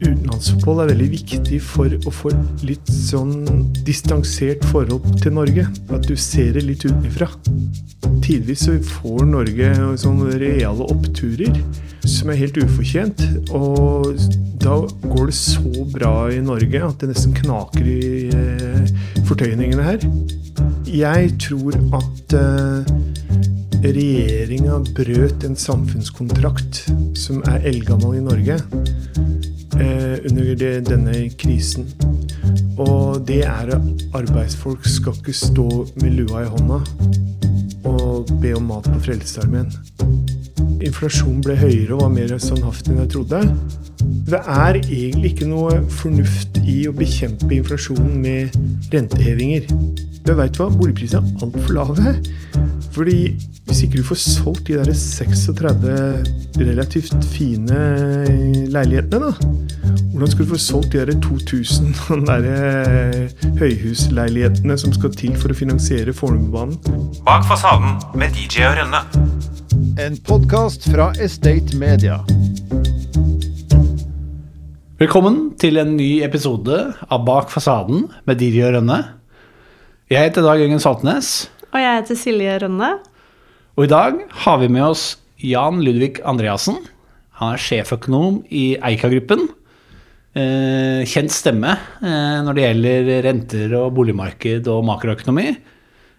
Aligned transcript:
utenlandsopphold 0.00 0.82
er 0.82 0.90
veldig 0.92 1.08
viktig 1.12 1.60
for 1.64 1.92
å 2.06 2.12
få 2.12 2.32
litt 2.66 2.90
sånn 2.92 3.66
distansert 3.86 4.64
forhold 4.72 5.06
til 5.22 5.36
Norge. 5.38 5.66
At 5.94 6.08
du 6.08 6.16
ser 6.20 6.56
det 6.56 6.66
litt 6.66 6.86
utenfra. 6.86 7.30
Tidvis 8.24 8.66
så 8.66 8.76
får 9.00 9.26
Norge 9.30 9.72
sånne 10.02 10.38
reale 10.42 10.88
oppturer 10.92 11.60
som 12.06 12.30
er 12.30 12.40
helt 12.42 12.58
ufortjent. 12.60 13.22
Og 13.54 14.12
da 14.62 14.78
går 15.06 15.30
det 15.30 15.38
så 15.38 15.86
bra 15.92 16.14
i 16.32 16.42
Norge 16.44 16.82
at 16.82 17.02
det 17.02 17.12
nesten 17.12 17.34
knaker 17.36 17.86
i 17.86 18.26
eh, 18.34 18.94
fortøyningene 19.28 19.86
her. 19.86 20.06
Jeg 20.86 21.34
tror 21.42 21.76
at 21.98 22.36
eh, 22.38 22.94
regjeringa 23.86 24.80
brøt 24.96 25.44
en 25.46 25.58
samfunnskontrakt 25.58 26.86
som 27.18 27.42
er 27.50 27.66
eldgammel 27.70 28.18
i 28.18 28.24
Norge, 28.24 28.58
under 29.76 30.54
det, 30.54 30.72
denne 30.88 31.14
krisen. 31.38 31.88
Og 32.78 33.22
det 33.28 33.42
er 33.44 33.72
at 33.76 34.04
arbeidsfolk 34.14 34.86
skal 34.88 35.16
ikke 35.20 35.32
stå 35.36 35.68
med 36.00 36.10
lua 36.18 36.44
i 36.44 36.50
hånda 36.52 36.80
og 37.86 38.32
be 38.42 38.52
om 38.56 38.68
mat 38.68 38.88
på 38.90 39.00
Frelsesarmeen. 39.06 39.72
Inflasjonen 40.84 41.42
ble 41.44 41.56
høyere 41.58 41.96
og 41.96 42.02
var 42.04 42.14
mer 42.14 42.34
standhaftig 42.42 42.92
enn 42.92 43.02
jeg 43.04 43.12
trodde. 43.14 43.42
Det 44.26 44.40
er 44.40 44.78
egentlig 44.80 45.32
ikke 45.32 45.48
noe 45.48 45.80
fornuft 45.98 46.60
i 46.66 46.82
å 46.90 46.94
bekjempe 46.96 47.50
inflasjonen 47.56 48.16
med 48.22 48.56
rentehevinger. 48.92 49.68
Du 50.26 50.32
veit 50.36 50.58
hva, 50.58 50.68
boligprisene 50.72 51.22
er 51.22 51.46
altfor 51.46 51.76
lave. 51.76 52.16
Fordi 52.96 53.20
hvis 53.66 53.82
ikke 53.86 54.00
du 54.00 54.06
får 54.06 54.20
solgt 54.22 54.68
de 54.68 54.78
der 54.78 54.92
36 54.96 56.60
relativt 56.60 57.30
fine 57.34 57.80
leilighetene, 58.72 59.32
da 59.32 59.56
Hvordan 60.16 60.30
skal 60.32 60.46
du 60.46 60.50
få 60.50 60.58
solgt 60.58 60.92
de 60.92 60.98
der 60.98 61.20
2000 61.20 61.94
der 62.30 62.46
eh, 62.48 63.26
høyhusleilighetene 63.58 64.78
som 64.80 64.94
skal 64.96 65.12
til 65.12 65.34
for 65.36 65.52
å 65.52 65.56
finansiere 65.58 66.14
Fornebubanen? 66.16 66.78
Bak 67.26 67.44
fasaden 67.44 67.98
med 68.16 68.32
DJ 68.32 68.64
og 68.70 68.78
Rønne. 68.78 69.02
En 69.76 70.14
podkast 70.24 70.86
fra 70.88 71.10
Estate 71.20 71.76
Media. 71.76 72.14
Velkommen 74.96 75.50
til 75.60 75.76
en 75.82 75.90
ny 75.98 76.22
episode 76.24 76.78
av 77.12 77.26
Bak 77.26 77.52
fasaden 77.52 78.06
med 78.24 78.40
Diri 78.40 78.62
og 78.64 78.72
Rønne. 78.78 78.96
Jeg 80.08 80.30
heter 80.30 80.46
Dag 80.46 80.62
Jørgen 80.62 80.80
Saltnes, 80.80 81.50
Og 81.74 81.76
jeg 81.82 81.98
heter 82.00 82.16
Silje 82.16 82.56
Rønne. 82.64 82.90
og 83.76 83.84
i 83.84 83.92
dag 83.92 84.16
har 84.46 84.58
vi 84.64 84.68
med 84.72 84.82
oss 84.86 85.18
Jan 85.44 85.84
Ludvig 85.84 86.22
Andreassen. 86.24 86.80
Han 87.36 87.52
er 87.52 87.60
sjeføkonom 87.60 88.46
i 88.48 88.78
Eika-gruppen. 88.80 89.50
Eh, 90.36 91.04
kjent 91.04 91.32
stemme 91.32 91.76
eh, 92.00 92.40
når 92.44 92.54
det 92.56 92.64
gjelder 92.64 93.22
renter 93.28 93.76
og 93.76 93.92
boligmarked 93.96 94.68
og 94.72 94.84
makroøkonomi. 94.88 95.50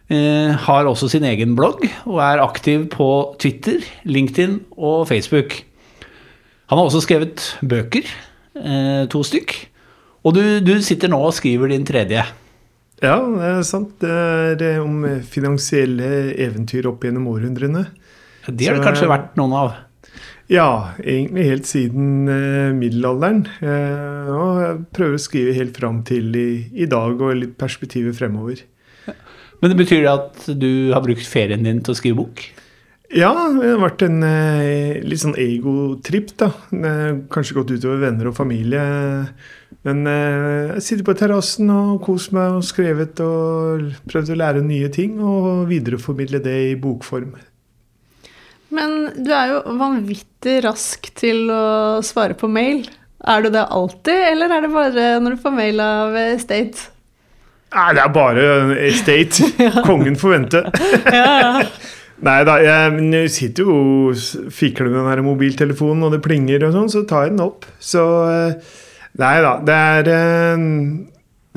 Eh, 0.08 0.54
har 0.56 0.88
også 0.88 1.10
sin 1.12 1.26
egen 1.28 1.56
blogg 1.58 1.82
og 2.08 2.20
er 2.24 2.40
aktiv 2.40 2.86
på 2.94 3.08
Twitter, 3.44 3.82
LinkedIn 4.08 4.62
og 4.78 5.08
Facebook. 5.10 5.58
Han 6.72 6.80
har 6.80 6.88
også 6.88 7.02
skrevet 7.04 7.44
bøker, 7.60 8.08
eh, 8.56 9.04
to 9.12 9.24
stykk. 9.24 9.56
Og 10.24 10.36
du, 10.36 10.44
du 10.64 10.78
sitter 10.84 11.12
nå 11.12 11.20
og 11.28 11.36
skriver 11.36 11.74
din 11.74 11.86
tredje. 11.88 12.24
Ja, 13.04 13.18
det 13.20 13.50
er 13.50 13.66
sant. 13.68 13.98
Det 14.02 14.12
er 14.12 14.64
eh, 14.78 14.80
om 14.84 15.04
finansielle 15.28 16.32
eventyr 16.40 16.88
opp 16.90 17.04
gjennom 17.04 17.28
århundrene. 17.34 17.84
Det 18.48 18.70
har 18.70 18.80
det 18.80 18.88
kanskje 18.88 19.12
vært 19.12 19.36
noen 19.36 19.54
av. 19.60 19.76
Ja, 20.48 20.96
egentlig 21.04 21.50
helt 21.50 21.68
siden 21.68 22.30
eh, 22.32 22.72
middelalderen. 22.76 23.44
Eh, 23.60 24.32
og 24.32 24.64
jeg 24.64 24.82
prøver 24.96 25.20
å 25.20 25.22
skrive 25.22 25.56
helt 25.58 25.78
fram 25.78 26.00
til 26.08 26.32
i, 26.40 26.50
i 26.72 26.88
dag 26.88 27.20
og 27.20 27.36
litt 27.36 27.58
perspektivet 27.60 28.16
fremover. 28.16 28.64
Men 29.62 29.74
det 29.74 29.80
betyr 29.80 30.06
det 30.06 30.14
at 30.14 30.48
du 30.60 30.72
har 30.94 31.04
brukt 31.06 31.26
ferien 31.26 31.66
din 31.66 31.82
til 31.82 31.96
å 31.96 31.98
skrive 31.98 32.22
bok? 32.22 32.44
Ja, 33.08 33.32
det 33.56 33.70
har 33.72 33.80
vært 33.80 34.04
en 34.04 34.20
eh, 34.28 34.98
litt 35.08 35.22
sånn 35.22 35.38
egotripp, 35.40 36.34
da. 36.42 36.50
Eh, 36.76 37.22
Kanskje 37.32 37.56
gått 37.56 37.72
utover 37.72 38.02
venner 38.02 38.28
og 38.28 38.36
familie. 38.36 38.82
Men 39.88 40.02
eh, 40.12 40.74
jeg 40.76 40.84
sitter 40.84 41.08
på 41.08 41.16
terrassen 41.16 41.72
og 41.72 42.02
koser 42.04 42.36
meg 42.36 42.58
og 42.58 42.66
skrevet 42.68 43.22
og 43.24 43.94
prøvd 44.12 44.34
å 44.34 44.40
lære 44.42 44.66
nye 44.66 44.92
ting 44.92 45.22
og 45.24 45.70
videreformidle 45.72 46.44
det 46.44 46.58
i 46.74 46.76
bokform. 46.84 47.32
Men 48.76 48.98
du 49.16 49.32
er 49.32 49.54
jo 49.54 49.64
vanvittig 49.80 50.60
rask 50.68 51.08
til 51.16 51.48
å 51.48 52.04
svare 52.04 52.36
på 52.36 52.52
mail. 52.52 52.84
Er 53.24 53.46
du 53.46 53.54
det 53.56 53.64
alltid, 53.72 54.20
eller 54.34 54.52
er 54.52 54.68
det 54.68 54.76
bare 54.76 55.08
når 55.24 55.38
du 55.38 55.44
får 55.48 55.56
mail 55.56 55.80
av 55.82 56.20
State? 56.44 56.90
Nei, 57.76 57.90
det 57.98 58.04
er 58.04 58.14
bare 58.16 58.48
estate. 58.88 59.48
Kongen 59.88 60.16
får 60.20 60.36
vente. 60.38 60.64
Nei 62.28 62.38
da, 62.48 62.56
jeg, 62.64 62.94
men 62.96 63.12
jeg 63.14 63.30
sitter 63.30 63.68
jo 63.68 63.76
og 64.10 64.54
fikler 64.54 64.90
med 64.90 65.04
den 65.04 65.10
her 65.12 65.22
mobiltelefonen, 65.26 66.08
og 66.08 66.16
det 66.16 66.24
plinger 66.26 66.66
og 66.66 66.74
sånn, 66.74 66.90
så 66.90 67.04
tar 67.10 67.28
jeg 67.28 67.36
den 67.36 67.44
opp. 67.46 67.68
Så 67.78 68.06
eh, 68.32 68.74
Nei 69.18 69.36
da, 69.42 69.52
det 69.66 69.76
er 69.76 70.10
eh, 70.14 70.66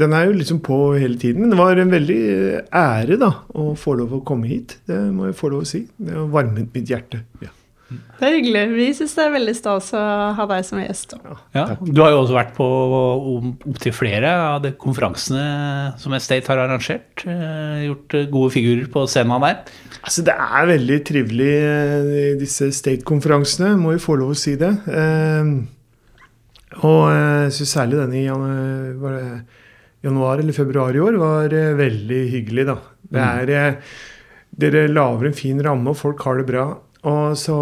Den 0.01 0.15
er 0.17 0.27
jo 0.29 0.37
liksom 0.37 0.61
på 0.65 0.79
hele 0.97 1.17
tiden. 1.21 1.45
Men 1.45 1.55
det 1.55 1.61
var 1.61 1.81
en 1.81 1.95
veldig 1.95 2.21
ære, 2.67 3.21
da, 3.21 3.31
å 3.57 3.71
få 3.79 3.97
lov 4.01 4.19
å 4.19 4.25
komme 4.27 4.51
hit. 4.51 4.79
Det 4.89 4.99
må 5.15 5.31
jeg 5.31 5.39
få 5.39 5.53
lov 5.55 5.65
å 5.65 5.71
si. 5.71 5.85
Det 5.97 6.17
har 6.17 6.29
varmet 6.33 6.75
mitt 6.77 6.93
hjerte. 6.93 7.23
Ja. 7.45 7.53
Det 7.91 8.23
er 8.29 8.35
hyggelig. 8.37 8.61
Vi 8.77 8.85
syns 8.95 9.15
det 9.17 9.23
er 9.25 9.33
veldig 9.35 9.55
stas 9.59 9.89
å 9.99 10.01
ha 10.37 10.45
deg 10.47 10.65
som 10.69 10.79
gjest. 10.79 11.15
Ja, 11.57 11.65
Du 11.81 12.01
har 12.05 12.13
jo 12.13 12.21
også 12.23 12.37
vært 12.37 12.53
på 12.55 12.67
opptil 13.73 13.95
flere 13.97 14.31
av 14.55 14.61
de 14.63 14.71
konferansene 14.79 15.45
som 15.99 16.15
Estate 16.15 16.47
har 16.53 16.61
arrangert. 16.67 17.25
eh, 17.27 17.87
Gjort 17.89 18.15
eh, 18.15 18.29
gode 18.31 18.53
figurer 18.55 18.87
på 18.93 19.03
scenen 19.11 19.43
der. 19.43 19.59
Altså, 20.05 20.23
det 20.25 20.37
er 20.39 20.69
veldig 20.71 20.99
trivelig, 21.09 21.51
eh, 21.67 22.37
disse 22.39 22.71
state-konferansene. 22.79 23.73
Må 23.81 23.97
jo 23.97 24.05
få 24.07 24.17
lov 24.21 24.37
å 24.37 24.39
si 24.39 24.55
det. 24.61 24.71
Og 26.87 27.01
jeg 27.11 27.51
syns 27.57 27.73
særlig 27.75 27.99
den 27.99 28.15
i 28.15 28.27
jan- 28.29 29.43
januar 30.05 30.39
eller 30.41 30.53
februar 30.57 30.95
i 30.97 31.03
år 31.03 31.19
var 31.19 31.49
veldig 31.77 32.21
hyggelig, 32.37 32.67
da. 32.71 32.79
Det 33.11 33.21
er 33.27 33.51
eh, 33.51 33.75
Dere 34.61 34.87
lager 34.91 35.27
en 35.29 35.37
fin 35.37 35.61
ramme, 35.63 35.89
og 35.93 35.97
folk 35.97 36.21
har 36.27 36.37
det 36.41 36.47
bra. 36.49 36.65
Og 37.09 37.37
så 37.41 37.57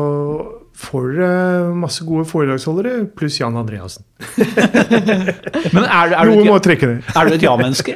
får 0.79 1.05
dere 1.15 1.75
masse 1.79 2.05
gode 2.07 2.25
foredragsholdere, 2.27 3.05
pluss 3.19 3.39
Jan 3.41 3.57
Andreassen. 3.59 4.05
Men 5.75 5.85
er, 5.85 6.09
du- 6.11 6.17
er, 6.17 6.25
du, 6.27 6.45
må 6.47 6.57
et, 6.57 6.65
trekke 6.67 6.91
det. 6.91 6.99
er 7.15 7.29
du 7.29 7.37
et 7.37 7.47
ja-menneske? 7.47 7.95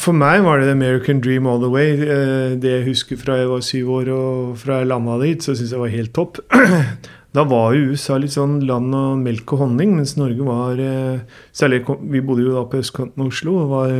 for 0.00 0.16
meg 0.16 0.44
var 0.46 0.60
det 0.60 0.70
the 0.70 0.76
American 0.76 1.20
dream 1.20 1.46
all 1.46 1.60
the 1.60 1.70
way. 1.72 1.96
Uh, 1.98 2.54
det 2.60 2.76
jeg 2.78 2.86
husker 2.86 3.20
fra 3.20 3.40
jeg 3.40 3.50
var 3.50 3.64
syv 3.66 3.90
år 3.98 4.12
og 4.14 4.54
fra 4.60 4.80
jeg 4.80 4.92
landa 4.92 5.18
dit, 5.24 5.42
så 5.42 5.56
syns 5.56 5.74
jeg 5.74 5.82
var 5.82 5.92
helt 5.92 6.14
topp. 6.16 6.40
da 7.36 7.46
var 7.48 7.76
jo 7.76 7.92
USA 7.92 8.18
litt 8.20 8.34
sånn 8.36 8.60
land 8.68 8.94
og 8.96 9.20
melk 9.20 9.56
og 9.56 9.66
honning, 9.66 9.96
mens 9.98 10.16
Norge 10.20 10.46
var 10.46 10.80
uh, 10.80 11.40
Særlig 11.52 11.84
Vi 11.88 12.24
bodde 12.24 12.46
jo 12.46 12.56
da 12.56 12.66
på 12.68 12.80
østkanten 12.80 13.24
av 13.24 13.32
Oslo. 13.32 13.58
og 13.64 13.72
var 13.72 13.96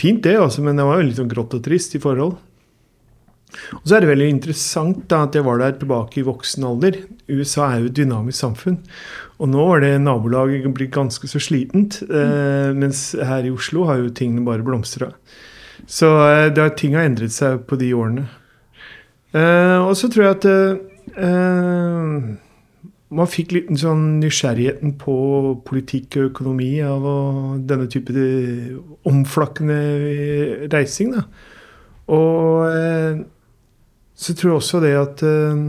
fint, 0.00 0.22
det, 0.24 0.38
altså, 0.40 0.64
men 0.64 0.76
det 0.76 0.88
var 0.88 1.00
jo 1.00 1.08
litt 1.08 1.20
sånn 1.20 1.30
grått 1.30 1.54
og 1.56 1.64
trist 1.64 1.94
i 1.96 2.02
forhold. 2.02 2.36
Og 3.78 3.84
så 3.84 3.96
er 3.96 4.04
det 4.04 4.10
veldig 4.12 4.28
interessant 4.32 5.04
da, 5.10 5.24
at 5.26 5.36
jeg 5.36 5.46
var 5.46 5.60
der 5.60 5.76
tilbake 5.80 6.20
i 6.20 6.26
voksen 6.26 6.66
alder. 6.68 6.98
USA 7.30 7.68
er 7.68 7.82
jo 7.82 7.90
et 7.90 7.96
dynamisk 7.98 8.38
samfunn. 8.40 8.78
Og 9.42 9.50
nå 9.50 9.64
var 9.68 9.82
det 9.84 9.94
nabolaget 10.02 10.68
blitt 10.76 10.94
ganske 10.94 11.28
så 11.30 11.40
slitent. 11.42 12.02
Eh, 12.06 12.70
mens 12.76 13.10
her 13.18 13.48
i 13.48 13.52
Oslo 13.54 13.86
har 13.88 14.02
jo 14.02 14.12
tingene 14.14 14.46
bare 14.46 14.64
blomstra. 14.66 15.12
Så 15.90 16.12
eh, 16.28 16.62
ting 16.78 16.96
har 16.96 17.08
endret 17.08 17.34
seg 17.34 17.64
på 17.68 17.78
de 17.80 17.90
årene. 17.96 18.28
Eh, 19.32 19.78
og 19.80 19.96
så 19.98 20.10
tror 20.12 20.26
jeg 20.26 20.38
at 20.38 20.48
eh, 21.16 22.32
man 23.12 23.28
fikk 23.28 23.52
litt 23.56 23.70
sånn 23.80 24.20
nysgjerrigheten 24.22 24.94
på 25.00 25.14
politikk 25.66 26.18
og 26.18 26.30
økonomi 26.30 26.74
av 26.84 27.06
denne 27.68 27.88
type 27.92 28.12
omflakkende 29.08 29.80
reising. 30.72 31.16
da. 31.16 31.26
Og 32.12 32.68
eh, 32.70 33.22
så 34.22 34.34
tror 34.38 34.52
jeg 34.52 34.60
også 34.60 34.80
det 34.84 34.92
at 34.94 35.22
uh, 35.26 35.62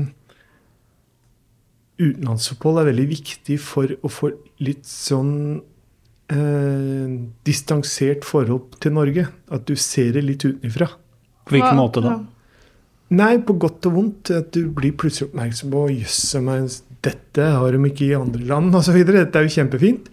utenlandsopphold 2.02 2.82
er 2.82 2.90
veldig 2.92 3.06
viktig 3.10 3.58
for 3.62 3.94
å 4.04 4.12
få 4.12 4.30
litt 4.64 4.86
sånn 4.90 5.34
uh, 6.34 7.16
distansert 7.48 8.28
forhold 8.28 8.78
til 8.84 8.96
Norge. 9.00 9.26
At 9.54 9.66
du 9.70 9.74
ser 9.80 10.14
det 10.18 10.26
litt 10.28 10.46
utenfra. 10.46 10.92
På 11.44 11.58
hvilken 11.58 11.80
måte 11.80 12.04
da? 12.06 12.20
Nei, 13.14 13.36
på 13.46 13.56
godt 13.62 13.90
og 13.90 13.98
vondt. 13.98 14.34
At 14.34 14.54
du 14.56 14.70
blir 14.74 14.96
plutselig 14.98 15.32
oppmerksom 15.32 15.74
på 15.74 15.88
jøss 15.98 16.22
dette 17.04 17.46
har 17.58 17.76
de 17.76 17.90
ikke 17.90 18.06
i 18.06 18.16
andre 18.16 18.46
land 18.48 18.76
osv. 18.78 18.96
Dette 19.04 19.40
er 19.40 19.48
jo 19.48 19.52
kjempefint. 19.52 20.08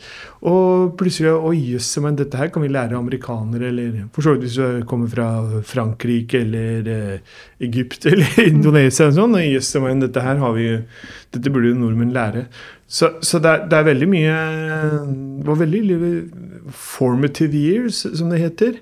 Og 0.50 0.96
plutselig 0.98 1.34
Å 1.36 1.52
jøss, 1.54 1.90
men 2.02 2.16
dette 2.18 2.38
her 2.40 2.50
kan 2.50 2.64
vi 2.64 2.72
lære 2.72 2.98
amerikanere, 2.98 3.68
eller 3.68 4.08
for 4.14 4.24
så 4.24 4.34
vidt 4.34 4.46
hvis 4.46 4.58
du 4.58 4.86
kommer 4.90 5.10
fra 5.12 5.28
Frankrike 5.66 6.40
eller 6.40 6.90
eh, 6.90 7.38
Egypt 7.68 8.06
eller 8.10 8.42
Indonesia 8.46 9.10
og 9.10 9.16
sånn. 9.18 9.38
Jøss, 9.44 9.72
men 9.84 10.02
dette 10.02 10.24
her 10.24 10.40
har 10.42 10.54
vi 10.56 10.68
Dette 11.30 11.52
burde 11.52 11.70
jo 11.70 11.78
nordmenn 11.78 12.14
lære. 12.16 12.48
Så, 12.90 13.12
så 13.22 13.38
det, 13.38 13.50
er, 13.50 13.66
det, 13.70 13.76
er, 13.78 13.86
veldig 13.86 14.06
mye 14.10 14.38
Det 15.38 15.46
var 15.46 15.60
veldig 15.60 15.98
formative 16.74 17.54
years, 17.54 18.02
som 18.02 18.32
det 18.32 18.40
heter. 18.42 18.80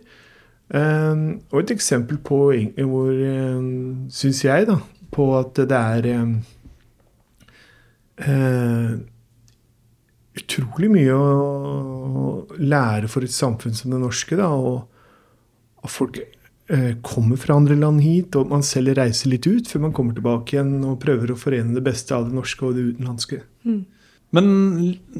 Um, 0.68 1.40
og 1.50 1.62
et 1.62 1.74
eksempel 1.76 2.16
på 2.20 2.38
hvor, 2.52 3.12
um, 3.12 4.08
syns 4.12 4.42
jeg, 4.44 4.66
da, 4.68 4.78
på 5.12 5.28
at 5.38 5.60
det 5.68 5.76
er 5.76 6.08
um, 6.22 6.38
uh, 8.26 8.98
utrolig 10.38 10.90
mye 10.92 11.14
å 11.14 12.58
lære 12.58 13.10
for 13.10 13.26
et 13.26 13.34
samfunn 13.34 13.76
som 13.76 13.92
det 13.92 14.00
norske. 14.02 14.38
Da, 14.38 14.48
og 14.48 15.84
at 15.84 15.92
folk 15.92 16.18
eh, 16.20 16.94
kommer 17.04 17.40
fra 17.40 17.58
andre 17.58 17.78
land 17.78 18.02
hit, 18.04 18.36
og 18.38 18.50
man 18.52 18.64
selv 18.66 18.96
reiser 18.98 19.32
litt 19.32 19.46
ut 19.48 19.70
før 19.70 19.88
man 19.88 19.94
kommer 19.96 20.16
tilbake 20.16 20.56
igjen 20.56 20.76
og 20.86 20.98
prøver 21.02 21.32
å 21.32 21.38
forene 21.38 21.76
det 21.76 21.84
beste 21.86 22.16
av 22.16 22.28
det 22.28 22.36
norske 22.36 22.66
og 22.66 22.76
det 22.76 22.90
utenlandske. 22.92 23.42
Mm. 23.68 23.86
Men 24.36 24.48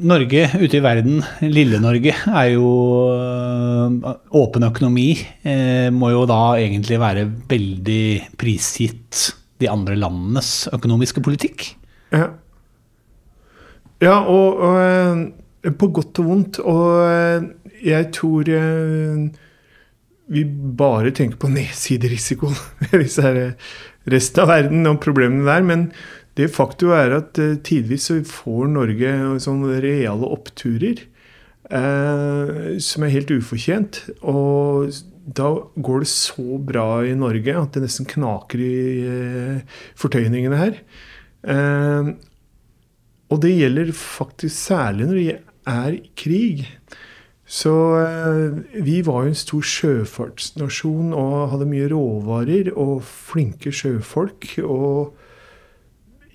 Norge 0.05 0.43
ute 0.61 0.77
i 0.77 0.83
verden, 0.85 1.23
Lille-Norge, 1.41 2.13
er 2.13 2.49
jo 2.53 2.67
øh, 3.09 3.95
åpen 4.37 4.67
økonomi. 4.67 5.07
Eh, 5.41 5.89
må 5.89 6.11
jo 6.13 6.27
da 6.29 6.43
egentlig 6.61 6.99
være 7.01 7.25
veldig 7.49 8.35
prisgitt 8.37 9.31
de 9.59 9.71
andre 9.71 9.97
landenes 9.97 10.69
økonomiske 10.77 11.23
politikk. 11.25 11.71
Ja, 12.13 12.29
ja 14.01 14.15
og, 14.23 14.57
og, 14.57 14.79
øh, 15.65 15.75
på 15.75 15.91
godt 15.99 16.19
og 16.19 16.25
vondt. 16.25 16.59
Og 16.59 17.03
øh, 17.09 17.43
jeg 17.85 18.11
tror 18.15 18.43
vi 20.29 20.43
bare 20.77 21.11
tenker 21.11 21.37
på 21.37 21.49
nedsiderisiko. 21.57 22.53
resten 24.09 24.41
av 24.41 24.47
verden 24.49 24.87
og 24.89 25.01
problemene 25.03 25.45
der. 25.45 25.61
men 25.61 25.91
det 26.37 26.53
faktum 26.55 26.93
er 26.95 27.17
at 27.17 27.39
tidvis 27.63 28.07
så 28.07 28.21
får 28.23 28.69
Norge 28.71 29.11
sånne 29.43 29.81
reale 29.83 30.29
oppturer 30.29 31.01
eh, 31.69 32.77
som 32.79 33.05
er 33.05 33.13
helt 33.13 33.33
ufortjent. 33.33 34.01
Og 34.21 34.93
da 35.25 35.51
går 35.75 36.05
det 36.05 36.11
så 36.11 36.57
bra 36.71 36.87
i 37.05 37.15
Norge 37.17 37.55
at 37.59 37.75
det 37.75 37.85
nesten 37.85 38.07
knaker 38.09 38.63
i 38.63 38.79
eh, 39.03 39.83
fortøyningene 39.99 40.61
her. 40.63 40.79
Og 43.29 43.41
det 43.43 43.53
gjelder 43.55 43.93
faktisk 43.95 44.55
særlig 44.55 45.07
når 45.07 45.19
det 45.19 45.37
er 45.69 45.97
krig. 46.17 46.67
Så 47.49 47.73
vi 48.73 48.99
var 49.05 49.23
jo 49.25 49.31
en 49.31 49.37
stor 49.37 49.65
sjøfartsnasjon 49.65 51.15
og 51.17 51.51
hadde 51.53 51.67
mye 51.69 51.87
råvarer 51.89 52.69
og 52.77 53.01
flinke 53.05 53.73
sjøfolk. 53.73 54.51
og 54.65 55.17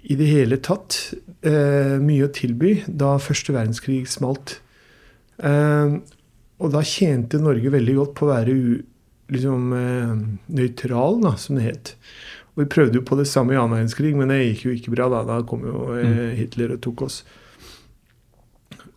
i 0.05 0.17
det 0.21 0.27
hele 0.29 0.59
tatt 0.61 0.99
eh, 1.47 1.97
mye 2.03 2.27
å 2.27 2.33
tilby 2.35 2.77
da 2.87 3.15
første 3.23 3.55
verdenskrig 3.55 4.03
smalt. 4.11 4.59
Eh, 5.41 5.97
og 6.61 6.75
da 6.75 6.83
tjente 6.85 7.41
Norge 7.41 7.73
veldig 7.73 7.95
godt 7.97 8.13
på 8.19 8.27
å 8.27 8.33
være 8.35 8.57
liksom, 9.33 9.73
eh, 9.79 10.13
nøytral, 10.59 11.23
da, 11.25 11.35
som 11.41 11.57
det 11.57 11.69
het. 11.71 11.95
Og 12.55 12.63
vi 12.63 12.71
prøvde 12.71 13.01
jo 13.01 13.07
på 13.07 13.19
det 13.19 13.27
samme 13.27 13.55
i 13.55 13.59
annen 13.59 13.75
verdenskrig, 13.75 14.13
men 14.17 14.31
det 14.31 14.43
gikk 14.43 14.67
jo 14.69 14.75
ikke 14.75 14.95
bra. 14.95 15.09
Da 15.11 15.25
Da 15.27 15.41
kom 15.47 15.65
jo 15.67 15.89
eh, 15.97 16.07
mm. 16.07 16.37
Hitler 16.39 16.77
og 16.77 16.83
tok 16.87 17.07
oss. 17.09 17.23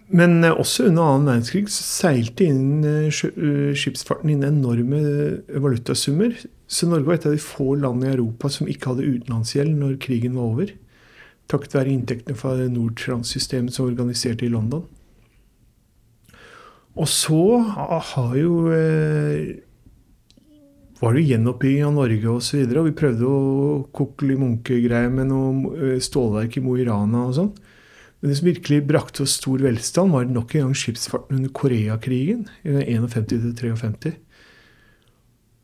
Men 0.07 0.43
eh, 0.43 0.53
også 0.53 0.87
under 0.87 1.09
annen 1.09 1.31
verdenskrig 1.31 1.65
så 1.73 1.85
seilte 1.85 2.45
inn 2.45 2.85
eh, 2.85 3.09
skipsfarten 3.09 4.31
inn 4.31 4.45
enorme 4.45 5.01
valutasummer. 5.49 6.37
Så 6.69 6.89
Norge 6.89 7.09
var 7.09 7.17
et 7.17 7.29
av 7.29 7.33
de 7.33 7.41
få 7.41 7.73
landene 7.79 8.11
i 8.11 8.15
Europa 8.17 8.51
som 8.53 8.69
ikke 8.69 8.93
hadde 8.93 9.09
utenlandsgjeld 9.09 9.73
når 9.79 9.97
krigen 10.05 10.37
var 10.37 10.53
over 10.53 10.75
takket 11.47 11.75
være 11.77 11.93
inntektene 11.93 12.37
fra 12.37 12.55
Nordtrans-systemet 12.67 13.75
som 13.75 13.87
organiserte 13.87 14.45
i 14.45 14.51
London. 14.51 14.85
Og 16.97 17.07
så 17.07 17.59
har 17.63 18.33
jo 18.39 18.53
var 20.99 21.13
det 21.13 21.25
gjenoppbygging 21.27 21.85
av 21.85 21.95
Norge 21.97 22.29
osv. 22.31 22.59
Og, 22.63 22.71
så 22.73 22.81
og 22.81 22.87
vi 22.87 22.97
prøvde 22.97 23.29
å 23.29 23.79
kokle 23.95 24.37
munke-greier 24.41 25.11
med 25.13 25.29
noe 25.29 25.73
eh, 25.77 25.97
stålverk 26.03 26.57
i 26.57 26.63
Mo 26.65 26.77
i 26.77 26.85
Rana 26.87 27.27
og 27.29 27.35
sånn. 27.37 27.51
Men 28.17 28.31
det 28.31 28.37
som 28.39 28.47
virkelig 28.49 28.85
brakte 28.89 29.25
oss 29.25 29.35
stor 29.37 29.61
velstand, 29.61 30.15
var 30.15 30.25
nok 30.25 30.55
en 30.55 30.67
gang 30.67 30.77
skipsfarten 30.77 31.37
under 31.37 31.53
Koreakrigen. 31.53 32.47
i 32.65 32.97
51-53. 32.97 34.15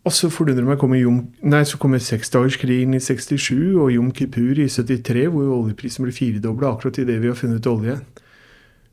Og 0.04 0.12
så 0.12 0.28
forundrer 0.30 0.68
meg 0.68 0.78
kommer 0.82 1.00
Jom, 1.00 1.22
nei, 1.48 1.64
så 1.66 1.80
kommer 1.80 2.02
seksdagerskrigen 2.04 2.94
i 2.94 3.00
67 3.02 3.80
og 3.80 3.90
Jom 3.94 4.12
Kippur 4.14 4.60
i 4.60 4.68
73, 4.68 5.30
hvor 5.32 5.54
oljeprisen 5.62 6.04
ble 6.04 6.14
firedobla 6.14 6.74
akkurat 6.74 7.00
idet 7.00 7.22
vi 7.24 7.32
har 7.32 7.40
funnet 7.40 7.70
olje. 7.72 7.96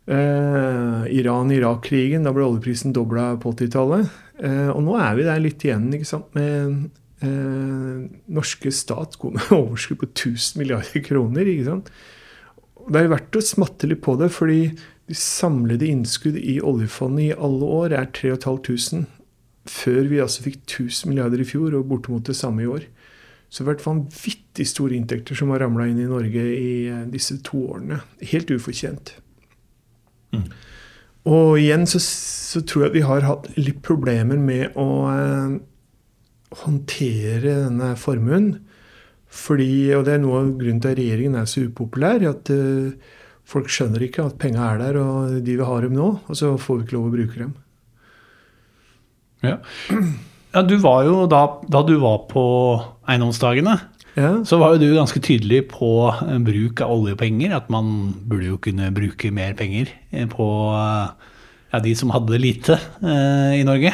Eh, 0.09 1.03
Iran-Irak-krigen, 1.21 2.25
da 2.25 2.33
ble 2.35 2.47
oljeprisen 2.47 2.95
dobla 2.97 3.35
på 3.41 3.53
80-tallet. 3.53 4.09
Eh, 4.41 4.71
og 4.73 4.81
nå 4.87 4.97
er 4.99 5.19
vi 5.19 5.27
der 5.29 5.43
litt 5.43 5.67
igjen, 5.67 5.91
ikke 5.95 6.09
sant, 6.09 6.31
med 6.35 6.89
eh, 7.27 8.09
norske 8.33 8.73
stat 8.75 9.19
går 9.21 9.37
med 9.37 9.53
overskudd 9.61 10.01
på 10.01 10.11
1000 10.11 10.63
milliarder 10.63 11.05
kroner. 11.05 11.47
ikke 11.47 11.69
sant? 11.69 11.93
Det 12.91 13.03
er 13.03 13.13
verdt 13.13 13.37
å 13.37 13.45
smatte 13.45 13.91
litt 13.91 14.03
på 14.03 14.17
det, 14.19 14.31
fordi 14.35 14.63
de 15.11 15.17
samlede 15.19 15.89
innskudd 15.91 16.39
i 16.39 16.61
oljefondet 16.65 17.29
i 17.29 17.37
alle 17.37 17.67
år 17.81 17.97
er 17.99 18.13
3500 18.17 19.07
før 19.71 20.07
vi 20.09 20.21
altså 20.23 20.43
fikk 20.47 20.63
1000 20.65 21.11
milliarder 21.11 21.43
i 21.43 21.47
fjor, 21.47 21.75
og 21.77 21.89
bortimot 21.91 22.27
det 22.27 22.35
samme 22.39 22.65
i 22.65 22.71
år. 22.71 22.87
Så 23.51 23.61
det 23.61 23.67
har 23.67 23.75
vært 23.75 23.87
vanvittig 23.87 24.67
store 24.71 24.97
inntekter 24.97 25.37
som 25.39 25.51
har 25.53 25.63
ramla 25.65 25.89
inn 25.91 25.99
i 26.01 26.09
Norge 26.09 26.45
i 26.55 26.73
eh, 26.89 27.07
disse 27.11 27.37
to 27.47 27.65
årene. 27.75 28.01
Helt 28.33 28.51
ufortjent. 28.55 29.17
Og 31.31 31.59
igjen 31.61 31.85
så, 31.89 32.01
så, 32.01 32.63
tror 32.65 32.87
jeg 32.87 32.97
vi 32.97 33.05
har 33.05 33.27
hatt 33.27 33.49
litt 33.59 33.83
problemer 33.85 34.41
med 34.41 34.77
å 34.81 34.89
eh, 35.13 35.59
håndtere 36.63 37.57
denne 37.67 37.93
formuen. 38.01 38.55
Fordi, 39.31 39.93
og 39.95 40.07
det 40.09 40.17
er 40.17 40.23
noe 40.25 40.41
av 40.41 40.55
grunnen 40.59 40.81
til 40.83 40.91
at 40.91 40.99
regjeringen 40.99 41.39
er 41.39 41.51
så 41.51 41.67
upopulær, 41.69 42.25
at 42.31 42.51
eh, 42.55 43.13
folk 43.47 43.71
skjønner 43.71 44.07
ikke 44.07 44.27
at 44.27 44.41
penga 44.43 44.73
er 44.73 44.81
der, 44.81 44.99
og 45.03 45.37
de 45.45 45.59
vil 45.59 45.69
ha 45.69 45.77
dem 45.85 45.95
nå, 45.99 46.09
og 46.25 46.39
så 46.39 46.57
får 46.59 46.81
vi 46.81 46.87
ikke 46.87 46.97
lov 46.97 47.11
å 47.11 47.15
bruke 47.15 47.45
dem. 47.45 47.53
Ja. 49.45 49.55
ja, 50.55 50.65
du 50.67 50.75
var 50.83 51.05
jo 51.07 51.23
da, 51.31 51.45
da 51.69 51.85
du 51.87 51.95
var 52.03 52.25
på 52.33 52.43
eiendomsdagene, 53.09 53.79
Ja, 54.19 54.31
så 54.45 54.59
var 54.59 54.75
jo 54.75 54.81
du 54.83 54.95
ganske 54.97 55.21
tydelig 55.23 55.69
på 55.71 55.91
eh, 56.11 56.39
bruk 56.43 56.81
av 56.83 56.91
oljepenger. 56.97 57.53
At 57.57 57.69
man 57.71 58.13
burde 58.27 58.49
jo 58.51 58.59
kunne 58.63 58.91
bruke 58.95 59.31
mer 59.35 59.55
penger 59.59 59.91
eh, 60.13 60.27
på 60.31 60.47
eh, 60.75 61.31
ja, 61.73 61.81
de 61.85 61.93
som 61.99 62.11
hadde 62.15 62.41
lite 62.43 62.79
eh, 63.03 63.61
i 63.61 63.67
Norge. 63.69 63.93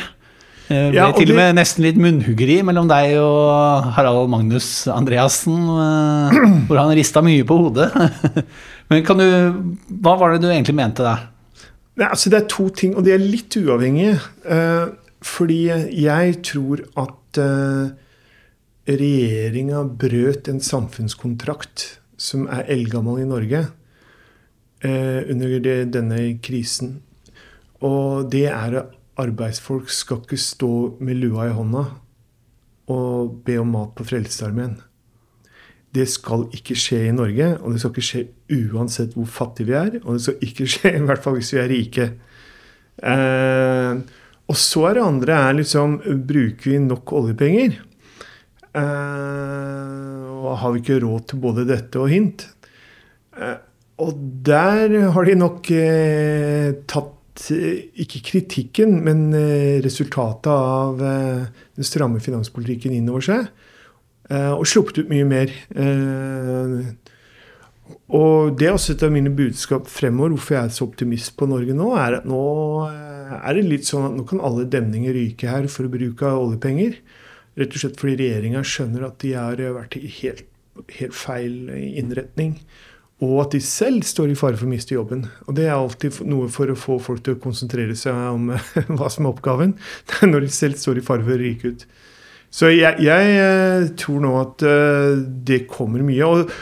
Det 0.66 0.78
ble 0.90 0.96
Ja, 0.98 1.10
og 1.12 1.18
til 1.20 1.28
og 1.28 1.34
det- 1.34 1.36
med 1.38 1.58
nesten 1.60 1.84
litt 1.84 1.98
munnhuggeri 2.00 2.56
mellom 2.66 2.88
deg 2.90 3.12
og 3.20 3.92
Harald 3.94 4.26
Magnus 4.32 4.86
Andreassen, 4.90 5.60
eh, 5.62 6.40
hvor 6.66 6.80
han 6.80 6.94
rista 6.96 7.22
mye 7.22 7.44
på 7.46 7.58
hodet. 7.60 7.92
Men 8.90 9.04
kan 9.06 9.18
du 9.18 9.26
Hva 10.00 10.16
var 10.18 10.32
det 10.34 10.42
du 10.42 10.48
egentlig 10.50 10.74
mente 10.78 11.04
der? 11.06 11.26
Nei, 11.96 12.08
altså 12.12 12.30
Det 12.32 12.40
er 12.42 12.48
to 12.50 12.66
ting, 12.76 12.96
og 12.96 13.04
de 13.06 13.12
er 13.14 13.22
litt 13.22 13.54
uavhengige. 13.60 14.16
Eh, 14.48 14.88
fordi 15.26 15.60
jeg 16.02 16.34
tror 16.44 16.82
at 17.02 17.38
regjeringa 18.86 19.82
brøt 19.98 20.48
en 20.50 20.62
samfunnskontrakt 20.62 21.86
som 22.16 22.46
er 22.52 22.68
eldgammel 22.72 23.20
i 23.24 23.28
Norge, 23.28 23.66
eh, 24.82 25.20
under 25.30 25.58
det, 25.60 25.92
denne 25.92 26.38
krisen. 26.42 27.00
Og 27.82 28.30
det 28.32 28.46
er 28.46 28.80
at 28.80 28.94
arbeidsfolk 29.18 29.90
skal 29.92 30.22
ikke 30.22 30.38
stå 30.40 30.72
med 31.00 31.18
lua 31.20 31.48
i 31.48 31.54
hånda 31.56 31.84
og 32.92 33.40
be 33.46 33.56
om 33.58 33.72
mat 33.74 33.94
på 33.96 34.06
Frelsesarmeen. 34.06 34.76
Det 35.96 36.06
skal 36.08 36.46
ikke 36.54 36.76
skje 36.76 37.06
i 37.08 37.14
Norge, 37.14 37.56
og 37.62 37.72
det 37.72 37.80
skal 37.80 37.94
ikke 37.94 38.04
skje 38.04 38.22
uansett 38.72 39.16
hvor 39.16 39.26
fattige 39.26 39.70
vi 39.70 39.76
er. 39.78 39.98
Og 40.04 40.16
det 40.16 40.22
skal 40.26 40.44
ikke 40.44 40.68
skje 40.74 40.94
i 40.94 41.04
hvert 41.08 41.24
fall 41.24 41.38
hvis 41.38 41.52
vi 41.54 41.62
er 41.62 41.72
rike. 41.72 42.08
Eh, 42.96 44.22
og 44.46 44.56
så 44.60 44.86
er 44.88 44.96
det 44.96 45.02
andre 45.04 45.36
er 45.36 45.56
liksom 45.58 45.98
Bruker 46.28 46.70
vi 46.70 46.78
nok 46.78 47.12
oljepenger? 47.12 47.80
Eh, 48.76 50.24
og 50.36 50.58
har 50.60 50.74
vi 50.74 50.82
ikke 50.82 51.00
råd 51.04 51.30
til 51.30 51.40
både 51.40 51.64
dette 51.68 52.00
og 52.00 52.10
hint? 52.12 52.44
Eh, 53.36 53.56
og 54.04 54.12
der 54.44 54.92
har 55.14 55.24
de 55.28 55.36
nok 55.40 55.70
eh, 55.72 56.74
tatt 56.88 57.12
ikke 57.36 58.22
kritikken, 58.24 58.94
men 59.04 59.26
resultatet 59.84 60.48
av 60.48 60.96
den 60.96 61.84
stramme 61.84 62.16
finanspolitikken 62.24 62.94
innover 62.96 63.26
seg. 63.26 63.50
Og 64.56 64.64
sluppet 64.64 65.02
ut 65.02 65.10
mye 65.12 65.26
mer. 65.28 65.52
Og 68.16 68.56
det 68.56 68.70
er 68.70 68.72
også 68.72 68.96
et 68.96 69.04
av 69.04 69.12
mine 69.12 69.34
budskap 69.36 69.84
fremover, 69.92 70.32
hvorfor 70.32 70.56
jeg 70.56 70.62
er 70.62 70.72
så 70.78 70.88
optimist 70.88 71.36
på 71.36 71.50
Norge 71.50 71.76
nå, 71.76 71.90
er 72.00 72.22
at 72.22 72.24
nå 72.24 72.40
er 72.88 73.60
det 73.60 73.68
litt 73.68 73.84
sånn 73.84 74.08
at 74.08 74.16
nå 74.16 74.24
kan 74.32 74.40
alle 74.40 74.64
demninger 74.72 75.12
ryke 75.20 75.52
her 75.52 75.68
for 75.68 75.84
å 75.84 75.92
bruke 75.92 76.32
oljepenger. 76.40 76.96
Rett 77.56 77.72
og 77.72 77.80
slett 77.80 78.00
fordi 78.00 78.18
regjeringa 78.20 78.60
skjønner 78.66 79.06
at 79.08 79.16
de 79.22 79.32
har 79.36 79.62
vært 79.78 79.96
i 79.96 80.10
helt, 80.18 80.44
helt 80.98 81.16
feil 81.16 81.70
innretning. 81.72 82.58
Og 83.24 83.38
at 83.46 83.54
de 83.54 83.62
selv 83.64 84.04
står 84.04 84.34
i 84.34 84.36
fare 84.36 84.58
for 84.58 84.68
å 84.68 84.74
miste 84.74 84.92
jobben. 84.92 85.22
Og 85.48 85.56
det 85.56 85.64
er 85.64 85.78
alltid 85.78 86.18
noe 86.28 86.50
for 86.52 86.68
å 86.68 86.76
få 86.76 86.98
folk 87.00 87.22
til 87.24 87.38
å 87.38 87.40
konsentrere 87.40 87.96
seg 87.96 88.12
om 88.34 88.50
hva 88.98 89.08
som 89.12 89.24
er 89.24 89.32
oppgaven. 89.32 89.72
Når 90.32 90.44
de 90.44 90.52
selv 90.52 90.76
står 90.80 91.00
i 91.00 91.04
fare 91.06 91.24
for 91.24 91.32
å 91.32 91.40
ryke 91.40 91.72
ut. 91.72 91.86
Så 92.52 92.70
jeg, 92.70 93.00
jeg 93.04 93.38
eh, 93.40 93.88
tror 93.98 94.20
nå 94.22 94.34
at 94.38 94.64
eh, 94.64 95.16
det 95.48 95.64
kommer 95.70 96.04
mye. 96.04 96.28
Og, 96.28 96.52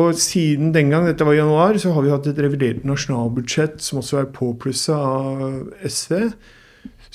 og 0.00 0.16
siden 0.16 0.72
den 0.72 0.92
gang, 0.92 1.04
dette 1.08 1.28
var 1.28 1.36
i 1.36 1.42
januar, 1.42 1.76
så 1.80 1.92
har 1.92 2.04
vi 2.04 2.12
hatt 2.12 2.30
et 2.32 2.40
revidert 2.40 2.88
nasjonalbudsjett 2.88 3.78
som 3.84 4.00
også 4.00 4.22
er 4.22 4.32
påplussa 4.32 4.96
av 4.96 5.44
SV, 5.84 6.26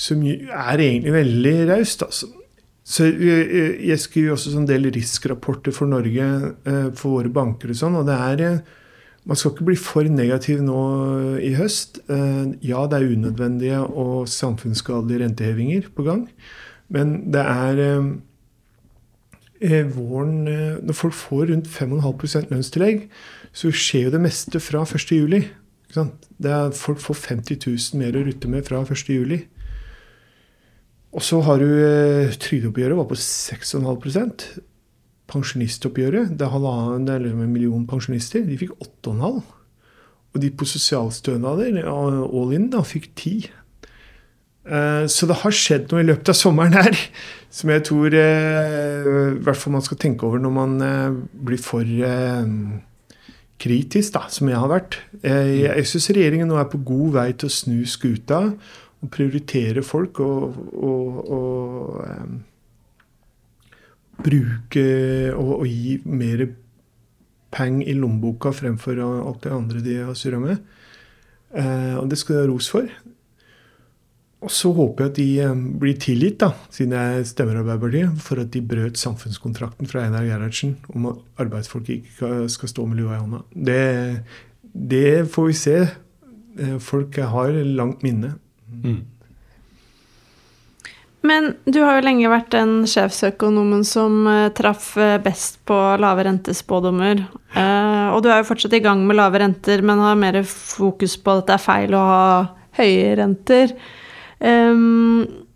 som 0.06 0.24
er 0.30 0.86
egentlig 0.86 1.18
veldig 1.18 1.58
raust, 1.74 2.06
altså. 2.06 2.30
Så 2.84 3.06
jeg, 3.08 3.48
jeg- 3.54 3.88
jeg 3.88 4.00
skriver 4.00 4.32
også 4.36 4.58
en 4.60 4.66
del 4.68 4.90
riskrapporter 4.92 5.72
for 5.72 5.86
Norge, 5.88 6.56
eh, 6.66 6.90
for 6.96 7.10
våre 7.22 7.30
banker 7.32 7.70
og 7.70 7.76
sånn, 7.80 7.96
og 7.96 8.06
det 8.06 8.16
er 8.20 8.42
eh, 8.54 8.60
man 9.26 9.38
skal 9.40 9.52
ikke 9.54 9.66
bli 9.70 9.76
for 9.80 10.04
negativ 10.04 10.60
nå 10.62 11.40
i 11.40 11.54
høst. 11.56 12.00
Eh, 12.10 12.54
Ja, 12.62 12.86
det 12.88 13.00
er 13.00 13.16
unødvendige 13.16 13.80
og 13.88 14.28
samfunnsskadelige 14.28 15.24
rentehevinger 15.24 15.88
på 15.96 16.04
gang. 16.04 16.28
Men 16.90 17.32
det 17.32 17.40
er 17.46 17.80
eh, 17.80 18.12
eh, 19.62 19.84
våren 19.96 20.48
eh, 20.48 20.78
Når 20.84 20.94
folk 20.94 21.14
får 21.14 21.48
rundt 21.54 21.68
5,5% 21.68 22.50
lønnstillegg, 22.52 23.08
så 23.54 23.72
skjer 23.72 24.04
jo 24.10 24.12
det 24.18 24.22
meste 24.22 24.60
fra 24.60 24.84
1.7. 24.84 25.38
Ikke 25.40 25.94
sant? 25.94 26.28
Det 26.42 26.52
er, 26.52 26.72
folk 26.76 27.00
får 27.00 27.16
50 27.16 27.60
000 27.68 28.00
mer 28.02 28.12
å 28.20 28.26
rutte 28.28 28.50
med 28.50 28.66
fra 28.68 28.84
1.7. 28.84 29.44
Og 31.14 31.22
så 31.22 31.40
har 31.46 31.62
du 31.62 31.68
eh, 31.70 32.34
trygdeoppgjøret 32.42 32.98
var 32.98 33.10
på 33.10 33.18
6,5% 33.20 34.48
Pensjonistoppgjøret, 35.34 36.34
det 36.38 36.46
er, 36.46 36.64
det 37.08 37.14
er 37.14 37.22
liksom 37.24 37.44
en 37.46 37.54
million 37.54 37.86
pensjonister, 37.90 38.44
de 38.46 38.58
fikk 38.60 38.74
8,5. 38.84 39.38
Og 40.34 40.42
de 40.44 40.50
på 40.52 40.66
sosialstønader, 40.68 41.78
all 41.88 42.54
in, 42.54 42.68
da, 42.74 42.82
fikk 42.86 43.08
10. 43.16 43.48
Eh, 44.68 45.06
Så 45.08 45.30
det 45.30 45.40
har 45.42 45.56
skjedd 45.56 45.90
noe 45.94 46.04
i 46.04 46.08
løpet 46.10 46.34
av 46.34 46.38
sommeren 46.38 46.76
her 46.78 46.98
som 47.56 47.72
jeg 47.72 47.86
tror 47.88 48.14
eh, 48.18 49.08
i 49.38 49.42
hvert 49.46 49.60
fall 49.60 49.76
man 49.78 49.86
skal 49.86 50.00
tenke 50.02 50.28
over 50.28 50.42
når 50.44 50.54
man 50.56 50.76
eh, 50.82 51.18
blir 51.48 51.62
for 51.62 51.84
eh, 51.88 52.54
kritisk, 53.64 54.14
da, 54.18 54.26
som 54.34 54.50
jeg 54.52 54.60
har 54.60 54.72
vært. 54.72 55.00
Eh, 55.22 55.54
Jeg, 55.64 55.70
jeg 55.80 55.90
syns 55.94 56.10
regjeringen 56.18 56.50
nå 56.52 56.60
er 56.60 56.70
på 56.72 56.82
god 56.84 57.14
vei 57.20 57.28
til 57.34 57.48
å 57.52 57.58
snu 57.62 57.78
skuta 57.88 58.44
og 59.04 59.12
prioritere 59.12 59.84
folk 59.84 60.20
og, 60.24 60.58
og, 60.74 61.32
og 61.38 62.04
um, 62.08 62.38
bruke 64.24 64.86
og, 65.34 65.56
og 65.60 65.66
gi 65.68 65.98
mer 66.08 66.46
penger 67.54 67.90
i 67.92 67.98
lommeboka 67.98 68.54
fremfor 68.56 69.02
alt 69.04 69.44
det 69.44 69.54
andre 69.54 69.84
de 69.84 69.98
har 70.02 70.16
surra 70.18 70.40
med. 70.42 70.62
Uh, 71.54 72.00
og 72.02 72.08
det 72.10 72.18
skal 72.22 72.40
de 72.40 72.46
ha 72.46 72.50
ros 72.50 72.72
for. 72.72 72.88
Og 74.44 74.52
så 74.52 74.74
håper 74.76 75.06
jeg 75.06 75.12
at 75.12 75.20
de 75.20 75.76
blir 75.80 76.00
tilgitt, 76.04 76.42
da, 76.42 76.50
siden 76.74 76.96
jeg 76.98 77.28
stemmer 77.30 77.62
Arbeiderpartiet, 77.62 78.18
for 78.20 78.42
at 78.44 78.50
de 78.52 78.60
brøt 78.74 79.00
samfunnskontrakten 79.00 79.88
fra 79.88 80.04
Einar 80.04 80.26
Gerhardsen 80.28 80.76
om 80.92 81.08
at 81.14 81.22
arbeidsfolk 81.40 81.94
ikke 81.94 82.32
skal 82.52 82.72
stå 82.72 82.88
med 82.90 83.00
lua 83.00 83.16
i 83.16 83.22
hånda. 83.22 83.40
Det, 83.70 83.84
det 84.74 85.30
får 85.32 85.48
vi 85.48 85.56
se. 85.56 85.78
Eh, 86.60 86.76
Folk 86.84 87.16
har 87.16 87.56
langt 87.64 88.04
minne. 88.04 88.34
Men 91.24 91.54
du 91.64 91.80
har 91.80 91.98
jo 91.98 92.04
lenge 92.04 92.32
vært 92.32 92.50
den 92.52 92.72
sjefsøkonomen 92.90 93.86
som 93.88 94.26
eh, 94.28 94.50
traff 94.56 94.90
eh, 95.00 95.16
best 95.24 95.62
på 95.68 95.78
lave 96.04 96.26
rentespådommer. 96.28 97.22
Eh, 97.56 98.08
og 98.12 98.26
du 98.26 98.28
er 98.28 98.42
jo 98.42 98.50
fortsatt 98.50 98.76
i 98.76 98.82
gang 98.84 99.06
med 99.08 99.16
lave 99.16 99.40
renter, 99.40 99.80
men 99.88 100.04
har 100.04 100.20
mer 100.20 100.42
fokus 100.50 101.16
på 101.16 101.38
at 101.40 101.48
det 101.48 101.56
er 101.56 101.64
feil 101.64 101.96
å 101.96 102.04
ha 102.10 102.26
høye 102.76 103.16
renter. 103.22 103.72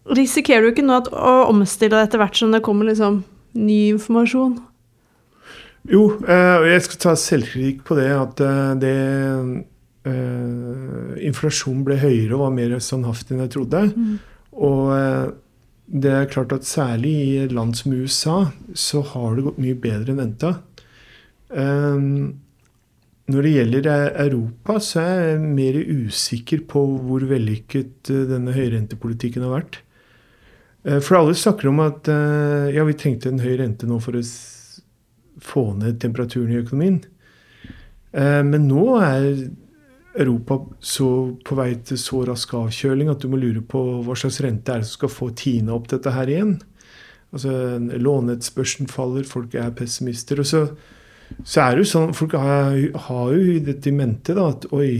Risikerer 0.07 0.63
du 0.63 0.71
ikke 0.71 0.85
nå 0.87 1.01
å 1.11 1.35
omstille 1.49 1.97
deg 1.97 2.05
etter 2.05 2.21
hvert 2.21 2.39
som 2.39 2.53
det 2.53 2.63
kommer 2.63 2.87
liksom 2.87 3.19
ny 3.59 3.79
informasjon? 3.97 4.53
Jo, 5.91 6.05
og 6.15 6.67
jeg 6.69 6.85
skal 6.85 7.01
ta 7.03 7.15
selvkritikk 7.19 7.81
på 7.89 7.97
det 7.99 8.07
at 8.15 8.39
det 8.79 8.95
eh, 10.07 11.27
Inflasjonen 11.27 11.83
ble 11.87 11.99
høyere 12.01 12.33
og 12.37 12.45
var 12.45 12.55
mer 12.55 12.77
standhaftig 12.83 13.35
enn 13.35 13.45
jeg 13.45 13.53
trodde. 13.57 13.83
Og 14.57 14.81
eh, 14.95 15.27
det 15.87 16.11
er 16.11 16.31
klart 16.31 16.55
at 16.55 16.67
særlig 16.67 17.13
i 17.13 17.37
et 17.45 17.53
land 17.55 17.75
som 17.79 17.93
USA 17.95 18.39
så 18.75 19.03
har 19.13 19.37
det 19.37 19.45
gått 19.45 19.61
mye 19.63 19.77
bedre 19.79 20.13
enn 20.13 20.19
venta. 20.19 20.57
Um, 21.47 22.35
når 23.31 23.43
det 23.43 23.51
gjelder 23.51 23.87
eh, 23.91 24.21
Europa, 24.27 24.77
så 24.83 25.01
er 25.03 25.17
jeg 25.33 25.39
mer 25.43 25.77
usikker 25.83 26.63
på 26.71 26.83
hvor 27.07 27.25
vellykket 27.27 28.11
eh, 28.13 28.23
denne 28.29 28.53
høyrentepolitikken 28.55 29.43
har 29.43 29.51
vært. 29.57 29.79
Eh, 30.87 31.01
For 31.03 31.19
alle 31.19 31.35
snakker 31.35 31.67
om 31.71 31.81
at 31.83 32.07
eh, 32.11 32.69
ja, 32.77 32.85
vi 32.87 32.95
trengte 32.95 33.31
en 33.31 33.43
høy 33.43 33.57
rente 33.59 33.89
nå 33.89 33.99
for 34.03 34.15
å 34.15 34.23
få 35.43 35.65
ned 35.75 35.99
temperaturen 35.99 36.55
i 36.55 36.61
økonomien. 36.61 37.01
Eh, 38.15 38.43
Men 38.47 38.69
nå 38.69 38.85
er 39.03 39.27
Europa 40.17 40.59
så 40.81 41.09
på 41.45 41.57
vei 41.57 41.71
til 41.85 41.99
så 42.01 42.23
rask 42.27 42.53
avkjøling 42.57 43.11
at 43.11 43.21
du 43.23 43.29
må 43.31 43.39
lure 43.41 43.61
på 43.61 43.81
hva 44.05 44.17
slags 44.17 44.41
rente 44.43 44.73
er 44.73 44.83
det 44.83 44.89
som 44.89 44.99
skal 45.01 45.13
få 45.13 45.31
tine 45.37 45.73
opp 45.75 45.89
dette 45.91 46.13
her 46.13 46.31
igjen. 46.31 46.57
Altså, 47.35 47.51
Låneetspørselen 47.99 48.89
faller, 48.89 49.27
folk 49.27 49.55
er 49.55 49.73
pessimister. 49.75 50.39
og 50.41 50.47
så 50.47 50.61
så 51.43 51.63
er 51.63 51.75
det 51.75 51.85
jo 51.85 51.91
sånn 51.91 52.13
Folk 52.15 52.35
har, 52.39 52.75
har 53.07 53.31
jo 53.35 53.59
dette 53.63 53.91
i 53.91 53.95
mente, 53.95 54.35
da, 54.37 54.49
at 54.53 54.67
oi 54.75 54.91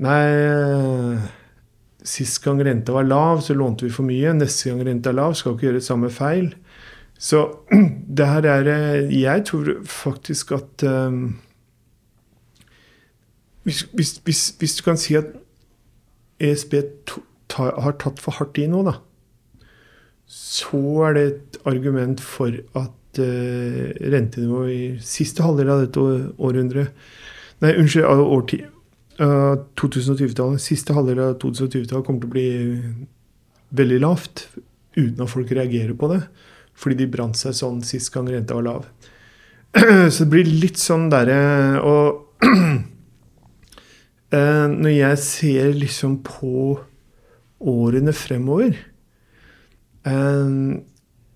Nei, 0.00 0.20
sist 2.08 2.38
gang 2.40 2.62
renta 2.64 2.94
var 2.94 3.04
lav, 3.04 3.42
så 3.44 3.52
lånte 3.52 3.84
vi 3.84 3.90
for 3.92 4.08
mye. 4.08 4.30
Neste 4.32 4.70
gang 4.70 4.80
renta 4.86 5.10
er 5.10 5.18
lav, 5.18 5.34
skal 5.36 5.52
ikke 5.52 5.66
gjøre 5.66 5.82
samme 5.84 6.08
feil. 6.14 6.46
Så 7.20 7.42
det 8.16 8.28
her 8.30 8.48
er 8.48 8.70
Jeg 9.12 9.44
tror 9.50 9.68
faktisk 9.84 10.54
at 10.56 10.86
um, 10.88 11.36
hvis, 13.66 13.84
hvis, 13.92 14.16
hvis, 14.24 14.42
hvis 14.58 14.76
du 14.78 14.82
kan 14.86 14.98
si 15.00 15.16
at 15.18 15.32
ESB 16.40 16.74
to, 17.08 17.22
har 17.56 17.96
tatt 18.00 18.20
for 18.22 18.38
hardt 18.38 18.58
i 18.62 18.66
nå, 18.70 18.82
da, 18.86 18.96
så 20.30 20.80
er 21.08 21.16
det 21.16 21.24
et 21.26 21.60
argument 21.68 22.22
for 22.22 22.54
at 22.78 23.20
uh, 23.20 23.86
rentenivået 24.14 24.72
i 24.72 24.84
siste 25.04 25.42
halvdel 25.44 25.72
av 25.74 25.84
dette 25.84 26.04
århundret 26.38 26.94
Nei, 27.60 27.74
unnskyld, 27.76 28.06
av 28.08 28.22
årti, 28.24 28.56
uh, 29.20 29.58
2020-tallet. 29.76 30.62
Siste 30.64 30.94
halvdel 30.96 31.18
av 31.20 31.34
2020-tallet 31.42 32.06
kommer 32.06 32.22
til 32.22 32.30
å 32.30 32.32
bli 32.32 32.46
veldig 33.76 33.98
lavt 34.00 34.46
uten 34.96 35.20
at 35.20 35.28
folk 35.28 35.52
reagerer 35.52 35.92
på 35.98 36.08
det. 36.08 36.22
Fordi 36.80 36.96
de 37.02 37.08
brant 37.12 37.36
seg 37.36 37.58
sånn 37.58 37.82
sist 37.84 38.08
gang 38.14 38.30
renta 38.32 38.56
var 38.56 38.64
lav. 38.64 38.86
Så 40.14 40.24
det 40.24 40.30
blir 40.32 40.48
litt 40.48 40.80
sånn 40.80 41.04
derre 41.12 41.36
Og 41.86 42.46
eh, 42.48 42.80
når 44.30 44.92
jeg 44.94 45.18
ser 45.24 45.72
liksom 45.74 46.20
på 46.22 46.78
årene 47.60 48.12
fremover, 48.14 48.76
eh, 50.06 50.52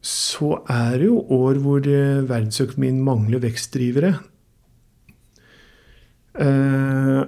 så 0.05 0.51
er 0.69 0.99
det 1.01 1.09
jo 1.09 1.23
år 1.33 1.59
hvor 1.65 1.87
eh, 1.89 2.23
verdensøkonomien 2.29 3.01
mangler 3.05 3.43
vekstdrivere. 3.45 4.13
Eh, 6.35 7.23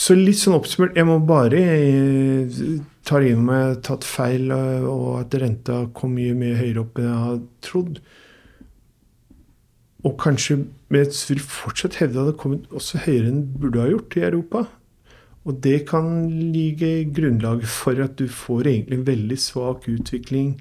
så 0.00 0.14
litt 0.14 0.38
sånn 0.38 0.54
oppsummert 0.54 0.94
Jeg 0.94 1.06
må 1.08 1.16
bare 1.26 1.58
eh, 1.58 2.60
ta 3.06 3.18
inn 3.26 3.42
meg 3.42 3.56
at 3.58 3.66
jeg 3.66 3.74
har 3.74 3.80
tatt 3.88 4.06
feil, 4.06 4.52
eh, 4.54 4.86
og 4.86 5.20
at 5.24 5.36
renta 5.42 5.82
kom 5.96 6.14
mye 6.16 6.36
mye 6.38 6.56
høyere 6.60 6.84
opp 6.84 7.00
enn 7.00 7.10
jeg 7.10 7.22
har 7.26 7.40
trodd. 7.66 8.00
Og 10.06 10.16
kanskje 10.20 10.62
med 10.88 11.08
et 11.08 11.16
vil 11.28 11.42
fortsatt 11.44 11.98
hevde 12.00 12.26
det 12.30 12.38
kommet 12.40 12.70
også 12.72 13.02
høyere 13.04 13.32
enn 13.32 13.42
burde 13.60 13.82
ha 13.82 13.90
gjort 13.90 14.16
i 14.16 14.24
Europa. 14.28 14.64
Og 15.48 15.60
det 15.64 15.86
kan 15.88 16.08
ligge 16.28 17.10
grunnlag 17.16 17.64
for 17.68 18.00
at 18.04 18.16
du 18.20 18.26
får 18.28 18.68
egentlig 18.68 18.98
en 18.98 19.06
veldig 19.06 19.38
svak 19.40 19.88
utvikling 19.88 20.54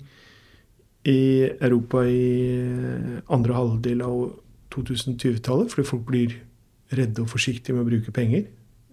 i 1.07 1.47
Europa 1.61 2.03
i 2.07 2.29
eh, 2.59 3.19
andre 3.31 3.55
halvdel 3.55 4.03
av 4.03 4.17
2020-tallet, 4.75 5.71
fordi 5.71 5.87
folk 5.87 6.05
blir 6.07 6.35
redde 6.95 7.23
og 7.23 7.31
forsiktige 7.31 7.75
med 7.75 7.85
å 7.85 7.89
bruke 7.89 8.13
penger. 8.15 8.47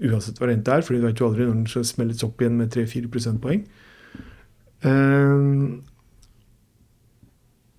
Uansett 0.04 0.38
hva 0.40 0.50
renta 0.50 0.76
er, 0.76 0.84
for 0.84 0.94
du 0.96 1.04
vet 1.04 1.20
jo 1.20 1.30
aldri 1.30 1.46
når 1.46 1.58
den 1.58 1.68
skal 1.70 1.86
smelles 1.88 2.24
opp 2.26 2.42
igjen 2.42 2.58
med 2.60 2.72
3-4 2.74 3.10
prosentpoeng. 3.12 3.62
Ehm, 4.86 5.82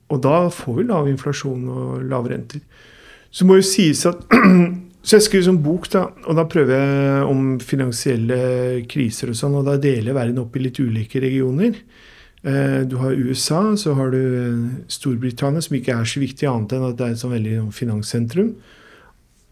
og 0.07 0.21
da 0.23 0.47
får 0.53 0.77
vi 0.79 0.87
lav 0.87 1.07
inflasjon 1.11 1.67
og 1.67 2.03
lave 2.07 2.31
renter. 2.31 2.61
Så 3.31 3.45
må 3.45 3.59
jo 3.59 3.65
sies 3.65 4.05
at 4.09 4.23
Så 5.07 5.15
jeg 5.15 5.23
skriver 5.23 5.43
som 5.45 5.59
bok, 5.63 5.85
da, 5.93 6.01
og 6.27 6.35
da 6.35 6.43
prøver 6.51 6.73
jeg 6.75 7.27
om 7.31 7.43
finansielle 7.63 8.37
kriser 8.91 9.29
og 9.31 9.37
sånn, 9.39 9.53
og 9.55 9.63
da 9.63 9.77
deler 9.79 10.09
jeg 10.09 10.17
verden 10.17 10.41
opp 10.41 10.57
i 10.59 10.63
litt 10.65 10.81
ulike 10.83 11.21
regioner. 11.23 11.77
Eh, 12.43 12.81
Du 12.89 12.97
har 12.99 13.15
USA, 13.15 13.61
så 13.79 13.93
har 13.95 14.11
du 14.11 14.19
eh, 14.19 14.65
Storbritannia, 14.91 15.63
som 15.63 15.77
ikke 15.77 15.95
er 15.95 16.03
så 16.03 16.19
viktig 16.19 16.49
annet 16.51 16.75
enn 16.75 16.89
at 16.89 16.97
det 16.99 17.05
er 17.05 17.15
et 17.15 17.21
sånn 17.21 17.31
veldig 17.37 17.53
sånn 17.61 17.77
finanssentrum. 17.77 18.49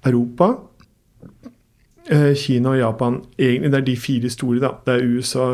Europa, 0.03 0.49
eh, 2.09 2.33
Kina 2.35 2.73
og 2.75 2.81
Japan. 2.81 3.21
Egentlig 3.39 3.71
det 3.71 3.79
er 3.79 3.87
de 3.87 3.95
fire 3.95 4.33
store, 4.35 4.59
da. 4.59 4.73
Det 4.83 4.97
er 4.97 5.07
USA, 5.07 5.47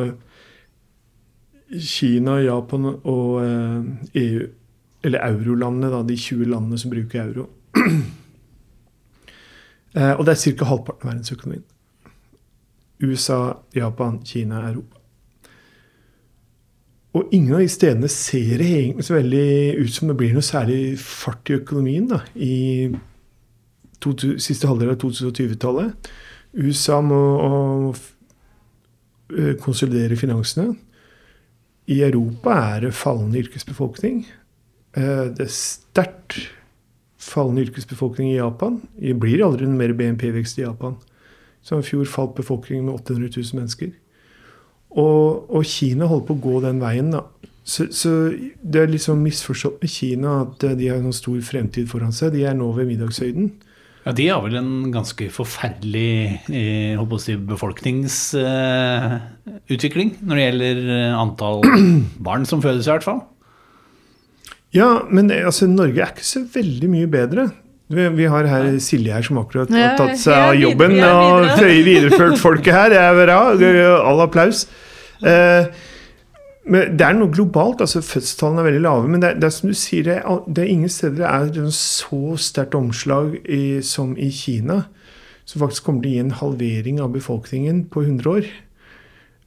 Kina, 1.78 2.40
Japan 2.42 2.90
og 2.96 3.38
EU. 4.18 4.50
Eller 5.04 5.24
eurolandene, 5.26 5.92
da. 5.94 6.02
De 6.06 6.18
20 6.18 6.50
landene 6.52 6.80
som 6.80 6.94
bruker 6.94 7.24
euro. 7.28 7.50
Eh, 9.92 10.14
og 10.16 10.22
det 10.24 10.32
er 10.32 10.56
ca. 10.56 10.66
halvparten 10.70 11.04
av 11.04 11.10
verdensøkonomien. 11.10 11.64
USA, 13.04 13.58
Japan, 13.76 14.22
Kina, 14.24 14.62
Europa. 14.70 15.02
Og 17.12 17.34
ingen 17.36 17.58
av 17.58 17.60
de 17.60 17.68
stedene 17.68 18.08
ser 18.08 18.62
det 18.62 18.70
egentlig 18.70 19.04
så 19.04 19.18
veldig 19.18 19.48
ut 19.82 19.92
som 19.92 20.08
det 20.08 20.16
blir 20.22 20.32
noe 20.32 20.48
særlig 20.48 20.96
fart 21.04 21.52
i 21.52 21.58
økonomien 21.60 22.08
da, 22.08 22.22
i 22.40 22.88
to, 24.00 24.14
siste 24.40 24.70
halvdel 24.70 24.94
av 24.94 25.02
2020-tallet. 25.02 26.12
USA 26.56 27.02
må 27.04 27.20
eh, 29.36 29.58
konsolidere 29.60 30.16
finansene. 30.20 30.78
I 31.92 32.00
Europa 32.08 32.56
er 32.78 32.86
det 32.86 32.96
fallende 32.96 33.44
yrkesbefolkning. 33.44 34.24
Eh, 34.98 35.26
Det 35.32 35.46
er 35.46 35.54
sterkt 35.56 36.32
fallende 37.22 37.62
yrkesbefolkning 37.68 38.32
i 38.34 38.40
Japan. 38.40 38.80
Det 39.00 39.14
blir 39.22 39.44
aldri 39.46 39.66
noe 39.70 39.78
mer 39.78 39.94
BNP-vekst 39.94 40.58
i 40.60 40.66
Japan. 40.66 40.96
Så 41.62 41.78
i 41.78 41.86
fjor 41.86 42.06
falt 42.10 42.34
befolkningen 42.36 42.86
med 42.88 42.96
800 42.98 43.30
000 43.38 43.44
mennesker. 43.60 43.92
Og, 44.92 45.46
og 45.54 45.64
Kina 45.70 46.06
holder 46.10 46.28
på 46.28 46.34
å 46.36 46.42
gå 46.44 46.56
den 46.66 46.82
veien, 46.82 47.12
da. 47.14 47.22
Så, 47.64 47.86
så 47.94 48.10
det 48.34 48.80
er 48.82 48.88
liksom 48.90 49.22
misforstått 49.22 49.78
med 49.84 49.92
Kina 49.94 50.30
at 50.48 50.64
eh, 50.66 50.74
de 50.80 50.88
har 50.90 50.98
noen 51.04 51.14
stor 51.16 51.38
fremtid 51.46 51.86
foran 51.92 52.12
seg. 52.16 52.34
De 52.34 52.42
er 52.50 52.56
nå 52.58 52.72
ved 52.76 52.88
middagshøyden. 52.90 53.52
Ja, 54.02 54.12
De 54.18 54.26
har 54.32 54.42
vel 54.42 54.56
en 54.58 54.90
ganske 54.92 55.30
forferdelig 55.30 56.42
eh, 56.50 56.98
si, 57.22 57.36
befolkningsutvikling 57.38 60.10
når 60.26 60.36
det 60.36 60.46
gjelder 60.48 60.78
antall 61.22 61.62
barn 62.28 62.46
som 62.50 62.62
fødes, 62.66 62.88
i 62.90 62.94
hvert 62.96 63.06
fall. 63.06 63.22
Ja, 64.76 65.04
men 65.12 65.32
altså, 65.32 65.68
Norge 65.68 66.00
er 66.00 66.14
ikke 66.14 66.28
så 66.28 66.46
veldig 66.54 66.90
mye 66.92 67.10
bedre. 67.12 67.50
Vi, 67.92 68.08
vi 68.16 68.28
har 68.32 68.48
her 68.48 68.70
Silje 68.80 69.12
her 69.12 69.26
som 69.26 69.42
akkurat 69.42 69.72
har 69.76 69.98
tatt 70.00 70.20
seg 70.20 70.32
av 70.38 70.54
jobben 70.56 70.96
og 71.04 71.50
videreført 71.60 72.40
folket 72.40 72.72
her. 72.76 72.94
Det 72.94 73.02
er 73.02 73.18
bra. 73.20 73.40
All 74.08 74.24
applaus. 74.24 74.64
Eh, 75.28 75.68
men 76.72 76.96
det 76.96 77.04
er 77.04 77.18
noe 77.18 77.34
globalt. 77.34 77.82
altså 77.84 78.04
Fødselstallene 78.06 78.64
er 78.64 78.70
veldig 78.70 78.84
lave. 78.86 79.12
Men 79.12 79.24
det 79.24 79.30
er, 79.32 79.40
det 79.42 79.50
er 79.50 79.56
som 79.58 79.72
du 79.72 79.76
sier, 79.76 80.08
det 80.08 80.64
er 80.64 80.72
ingen 80.72 80.94
steder 80.94 81.20
det 81.52 81.66
er 81.66 81.72
så 81.76 82.38
sterkt 82.40 82.78
omslag 82.78 83.36
i, 83.44 83.82
som 83.84 84.16
i 84.16 84.30
Kina. 84.32 84.86
Som 85.44 85.66
faktisk 85.66 85.90
kommer 85.90 86.06
til 86.06 86.14
å 86.14 86.16
gi 86.16 86.24
en 86.24 86.36
halvering 86.40 87.02
av 87.04 87.12
befolkningen 87.18 87.90
på 87.92 88.06
100 88.06 88.36
år. 88.38 88.52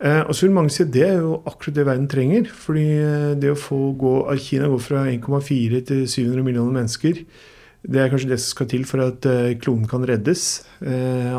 Eh, 0.02 0.22
og 0.26 0.34
så 0.34 0.46
vil 0.46 0.54
mange 0.56 0.72
si 0.74 0.82
at 0.82 0.92
det 0.92 1.04
er 1.06 1.18
jo 1.22 1.36
akkurat 1.46 1.76
det 1.76 1.86
verden 1.86 2.08
trenger. 2.10 2.48
fordi 2.50 2.86
eh, 2.98 3.34
det 3.38 3.52
å 3.52 3.58
få 3.58 3.92
gå, 3.98 4.14
Kina 4.42 4.68
går 4.68 4.82
fra 4.82 5.04
1,4 5.06 5.84
til 5.86 6.08
700 6.08 6.42
millioner 6.42 6.80
mennesker, 6.80 7.22
det 7.84 8.00
er 8.00 8.08
kanskje 8.08 8.30
det 8.30 8.40
som 8.40 8.54
skal 8.54 8.68
til 8.68 8.84
for 8.88 9.04
at 9.04 9.26
eh, 9.28 9.56
kloden 9.60 9.86
kan 9.86 10.04
reddes. 10.08 10.64
Eh, 10.80 11.36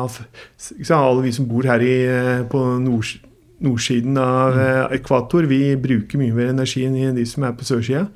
alle 0.94 1.22
vi 1.24 1.32
som 1.32 1.48
bor 1.48 1.66
her 1.66 1.82
i, 1.82 1.96
eh, 2.06 2.44
på 2.46 2.62
nord, 2.80 3.18
nordsiden 3.60 4.16
av 4.16 4.58
eh, 4.58 4.96
ekvator, 5.00 5.48
vi 5.50 5.74
bruker 5.76 6.20
mye 6.20 6.34
mer 6.36 6.52
energi 6.52 6.84
enn 6.86 7.16
de 7.16 7.26
som 7.26 7.44
er 7.44 7.56
på 7.56 7.66
sørsida. 7.66 8.06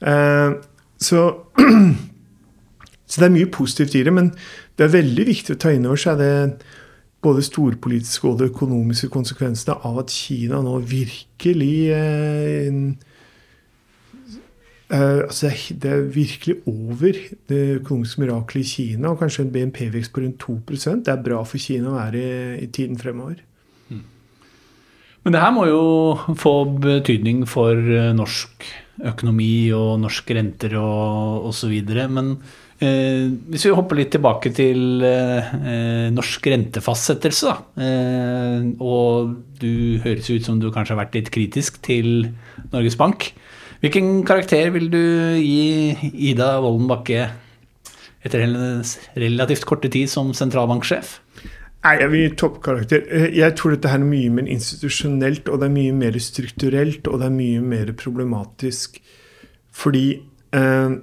Eh, 0.00 0.54
så, 0.98 1.24
så 3.10 3.20
det 3.20 3.26
er 3.26 3.36
mye 3.36 3.50
positivt 3.50 3.98
i 3.98 4.04
det, 4.06 4.14
men 4.14 4.30
det 4.78 4.86
er 4.86 4.94
veldig 4.94 5.26
viktig 5.26 5.56
å 5.56 5.60
ta 5.60 5.74
inn 5.74 5.86
over 5.88 5.98
seg 5.98 6.22
det 6.22 6.32
både 7.24 7.42
storpolitiske 7.42 8.28
og 8.28 8.38
de 8.38 8.48
økonomiske 8.52 9.10
konsekvensene 9.10 9.76
av 9.86 9.98
at 10.04 10.14
Kina 10.14 10.60
nå 10.62 10.76
virkelig 10.86 11.74
eh, 11.94 12.78
eh, 14.94 15.20
altså 15.24 15.50
det, 15.70 15.90
er, 15.90 16.06
virkelig 16.14 16.60
over 16.70 17.18
det 17.50 17.62
økonomiske 17.80 18.22
miraklet 18.22 18.62
i 18.62 18.70
Kina, 18.70 19.10
og 19.10 19.22
kanskje 19.24 19.46
en 19.46 19.52
BNP-vekst 19.56 20.14
på 20.14 20.22
rundt 20.22 20.46
2% 20.46 21.04
Det 21.06 21.14
er 21.14 21.26
bra 21.26 21.42
for 21.42 21.58
Kina 21.58 21.90
å 21.90 21.98
være 21.98 22.22
i, 22.22 22.64
i 22.64 22.70
tiden 22.70 22.98
fremover. 23.00 23.42
Men 25.28 25.34
det 25.34 25.40
her 25.42 25.50
må 25.52 25.66
jo 25.68 26.36
få 26.40 26.52
betydning 26.80 27.42
for 27.50 27.76
eh, 27.76 28.14
norsk 28.16 28.64
økonomi 29.10 29.68
og 29.76 29.98
norske 30.02 30.32
renter 30.38 30.72
og 30.80 31.50
osv. 31.50 31.74
Men 32.08 32.36
eh, 32.84 33.26
hvis 33.50 33.66
vi 33.66 33.74
hopper 33.74 33.98
litt 33.98 34.12
tilbake 34.14 34.52
til 34.56 35.02
eh, 35.06 35.50
eh, 35.58 36.06
norsk 36.14 36.46
rentefastsettelse, 36.52 37.50
da. 37.50 37.84
Eh, 37.84 38.70
og 38.80 39.34
du 39.62 39.98
høres 40.04 40.30
ut 40.30 40.46
som 40.46 40.60
du 40.62 40.70
kanskje 40.74 40.94
har 40.96 41.04
vært 41.04 41.18
litt 41.18 41.30
kritisk 41.34 41.80
til 41.86 42.30
Norges 42.72 42.98
Bank. 43.00 43.30
Hvilken 43.82 44.24
karakter 44.26 44.72
vil 44.74 44.88
du 44.90 45.02
gi 45.38 45.94
Ida 46.32 46.56
Wolden 46.64 46.88
Bakke 46.90 47.28
etter 48.26 48.42
hennes 48.42 48.96
relativt 49.14 49.66
korte 49.68 49.90
tid 49.94 50.10
som 50.10 50.32
sentralbanksjef? 50.34 51.20
Nei, 51.86 51.92
jeg 52.00 52.10
vil 52.10 52.24
gi 52.24 52.30
toppkarakter. 52.40 53.04
Eh, 53.06 53.28
Jeg 53.38 53.54
tror 53.56 53.76
dette 53.76 53.92
er 53.94 54.02
mye 54.02 54.32
mer 54.34 54.48
institusjonelt, 54.50 55.46
og 55.48 55.60
det 55.60 55.68
er 55.68 55.76
mye 55.76 55.92
mer 55.94 56.18
strukturelt, 56.18 57.06
og 57.06 57.20
det 57.22 57.28
er 57.28 57.36
mye 57.36 57.60
mer 57.62 57.92
problematisk. 57.94 58.98
Fordi 59.78 60.02
eh, 60.58 60.96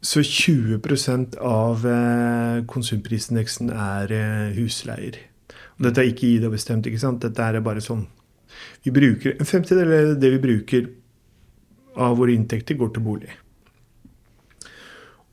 så 0.00 0.22
20% 0.24 1.36
av 1.44 1.84
eh, 1.86 2.62
konsumprisindeksen 2.68 3.68
er 3.74 4.14
eh, 4.16 4.56
husleier. 4.56 5.18
Og 5.76 5.84
dette 5.86 6.00
er 6.00 6.08
ikke 6.12 6.28
Ida 6.28 6.48
bestemt, 6.52 6.88
ikke 6.88 7.02
sant? 7.02 7.20
Dette 7.24 7.44
er 7.44 7.60
bare 7.64 7.82
sånn 7.84 8.06
Vi 8.84 8.92
bruker 8.94 9.36
En 9.36 9.48
femtedel 9.48 9.92
av 9.96 10.10
det 10.20 10.32
vi 10.36 10.40
bruker 10.40 10.88
av 12.00 12.16
våre 12.16 12.32
inntekter, 12.32 12.78
går 12.78 12.92
til 12.94 13.02
bolig. 13.02 13.32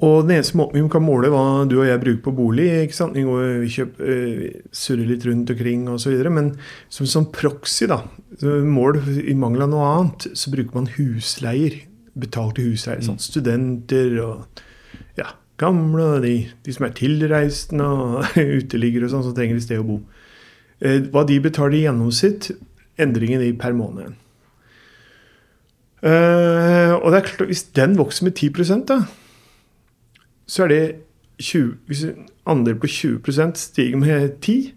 Og 0.03 0.25
den 0.25 0.35
eneste 0.35 0.57
måten 0.57 0.81
vi 0.81 0.89
kan 0.91 1.05
måle 1.05 1.29
hva 1.31 1.65
du 1.69 1.77
og 1.77 1.87
jeg 1.87 2.01
bruker 2.01 2.23
på 2.25 2.33
bolig 2.37 2.65
ikke 2.83 2.97
sant? 2.97 3.15
Vi 3.15 3.23
går 3.25 3.45
vi 3.61 3.69
kjøper, 3.71 4.09
øh, 4.13 4.41
surrer 4.73 5.11
litt 5.11 5.27
rundt 5.29 5.53
omkring 5.53 5.85
osv. 5.93 6.17
Men 6.33 6.51
som 6.89 7.07
sånn 7.09 7.29
proxy, 7.33 7.87
da, 7.89 8.01
mål 8.41 8.99
i 9.21 9.37
mangel 9.37 9.67
av 9.67 9.71
noe 9.71 9.91
annet, 9.93 10.27
så 10.37 10.53
bruker 10.53 10.75
man 10.75 10.91
husleier. 10.97 11.79
Betalte 12.17 12.65
husleier. 12.65 13.03
Sånn 13.05 13.19
studenter 13.21 14.15
og 14.23 14.61
ja, 15.19 15.31
gamle, 15.61 16.05
og 16.17 16.25
de, 16.25 16.35
de 16.65 16.75
som 16.75 16.87
er 16.87 16.95
tilreisende 16.97 17.87
og 17.87 18.37
uteliggere 18.59 19.07
og 19.07 19.15
sånn, 19.15 19.25
som 19.27 19.35
trenger 19.37 19.59
et 19.59 19.67
sted 19.67 19.81
å 19.81 19.87
bo. 19.87 19.99
Eh, 20.81 21.01
hva 21.13 21.25
de 21.27 21.39
betaler 21.41 21.79
i 21.79 21.83
gjennomsnitt, 21.85 22.51
endringen 23.01 23.43
i 23.45 23.51
per 23.57 23.75
måned. 23.77 24.15
Eh, 26.05 26.93
og 26.93 27.09
det 27.09 27.19
er 27.19 27.25
klart, 27.25 27.47
hvis 27.49 27.67
den 27.77 27.97
vokser 27.97 28.27
med 28.27 28.37
10 28.37 28.85
da, 28.89 29.01
så 30.47 30.65
er 30.65 30.73
det 30.73 30.83
20, 31.37 31.73
Hvis 31.85 32.05
andelen 32.49 32.79
på 32.81 32.87
20% 32.89 33.59
stiger 33.61 33.97
med 34.01 34.39
10 34.41 34.73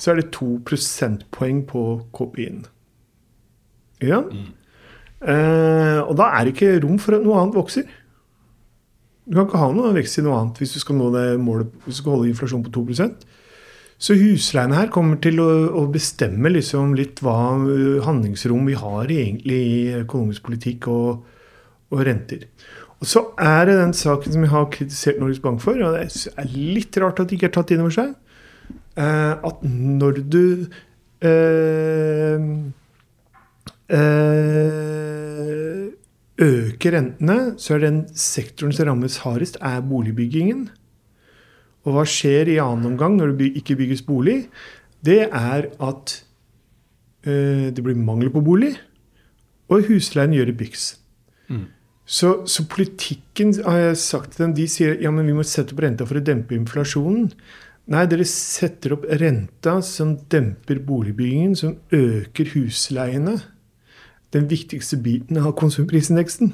så 0.00 0.10
er 0.10 0.20
det 0.20 0.30
2 0.32 0.60
prosentpoeng 0.64 1.66
på 1.68 1.82
KPI-en. 2.16 2.64
Ja? 4.00 4.22
Eh, 5.20 6.00
og 6.00 6.14
da 6.16 6.30
er 6.32 6.46
det 6.46 6.54
ikke 6.54 6.78
rom 6.84 7.00
for 7.00 7.18
at 7.18 7.26
noe 7.26 7.40
annet 7.40 7.58
vokser. 7.58 7.88
Du 9.28 9.36
kan 9.36 9.46
ikke 9.46 9.60
ha 9.60 9.68
noe 9.74 9.92
vekst 9.94 10.18
i 10.18 10.24
noe 10.24 10.38
annet 10.38 10.58
hvis 10.58 10.72
du 10.74 10.80
skal 10.82 10.96
nå 10.98 11.10
det 11.14 11.26
målet, 11.42 11.74
hvis 11.84 11.98
du 11.98 12.02
skal 12.02 12.16
holde 12.16 12.30
inflasjonen 12.32 12.64
på 12.66 12.72
2% 12.80 13.26
Så 14.00 14.16
husleiene 14.16 14.78
her 14.78 14.88
kommer 14.90 15.20
til 15.22 15.38
å, 15.44 15.50
å 15.76 15.84
bestemme 15.92 16.50
liksom 16.50 16.96
litt 16.98 17.20
hva 17.22 17.36
uh, 17.60 18.00
handlingsrom 18.06 18.64
vi 18.66 18.78
har 18.80 19.12
egentlig 19.12 19.60
i 19.60 19.82
økonomisk 20.00 20.48
politikk 20.48 20.88
og, 20.90 21.20
og 21.92 22.02
renter. 22.08 22.48
Og 23.00 23.08
så 23.08 23.22
er 23.40 23.68
det 23.68 23.78
den 23.78 23.94
saken 23.96 24.34
som 24.34 24.42
vi 24.44 24.50
har 24.52 24.66
kritisert 24.72 25.20
Norges 25.20 25.40
Bank 25.40 25.62
for, 25.62 25.78
og 25.84 25.96
det 25.96 26.32
er 26.32 26.50
litt 26.52 26.96
rart 27.00 27.20
at 27.20 27.30
det 27.30 27.38
ikke 27.38 27.48
er 27.48 27.54
tatt 27.54 27.72
inn 27.72 27.84
over 27.84 27.94
seg, 27.94 28.10
eh, 29.00 29.32
at 29.36 29.62
når 29.64 30.20
du 30.32 30.44
eh, 31.24 31.30
eh, 31.30 32.44
øker 36.40 36.94
rentene, 36.94 37.38
så 37.58 37.74
er 37.76 37.84
den 37.84 38.02
sektoren 38.14 38.72
som 38.72 38.86
rammes 38.88 39.20
hardest, 39.24 39.58
er 39.60 39.80
boligbyggingen. 39.82 40.68
Og 41.84 41.96
hva 41.96 42.04
skjer 42.08 42.52
i 42.52 42.60
annen 42.60 42.92
omgang 42.92 43.16
når 43.18 43.34
det 43.38 43.52
ikke 43.60 43.78
bygges 43.80 44.02
bolig? 44.06 44.38
Det 45.04 45.22
er 45.26 45.68
at 45.80 46.24
eh, 47.24 47.68
det 47.72 47.82
blir 47.84 47.96
mangel 47.96 48.30
på 48.32 48.42
bolig, 48.44 48.74
og 49.70 49.86
husleien 49.88 50.34
gjør 50.36 50.50
det 50.50 50.58
byks. 50.60 50.84
Så, 52.10 52.42
så, 52.50 52.64
politikken, 52.66 53.54
har 53.62 53.76
jeg 53.78 53.98
sagt 54.02 54.32
til 54.34 54.44
dem, 54.44 54.54
de 54.58 54.66
sier 54.68 54.96
ja, 54.98 55.12
men 55.14 55.28
vi 55.30 55.34
må 55.36 55.44
sette 55.46 55.76
opp 55.76 55.82
renta 55.84 56.06
for 56.08 56.18
å 56.18 56.24
dempe 56.26 56.56
inflasjonen. 56.56 57.28
Nei, 57.90 58.02
dere 58.10 58.26
setter 58.26 58.96
opp 58.96 59.06
renta 59.20 59.76
som 59.86 60.16
demper 60.30 60.82
boligbyggingen, 60.86 61.54
som 61.58 61.76
øker 61.94 62.50
husleiene. 62.56 63.36
Den 64.34 64.46
viktigste 64.50 64.98
biten 65.02 65.40
av 65.40 65.54
konsumprisindeksen. 65.58 66.52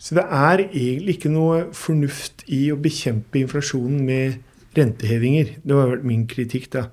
Så 0.00 0.16
det 0.18 0.24
er 0.24 0.64
egentlig 0.64 1.16
ikke 1.16 1.32
noe 1.32 1.66
fornuft 1.76 2.44
i 2.50 2.64
å 2.72 2.78
bekjempe 2.80 3.40
inflasjonen 3.42 4.00
med 4.06 4.40
rentehevinger. 4.76 5.58
Det 5.62 5.76
har 5.76 5.92
vært 5.92 6.08
min 6.08 6.24
kritikk, 6.30 6.70
da. 6.72 6.88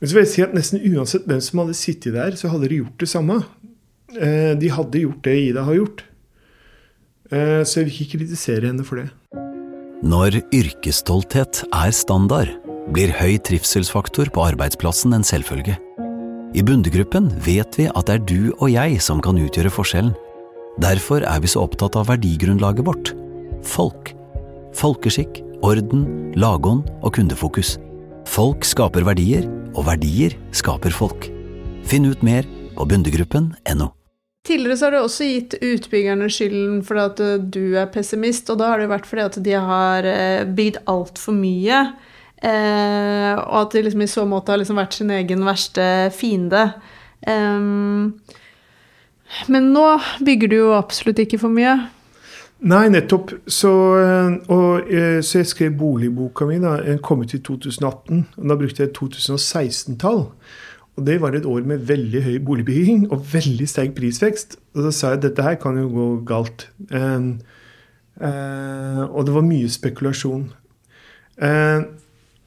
Men 0.00 0.10
så 0.10 0.16
vil 0.16 0.24
jeg 0.24 0.32
si 0.32 0.44
at 0.44 0.56
nesten 0.56 0.82
uansett 0.94 1.28
hvem 1.28 1.42
som 1.44 1.62
hadde 1.62 1.76
sittet 1.78 2.16
der, 2.16 2.34
så 2.36 2.50
hadde 2.52 2.68
de 2.72 2.80
gjort 2.82 2.98
det 3.00 3.10
samme. 3.12 3.38
Eh, 4.14 4.52
de 4.58 4.72
hadde 4.72 5.04
gjort 5.04 5.22
det 5.26 5.36
Ida 5.50 5.64
har 5.68 5.78
gjort. 5.78 6.04
Eh, 7.30 7.62
så 7.64 7.80
jeg 7.80 7.88
vil 7.88 8.00
ikke 8.02 8.18
kritisere 8.18 8.68
henne 8.68 8.84
for 8.86 9.00
det. 9.00 9.08
Når 10.04 10.42
yrkesstolthet 10.52 11.62
er 11.72 11.94
standard, 11.96 12.50
blir 12.92 13.14
høy 13.16 13.38
trivselsfaktor 13.40 14.28
på 14.34 14.44
arbeidsplassen 14.44 15.16
en 15.16 15.24
selvfølge. 15.24 15.78
I 16.54 16.62
Bundegruppen 16.62 17.32
vet 17.42 17.74
vi 17.74 17.88
at 17.90 18.06
det 18.06 18.14
er 18.14 18.26
du 18.30 18.52
og 18.62 18.68
jeg 18.70 19.00
som 19.02 19.18
kan 19.22 19.38
utgjøre 19.42 19.72
forskjellen. 19.74 20.12
Derfor 20.78 21.24
er 21.26 21.40
vi 21.42 21.50
så 21.50 21.64
opptatt 21.66 21.96
av 21.98 22.06
verdigrunnlaget 22.12 22.86
vårt 22.86 23.10
folk. 23.66 24.12
Folkeskikk, 24.78 25.40
orden, 25.66 26.04
lagånd 26.38 26.86
og 27.02 27.16
kundefokus. 27.16 27.74
Folk 28.30 28.62
skaper 28.66 29.02
verdier, 29.06 29.48
og 29.74 29.88
verdier 29.88 30.36
skaper 30.54 30.94
folk. 30.94 31.26
Finn 31.90 32.06
ut 32.06 32.22
mer 32.22 32.46
på 32.78 32.86
bundegruppen.no. 32.86 33.90
Tidligere 34.46 34.78
så 34.78 34.86
har 34.86 34.94
du 34.94 35.00
også 35.00 35.26
gitt 35.26 35.58
utbyggerne 35.58 36.30
skylden 36.30 36.82
for 36.86 37.02
at 37.02 37.18
du 37.50 37.74
er 37.80 37.90
pessimist, 37.90 38.46
og 38.52 38.62
da 38.62 38.70
har 38.70 38.82
det 38.82 38.92
vært 38.92 39.10
fordi 39.10 39.26
at 39.26 39.42
de 39.42 39.58
har 39.58 40.06
eh, 40.06 40.46
bygd 40.46 40.84
altfor 40.90 41.34
mye. 41.34 41.86
Eh, 42.44 43.32
og 43.40 43.58
at 43.62 43.74
de 43.74 43.84
liksom 43.86 44.04
i 44.04 44.10
så 44.10 44.26
måte 44.28 44.52
har 44.52 44.60
liksom 44.60 44.80
vært 44.80 44.98
sin 44.98 45.12
egen 45.14 45.44
verste 45.46 45.86
fiende. 46.12 46.66
Eh, 47.24 47.68
men 49.50 49.70
nå 49.74 49.86
bygger 50.24 50.52
du 50.52 50.58
jo 50.58 50.72
absolutt 50.76 51.22
ikke 51.24 51.40
for 51.42 51.54
mye. 51.54 51.78
Nei, 52.64 52.84
nettopp. 52.92 53.32
Så, 53.50 53.70
og, 54.48 54.92
så 55.26 55.40
jeg 55.40 55.48
skrev 55.50 55.74
boligboka 55.76 56.46
mi. 56.48 56.60
da, 56.62 56.78
Den 56.84 57.00
kom 57.04 57.24
ut 57.24 57.34
i 57.36 57.42
2018. 57.44 58.22
og 58.38 58.52
Da 58.52 58.56
brukte 58.60 58.86
jeg 58.86 58.94
2016-tall. 58.96 60.22
Og 60.94 61.06
det 61.06 61.20
var 61.20 61.34
et 61.34 61.46
år 61.46 61.66
med 61.66 61.78
veldig 61.88 62.22
høy 62.22 62.38
boligbygging 62.46 63.08
og 63.12 63.26
veldig 63.32 63.66
sterk 63.68 63.96
prisvekst. 63.96 64.56
Og 64.74 64.86
da 64.86 64.92
sa 64.94 65.12
jeg 65.12 65.18
at 65.18 65.26
dette 65.26 65.42
her 65.42 65.58
kan 65.60 65.78
jo 65.78 65.88
gå 65.90 66.06
galt. 66.28 66.68
Um, 66.90 67.40
uh, 68.22 69.02
og 69.10 69.26
det 69.26 69.34
var 69.34 69.46
mye 69.46 69.70
spekulasjon. 69.70 70.46
Uh, 71.42 71.82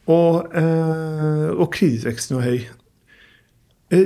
og, 0.08 0.48
uh, 0.56 1.52
og 1.58 1.70
kredittveksten 1.74 2.38
var 2.38 2.48
høy. 2.48 2.68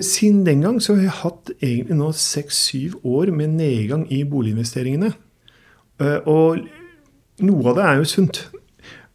siden 0.01 0.45
den 0.45 0.61
gang 0.61 0.81
så 0.81 0.93
har 0.95 1.01
jeg 1.01 1.19
hatt 1.23 1.51
egentlig 1.57 1.95
nå 1.97 2.11
seks-syv 2.13 2.99
år 3.03 3.31
med 3.33 3.55
nedgang 3.57 4.05
i 4.13 4.23
boliginvesteringene. 4.23 5.13
og 6.25 6.59
noe 7.41 7.69
av 7.69 7.75
det 7.75 7.85
er 7.85 7.95
jo 7.97 8.03
sunt. 8.05 8.49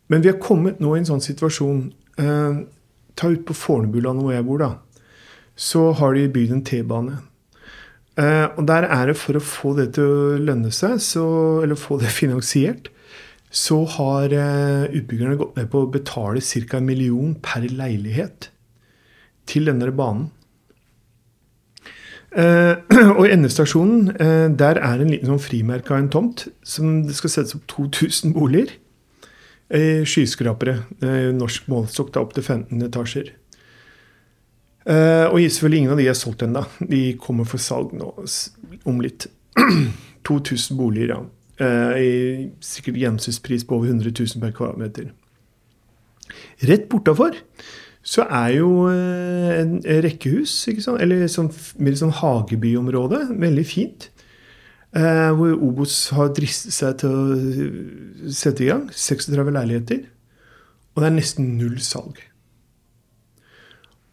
Men 0.08 0.22
vi 0.22 0.28
har 0.28 0.40
kommet 0.42 0.80
nå 0.80 0.94
i 0.94 0.98
en 0.98 1.06
sånn 1.06 1.22
situasjon 1.22 1.92
Ta 3.16 3.30
ut 3.32 3.46
på 3.48 3.54
Fornebulandet 3.54 4.24
hvor 4.24 4.34
jeg 4.34 4.44
bor, 4.44 4.58
da 4.58 4.72
så 5.56 5.90
har 5.96 6.14
de 6.14 6.28
bygd 6.28 6.52
en 6.52 6.64
T-bane. 6.64 7.16
Eh, 8.20 8.44
og 8.56 8.66
der 8.68 8.86
er 8.88 9.10
det 9.10 9.16
for 9.18 9.36
å 9.36 9.44
få 9.44 9.72
det 9.76 9.90
til 9.96 10.04
å 10.04 10.36
lønne 10.40 10.70
seg, 10.72 11.00
så, 11.02 11.24
eller 11.64 11.80
få 11.80 11.98
det 12.00 12.12
finansiert, 12.20 12.92
så 13.56 13.78
har 13.96 14.32
eh, 14.36 14.84
utbyggerne 14.98 15.38
gått 15.40 15.56
med 15.56 15.70
på 15.72 15.84
å 15.84 15.90
betale 15.92 16.42
ca. 16.44 16.76
en 16.76 16.88
million 16.88 17.34
per 17.40 17.64
leilighet 17.64 18.50
til 19.48 19.70
denne 19.70 19.88
banen. 19.96 20.28
Eh, 22.36 22.74
og 23.16 23.22
i 23.24 23.32
endestasjonen 23.32 24.10
eh, 24.20 24.48
der 24.52 24.82
er 24.82 25.00
en 25.00 25.12
liten 25.12 25.30
sånn 25.32 25.40
frimerke 25.40 25.94
av 25.94 26.02
en 26.02 26.12
tomt 26.12 26.44
som 26.66 27.00
det 27.06 27.16
skal 27.16 27.32
settes 27.32 27.56
opp 27.56 27.64
2000 27.72 28.36
boliger. 28.36 28.76
Skyskrapere. 29.66 30.76
norsk 31.34 31.64
målestokk 31.66 32.12
da 32.14 32.20
opp 32.22 32.36
til 32.36 32.44
15 32.44 32.84
etasjer. 32.86 33.32
Og 34.86 35.40
selvfølgelig 35.42 35.80
ingen 35.80 35.94
av 35.96 35.98
de 35.98 36.06
er 36.06 36.14
solgt 36.14 36.44
ennå. 36.46 36.62
De 36.78 37.00
kommer 37.18 37.48
for 37.50 37.58
salg 37.58 37.90
nå 37.98 38.12
om 38.86 39.00
litt. 39.02 39.26
2000 40.30 40.78
boliger, 40.78 41.16
ja. 41.16 41.18
Uh, 41.56 41.94
i 41.96 42.10
sikkert 42.60 42.98
gjennomsnittspris 43.00 43.64
på 43.64 43.78
over 43.78 43.88
100 43.88 44.12
000 44.12 44.42
per 44.42 44.52
kvadratmeter. 44.56 45.08
Rett 46.68 46.84
bortafor 46.92 47.38
så 48.06 48.26
er 48.28 48.58
jo 48.58 48.68
uh, 48.90 49.54
en 49.56 49.78
rekkehus, 50.04 50.52
eller 50.98 51.24
sånn, 51.32 51.48
mer 51.80 51.96
sånn 51.96 52.12
hagebyområde. 52.20 53.22
Veldig 53.40 53.66
fint. 53.66 54.10
hvor 54.96 55.58
Obos 55.60 55.94
har 56.16 56.30
dristet 56.32 56.72
seg 56.72 56.94
til 57.02 57.10
å 57.12 58.30
sette 58.32 58.64
i 58.64 58.70
gang. 58.70 58.86
36 58.88 59.52
leiligheter. 59.52 60.06
Og 60.94 61.02
det 61.02 61.10
er 61.10 61.16
nesten 61.18 61.50
null 61.58 61.76
salg. 61.84 62.22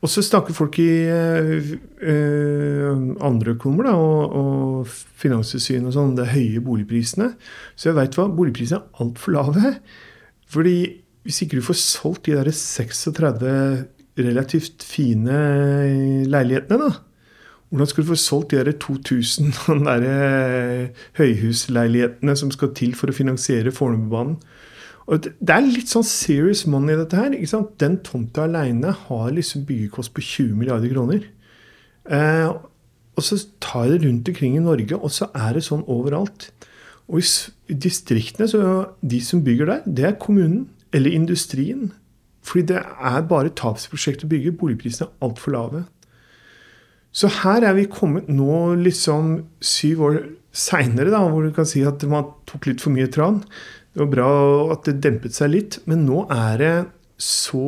Og 0.03 0.11
så 0.11 0.23
snakker 0.25 0.55
folk 0.55 0.77
i 0.83 0.89
eh, 1.07 1.69
eh 2.03 2.89
andre 3.23 3.53
økonomer 3.55 3.87
da, 3.87 3.93
og, 3.95 4.35
og 4.35 4.89
Finanstilsynet 5.21 5.87
og 5.87 5.95
sånn, 5.95 6.17
det 6.17 6.31
høye 6.33 6.59
boligprisene. 6.63 7.29
Så 7.75 7.89
jeg 7.89 7.97
veit 8.01 8.17
hva, 8.19 8.27
boligprisene 8.27 8.81
er 8.81 9.05
altfor 9.05 9.37
lave. 9.37 9.77
Fordi 10.51 10.75
hvis 11.23 11.39
ikke 11.45 11.61
du 11.61 11.65
får 11.65 11.79
solgt 11.79 12.27
de 12.27 12.35
der 12.35 12.51
36 12.51 13.55
relativt 14.19 14.83
fine 14.85 15.39
leilighetene, 16.27 16.91
da 16.91 16.91
hvordan 17.73 17.89
skal 17.89 18.03
du 18.03 18.09
få 18.11 18.15
solgt 18.21 18.51
de 18.51 18.59
der 18.61 18.75
2000 18.77 19.53
der 19.87 20.03
eh, 20.05 20.89
høyhusleilighetene 21.17 22.35
som 22.37 22.51
skal 22.53 22.69
til 22.77 22.93
for 22.93 23.09
å 23.09 23.15
finansiere 23.17 23.73
Fornebubanen? 23.73 24.35
Og 25.11 25.25
det 25.25 25.51
er 25.51 25.65
litt 25.65 25.91
sånn 25.91 26.05
serious 26.07 26.63
money, 26.69 26.95
dette 26.95 27.17
her. 27.19 27.33
ikke 27.35 27.51
sant? 27.51 27.73
Den 27.81 27.97
tomta 28.05 28.45
aleine 28.47 28.93
har 29.07 29.33
liksom 29.35 29.65
byggekost 29.67 30.13
på 30.15 30.23
20 30.23 30.53
milliarder 30.59 30.93
kroner. 30.93 31.25
Eh, 32.07 32.51
og 33.13 33.25
så 33.25 33.37
tar 33.61 33.87
jeg 33.87 33.97
det 33.97 34.07
rundt 34.07 34.29
omkring 34.31 34.55
i 34.57 34.63
Norge, 34.63 34.95
og 34.97 35.11
så 35.11 35.27
er 35.35 35.57
det 35.57 35.65
sånn 35.67 35.83
overalt. 35.91 36.49
Og 37.11 37.19
i, 37.19 37.75
distriktene, 37.75 38.47
så 38.47 38.93
de 39.03 39.19
som 39.23 39.43
bygger 39.43 39.69
der, 39.69 39.83
det 39.85 40.07
er 40.07 40.21
kommunen 40.21 40.69
eller 40.95 41.11
industrien. 41.11 41.91
Fordi 42.43 42.73
det 42.73 42.79
er 42.83 43.27
bare 43.27 43.53
tapsprosjekt 43.55 44.25
å 44.25 44.31
bygge. 44.31 44.55
Boligprisene 44.59 45.09
er 45.09 45.27
altfor 45.27 45.55
lave. 45.55 45.83
Så 47.13 47.29
her 47.43 47.63
er 47.67 47.75
vi 47.77 47.85
kommet 47.91 48.31
nå 48.31 48.73
liksom 48.81 49.35
syv 49.61 50.01
år 50.07 50.19
seinere, 50.53 51.13
hvor 51.13 51.45
du 51.45 51.53
kan 51.53 51.67
si 51.69 51.83
at 51.85 52.01
man 52.09 52.31
tok 52.49 52.67
litt 52.69 52.81
for 52.81 52.93
mye 52.93 53.09
tran. 53.11 53.41
Det 53.93 54.01
var 54.01 54.09
bra 54.09 54.29
at 54.73 54.87
det 54.87 55.01
dempet 55.05 55.35
seg 55.37 55.53
litt, 55.53 55.79
men 55.89 56.07
nå 56.07 56.25
er 56.33 56.57
det 56.61 56.75
så 57.21 57.67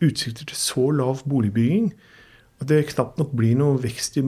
utsikter 0.00 0.48
til 0.48 0.56
så 0.56 0.86
lav 0.96 1.20
boligbygging 1.28 1.90
at 2.60 2.68
det 2.70 2.86
knapt 2.94 3.20
nok 3.20 3.34
blir 3.36 3.58
noe 3.58 3.80
vekst 3.80 4.16
i, 4.20 4.24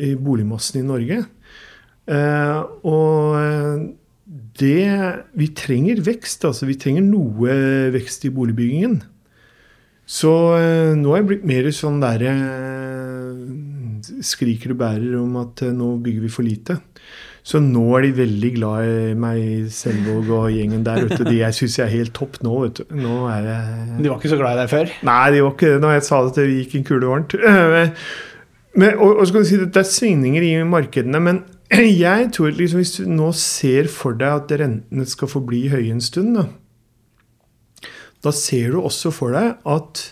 i 0.00 0.14
boligmassen 0.16 0.80
i 0.80 0.86
Norge. 0.88 1.20
Eh, 2.04 2.58
og 2.84 3.92
det 4.60 5.24
Vi 5.36 5.48
trenger 5.56 6.00
vekst, 6.04 6.44
altså. 6.44 6.66
Vi 6.68 6.76
trenger 6.80 7.04
noe 7.04 7.56
vekst 7.92 8.24
i 8.24 8.32
boligbyggingen. 8.32 9.02
Så 10.04 10.32
eh, 10.58 10.92
nå 10.96 11.12
er 11.12 11.22
jeg 11.22 11.28
blitt 11.30 11.46
mer 11.48 11.70
sånn 11.72 12.00
derre 12.02 12.32
eh, 12.32 13.38
Skriker 14.24 14.74
og 14.74 14.80
bærer 14.82 15.14
om 15.20 15.38
at 15.42 15.62
eh, 15.66 15.74
nå 15.74 15.94
bygger 16.04 16.26
vi 16.26 16.32
for 16.32 16.46
lite. 16.46 16.78
Så 17.44 17.60
nå 17.60 17.82
er 17.98 18.06
de 18.06 18.12
veldig 18.16 18.50
glad 18.54 18.86
i 18.88 19.16
meg, 19.20 19.66
Selvåg 19.74 20.30
og 20.32 20.46
gjengen 20.54 20.84
der 20.86 21.04
ute. 21.04 21.26
De 21.26 21.34
jeg 21.42 21.56
syns 21.56 21.76
jeg 21.78 21.84
er 21.84 21.96
helt 21.98 22.14
topp 22.16 22.38
nå, 22.44 22.54
vet 22.62 22.80
du. 22.80 22.94
Nå 22.96 23.24
er 23.28 23.50
jeg 23.50 23.98
De 23.98 24.08
var 24.08 24.16
ikke 24.16 24.32
så 24.32 24.38
glad 24.40 24.56
i 24.56 24.62
deg 24.62 24.70
før. 24.72 24.94
Nei, 25.10 25.24
de 25.34 25.42
var 25.44 25.52
ikke 25.52 25.74
det 25.74 25.82
når 25.84 25.98
jeg 25.98 26.06
sa 26.08 26.22
at 26.24 26.38
det 26.40 26.46
gikk 26.52 26.78
en 26.78 26.86
kule 26.88 27.10
varmt. 27.10 27.36
Men, 28.74 28.96
og, 28.98 29.20
og 29.20 29.28
skal 29.28 29.44
du 29.44 29.48
si 29.48 29.58
at 29.60 29.74
Det 29.74 29.82
er 29.84 29.92
svingninger 29.92 30.46
i 30.48 30.54
markedene, 30.66 31.20
men 31.22 31.44
jeg 32.04 32.30
tror 32.34 32.56
liksom, 32.56 32.80
hvis 32.80 32.96
du 32.98 33.06
nå 33.10 33.30
ser 33.38 33.88
for 33.92 34.16
deg 34.18 34.40
at 34.40 34.58
rentene 34.64 35.06
skal 35.08 35.30
forbli 35.30 35.66
høye 35.72 35.92
en 35.94 36.02
stund, 36.04 36.36
da, 36.38 36.48
da 38.24 38.32
ser 38.34 38.74
du 38.74 38.82
også 38.82 39.12
for 39.14 39.36
deg 39.36 39.54
at 39.68 40.04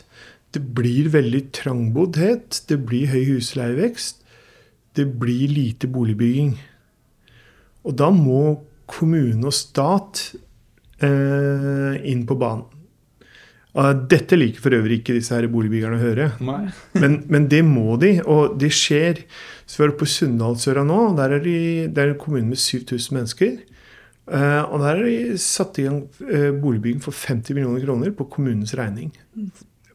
det 0.52 0.62
blir 0.76 1.08
veldig 1.12 1.46
trangboddhet, 1.56 2.62
det 2.68 2.78
blir 2.86 3.08
høy 3.12 3.22
husleievekst, 3.30 4.20
det 4.98 5.06
blir 5.20 5.48
lite 5.48 5.88
boligbygging. 5.88 6.52
Og 7.88 7.96
da 7.98 8.10
må 8.14 8.60
kommune 8.90 9.48
og 9.48 9.56
stat 9.56 10.26
eh, 11.00 11.96
inn 12.12 12.26
på 12.28 12.36
banen. 12.38 12.68
Dette 13.72 14.36
liker 14.36 14.60
for 14.60 14.76
øvrig 14.76 14.98
ikke 15.00 15.14
disse 15.16 15.32
her 15.32 15.48
boligbyggerne 15.48 15.96
å 15.96 16.02
høre. 16.02 16.26
Men, 17.00 17.22
men 17.32 17.46
det 17.48 17.62
må 17.64 17.96
de, 17.96 18.18
og 18.20 18.58
det 18.60 18.68
skjer. 18.76 19.22
Så 19.64 19.80
vi 19.80 19.86
er 19.86 19.94
på 19.96 20.08
Sunndalsøra 20.08 20.84
nå. 20.84 20.98
Der 21.16 21.38
er, 21.38 21.40
de, 21.40 21.54
det 21.88 22.02
er 22.02 22.12
en 22.12 22.20
kommune 22.20 22.52
med 22.52 22.60
7000 22.60 23.16
mennesker. 23.16 23.54
Eh, 24.28 24.62
og 24.68 24.76
der 24.84 24.90
har 24.90 25.00
de 25.06 25.38
satt 25.40 25.80
i 25.80 25.86
gang 25.88 26.02
eh, 26.28 26.50
boligbygging 26.52 27.00
for 27.02 27.16
50 27.16 27.56
millioner 27.56 27.80
kroner 27.86 28.12
på 28.18 28.28
kommunens 28.34 28.76
regning. 28.76 29.08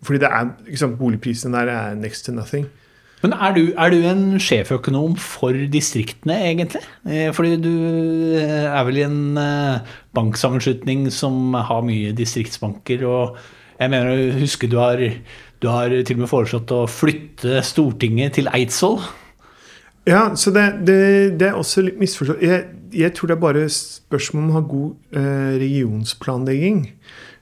Fordi 0.05 0.21
det 0.21 0.29
er, 0.29 0.51
sant, 0.77 0.97
boligprisene 0.99 1.57
der 1.57 1.71
er 1.73 1.95
next 1.97 2.27
to 2.27 2.36
nothing. 2.36 2.67
Men 3.23 3.33
er 3.33 3.53
du, 3.55 3.62
er 3.73 3.89
du 3.89 4.03
en 4.05 4.23
sjeføkonom 4.41 5.15
for 5.17 5.55
distriktene, 5.73 6.36
egentlig? 6.51 6.83
Eh, 7.10 7.31
Fordi 7.33 7.55
du 7.57 7.71
eh, 8.38 8.67
er 8.69 8.83
vel 8.86 8.99
i 9.01 9.05
en 9.07 9.38
eh, 9.41 9.95
banksammenslutning 10.13 11.07
som 11.13 11.57
har 11.57 11.86
mye 11.86 12.13
distriktsbanker, 12.17 13.05
og 13.10 13.39
jeg 13.79 13.93
mener 13.93 14.12
å 14.13 14.38
huske 14.38 14.69
du 14.69 14.77
har, 14.77 15.01
du 15.62 15.69
har 15.73 15.93
til 16.05 16.17
og 16.19 16.23
med 16.23 16.29
foreslått 16.29 16.73
å 16.73 16.83
flytte 16.89 17.63
Stortinget 17.65 18.38
til 18.38 18.51
Eidsvoll. 18.53 19.01
Ja, 20.07 20.29
så 20.39 20.53
det, 20.55 20.67
det, 20.88 20.99
det 21.39 21.49
er 21.49 21.57
også 21.60 21.83
litt 21.83 21.97
misforstått. 21.99 22.39
Jeg, 22.45 22.69
jeg 22.95 23.13
tror 23.17 23.27
det 23.27 23.36
er 23.36 23.43
bare 23.43 23.65
spørsmål 23.73 24.43
om 24.43 24.51
å 24.51 24.55
ha 24.55 24.62
god 24.63 25.17
eh, 25.19 25.57
regionsplanlegging. 25.65 26.83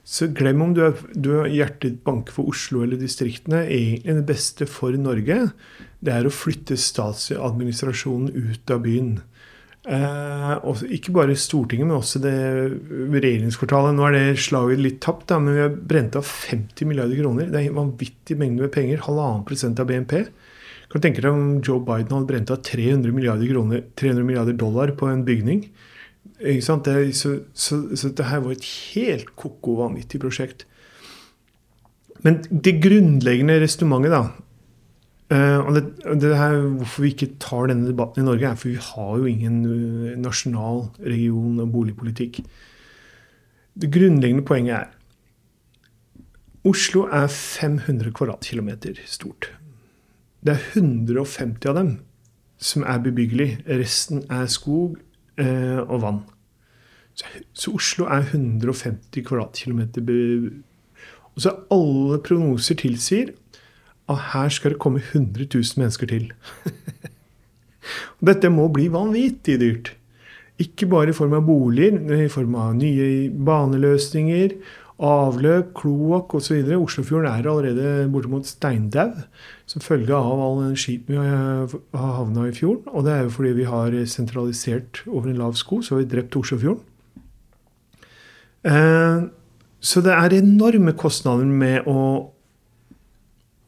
Så 0.06 0.28
glem 0.30 0.60
om 0.62 0.72
du 0.74 0.84
er, 0.86 0.98
du 1.18 1.32
er 1.40 1.50
hjertet 1.50 1.98
banker 2.06 2.36
for 2.36 2.52
Oslo 2.52 2.84
eller 2.84 3.00
distriktene. 3.00 3.64
Egentlig 3.66 4.20
det 4.20 4.26
beste 4.28 4.68
for 4.70 4.94
Norge, 4.94 5.40
det 5.98 6.12
er 6.14 6.28
å 6.28 6.34
flytte 6.34 6.78
statsadministrasjonen 6.78 8.30
ut 8.30 8.70
av 8.70 8.84
byen. 8.84 9.16
Eh, 9.86 10.52
også, 10.66 10.86
ikke 10.94 11.14
bare 11.14 11.34
Stortinget, 11.38 11.88
men 11.88 11.98
også 11.98 12.22
det 12.22 12.36
regjeringskvartalet. 12.36 13.96
Nå 13.98 14.06
er 14.06 14.14
det 14.14 14.44
slaget 14.46 14.82
litt 14.82 15.00
tapt, 15.02 15.26
da, 15.30 15.40
men 15.42 15.58
vi 15.58 15.64
har 15.64 15.74
brent 15.94 16.18
av 16.18 16.26
50 16.26 16.86
milliarder 16.90 17.18
kroner. 17.18 17.50
Det 17.50 17.60
er 17.60 17.68
en 17.72 17.80
vanvittig 17.82 18.38
mengde 18.38 18.62
med 18.62 18.74
penger. 18.74 19.02
Halvannen 19.08 19.42
prosent 19.46 19.82
av 19.82 19.90
BNP. 19.90 20.16
Kan 20.86 21.02
du 21.02 21.02
tenke 21.02 21.22
deg 21.22 21.34
om 21.34 21.58
Joe 21.66 21.82
Biden 21.82 22.14
hadde 22.14 22.30
brent 22.30 22.54
av 22.54 22.62
300 22.66 23.10
milliarder, 23.14 23.50
kroner, 23.50 23.82
300 23.98 24.26
milliarder 24.26 24.58
dollar 24.58 24.94
på 24.94 25.10
en 25.10 25.26
bygning? 25.26 25.66
Det, 26.36 27.16
så, 27.16 27.38
så, 27.54 27.78
så 27.96 28.10
her 28.28 28.42
var 28.44 28.52
et 28.52 28.66
helt 28.94 29.30
ko-ko 29.40 29.78
vanvittig 29.80 30.20
prosjekt. 30.20 30.66
Men 32.24 32.42
det 32.50 32.80
grunnleggende 32.84 33.60
resonnementet, 33.62 34.12
da 34.12 35.36
eh, 35.36 35.58
og 35.60 35.76
det, 35.76 35.84
det 36.20 36.36
her, 36.36 36.58
Hvorfor 36.78 37.04
vi 37.04 37.12
ikke 37.14 37.30
tar 37.40 37.70
denne 37.70 37.88
debatten 37.88 38.24
i 38.24 38.26
Norge, 38.26 38.50
er 38.50 38.60
for 38.60 38.72
vi 38.72 38.80
har 38.82 39.12
jo 39.20 39.30
ingen 39.30 39.62
eh, 39.64 40.18
nasjonal 40.20 40.88
region- 41.00 41.62
og 41.62 41.72
boligpolitikk. 41.72 42.42
Det 43.76 43.92
grunnleggende 43.92 44.44
poenget 44.44 44.76
er 44.80 44.92
Oslo 46.66 47.04
er 47.14 47.28
500 47.30 48.10
kvadratkilometer 48.10 48.98
stort. 49.06 49.52
Det 50.42 50.56
er 50.56 50.80
150 50.80 51.68
av 51.70 51.76
dem 51.78 51.90
som 52.58 52.82
er 52.82 53.04
bebyggelig. 53.04 53.60
Resten 53.68 54.24
er 54.32 54.48
skog 54.50 54.96
eh, 55.40 55.80
og 55.82 56.00
vann. 56.02 56.22
Så, 57.16 57.28
så 57.56 57.72
Oslo 57.78 58.08
er 58.12 58.26
150 58.28 59.24
kvadratkilometer. 59.24 60.04
Og 61.34 61.44
så 61.44 61.54
alle 61.72 62.20
prognoser 62.24 62.78
tilsier 62.80 63.32
at 64.12 64.22
her 64.32 64.52
skal 64.54 64.74
det 64.74 64.82
komme 64.82 65.02
100 65.02 65.48
000 65.54 65.82
mennesker 65.82 66.10
til. 66.10 66.32
Og 68.18 68.28
Dette 68.28 68.50
må 68.50 68.68
bli 68.74 68.88
vanvittig 68.92 69.58
dyrt. 69.60 69.92
Ikke 70.62 70.88
bare 70.88 71.12
i 71.12 71.16
form 71.16 71.34
av 71.36 71.44
boliger, 71.46 71.98
men 71.98 72.24
i 72.24 72.32
form 72.32 72.54
av 72.58 72.76
nye 72.78 73.28
baneløsninger, 73.30 74.54
avløp, 74.96 75.74
kloakk 75.76 76.34
osv. 76.38 76.62
Oslofjorden 76.78 77.28
er 77.28 77.48
allerede 77.50 78.08
bortimot 78.12 78.48
steindau 78.48 79.12
som 79.68 79.84
følge 79.84 80.14
av 80.16 80.40
all 80.40 80.62
den 80.62 80.76
skiten 80.78 81.18
vi 81.18 81.24
har 81.26 82.14
havna 82.16 82.46
i 82.48 82.54
fjorden. 82.56 82.86
Og 82.94 83.04
det 83.04 83.12
er 83.12 83.24
jo 83.26 83.34
fordi 83.34 83.52
vi 83.58 83.66
har 83.68 83.96
sentralisert 84.08 85.02
over 85.06 85.30
en 85.30 85.40
lav 85.42 85.56
sko, 85.58 85.82
så 85.82 85.96
har 85.96 86.04
vi 86.04 86.12
drept 86.14 86.38
Oslofjorden. 86.40 86.84
Eh, 88.66 89.26
så 89.80 90.02
det 90.02 90.14
er 90.14 90.38
enorme 90.38 90.96
kostnader 90.98 91.46
med 91.46 91.84
å 91.86 92.32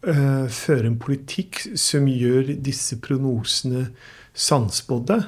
eh, 0.08 0.46
føre 0.48 0.88
en 0.88 0.98
politikk 0.98 1.60
som 1.78 2.08
gjør 2.08 2.56
disse 2.64 2.96
prognosene 3.04 3.90
sannspådde. 4.32 5.20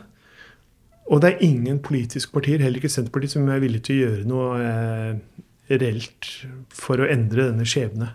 Og 1.10 1.20
det 1.22 1.30
er 1.30 1.44
ingen 1.44 1.78
politiske 1.82 2.32
partier, 2.32 2.62
heller 2.62 2.80
ikke 2.80 2.90
Senterpartiet, 2.90 3.34
som 3.34 3.48
er 3.50 3.62
villig 3.62 3.82
til 3.86 3.98
å 3.98 4.02
gjøre 4.06 4.26
noe 4.30 4.50
eh, 4.64 5.46
reelt 5.78 6.30
for 6.74 7.00
å 7.00 7.08
endre 7.10 7.50
denne 7.50 7.66
skjebne. 7.68 8.14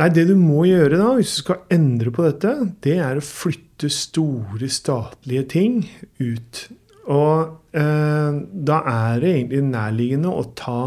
Nei, 0.00 0.08
det 0.10 0.24
du 0.26 0.34
må 0.34 0.64
gjøre 0.66 0.98
da, 0.98 1.12
hvis 1.14 1.36
du 1.36 1.42
skal 1.44 1.60
endre 1.74 2.10
på 2.14 2.24
dette, 2.26 2.52
det 2.82 2.96
er 2.98 3.20
å 3.20 3.24
flytte 3.24 3.90
store 3.92 4.66
statlige 4.72 5.44
ting 5.54 5.76
ut. 6.18 6.64
Og 7.14 7.76
eh, 7.78 8.40
da 8.70 8.80
er 8.90 9.22
det 9.22 9.34
egentlig 9.36 9.62
nærliggende 9.68 10.32
å 10.34 10.48
ta 10.58 10.80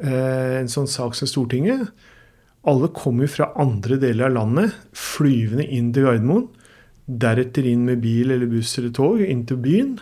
eh, 0.00 0.62
en 0.62 0.72
sånn 0.72 0.88
sak 0.88 1.18
som 1.18 1.28
Stortinget. 1.28 1.90
Alle 2.70 2.88
kommer 2.96 3.28
fra 3.28 3.50
andre 3.60 3.98
deler 4.00 4.30
av 4.30 4.36
landet, 4.38 4.80
flyvende 4.96 5.68
inn 5.68 5.92
til 5.92 6.08
Gardermoen. 6.08 6.48
Deretter 7.10 7.66
inn 7.68 7.84
med 7.88 8.00
bil 8.04 8.32
eller 8.32 8.48
buss 8.48 8.76
eller 8.78 8.94
tog 8.96 9.20
inn 9.24 9.44
til 9.48 9.60
byen. 9.60 9.96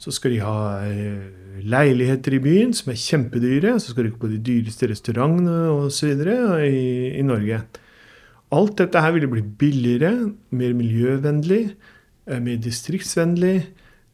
Så 0.00 0.14
skal 0.16 0.32
de 0.32 0.40
ha 0.40 0.80
eh, 0.88 1.60
leiligheter 1.68 2.38
i 2.38 2.40
byen 2.40 2.72
som 2.76 2.88
er 2.92 3.00
kjempedyre. 3.00 3.74
Så 3.76 3.92
skal 3.92 4.06
de 4.06 4.14
gå 4.14 4.22
på 4.22 4.30
de 4.32 4.40
dyreste 4.40 4.88
restaurantene 4.88 5.68
osv. 5.74 6.14
I, 6.64 7.18
i 7.20 7.24
Norge. 7.26 7.60
Alt 8.50 8.78
dette 8.80 9.02
her 9.04 9.12
ville 9.14 9.28
bli 9.30 9.44
billigere, 9.44 10.32
mer 10.56 10.72
miljøvennlig, 10.74 11.74
eh, 12.26 12.40
mer 12.40 12.56
distriktsvennlig. 12.64 13.66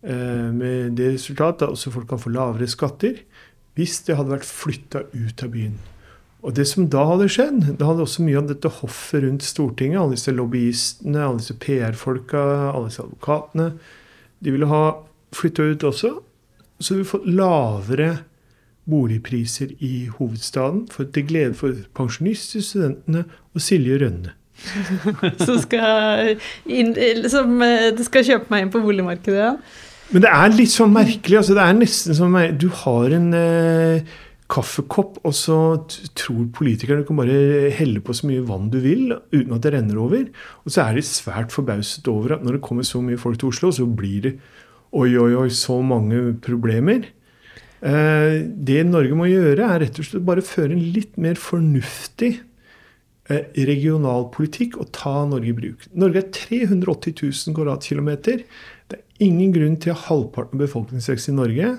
eh, 0.02 0.50
Med 0.52 0.96
det 0.98 1.14
resultat 1.14 1.62
at 1.62 1.70
også 1.70 1.90
folk 1.94 2.08
kan 2.08 2.18
få 2.18 2.34
lavere 2.34 2.66
skatter 2.66 3.22
hvis 3.76 4.00
det 4.06 4.16
hadde 4.16 4.32
vært 4.32 4.48
flytta 4.48 5.02
ut 5.12 5.42
av 5.44 5.50
byen. 5.52 5.78
Og 6.42 6.54
det 6.54 6.66
som 6.68 6.86
da 6.88 7.02
hadde 7.04 7.28
skjedd, 7.28 7.78
da 7.78 7.88
hadde 7.90 8.04
også 8.06 8.22
mye 8.24 8.38
av 8.38 8.46
dette 8.48 8.70
hoffet 8.80 9.22
rundt 9.24 9.42
Stortinget, 9.44 9.98
alle 10.00 10.14
disse 10.14 10.32
lobbyistene, 10.32 11.18
alle 11.20 11.42
disse 11.42 11.56
PR-folka, 11.60 12.72
alle 12.72 12.88
disse 12.88 13.02
advokatene, 13.02 13.66
de 14.40 14.54
ville 14.54 14.68
ha 14.70 14.82
flytta 15.36 15.68
ut 15.72 15.84
også. 15.90 16.14
Så 16.80 16.98
vi 16.98 17.06
får 17.08 17.28
lavere 17.28 18.10
boligpriser 18.86 19.72
i 19.82 20.06
hovedstaden, 20.18 20.84
for 20.92 21.08
til 21.10 21.26
glede 21.26 21.56
for 21.58 21.74
pensjonister, 21.96 22.62
studentene 22.62 23.24
og 23.54 23.64
Silje 23.64 23.98
Rønne. 24.04 24.36
Som 25.46 25.58
skal, 25.60 26.36
inn, 26.64 26.94
som 27.28 27.58
eh, 27.60 27.90
skal 28.06 28.24
kjøpe 28.24 28.48
meg 28.48 28.62
inn 28.64 28.70
på 28.72 28.80
boligmarkedet 28.80 29.42
Ja. 29.42 29.50
Men 30.14 30.22
det 30.22 30.30
er 30.30 30.54
litt 30.54 30.70
sånn 30.70 30.94
merkelig. 30.94 31.40
altså 31.40 31.56
Det 31.56 31.64
er 31.64 31.74
nesten 31.76 32.14
som 32.14 32.36
Du 32.56 32.68
har 32.84 33.12
en 33.16 33.26
eh, 33.34 34.12
kaffekopp, 34.46 35.18
og 35.26 35.34
så 35.34 35.56
tror 36.14 36.44
politikerne 36.54 37.02
du 37.02 37.08
kan 37.08 37.18
bare 37.18 37.72
helle 37.74 38.00
på 38.04 38.14
så 38.14 38.28
mye 38.30 38.44
vann 38.46 38.68
du 38.70 38.78
vil 38.84 39.10
uten 39.34 39.56
at 39.56 39.64
det 39.66 39.72
renner 39.74 39.98
over. 39.98 40.28
Og 40.62 40.72
så 40.72 40.84
er 40.84 40.96
de 40.96 41.02
svært 41.06 41.54
forbauset 41.54 42.06
over 42.08 42.36
at 42.36 42.46
når 42.46 42.58
det 42.58 42.66
kommer 42.68 42.86
så 42.86 43.02
mye 43.02 43.18
folk 43.18 43.40
til 43.42 43.50
Oslo, 43.50 43.72
så 43.74 43.88
blir 43.98 44.28
det 44.28 44.36
oi, 44.96 45.12
oi, 45.20 45.32
oi, 45.36 45.48
så 45.52 45.78
mange 45.84 46.32
problemer. 46.44 47.10
Eh, 47.84 48.42
det 48.46 48.80
Norge 48.88 49.16
må 49.18 49.28
gjøre, 49.28 49.60
er 49.62 49.84
rett 49.84 50.00
og 50.00 50.08
slett 50.08 50.26
bare 50.26 50.44
føre 50.44 50.72
en 50.74 50.84
litt 50.94 51.18
mer 51.20 51.38
fornuftig 51.40 52.32
eh, 53.30 53.52
regionalpolitikk 53.68 54.78
og 54.80 54.90
ta 54.96 55.18
Norge 55.28 55.52
i 55.52 55.56
bruk. 55.56 55.86
Norge 55.92 56.24
er 56.24 56.32
380 56.32 57.18
000 57.20 57.56
kvadratkilometer. 57.58 58.42
Det 58.88 59.00
er 59.00 59.26
ingen 59.28 59.52
grunn 59.54 59.78
til 59.82 59.92
at 59.92 60.06
halvparten 60.08 60.58
av 60.58 60.66
befolkningsveksten 60.66 61.36
i 61.36 61.40
Norge 61.42 61.72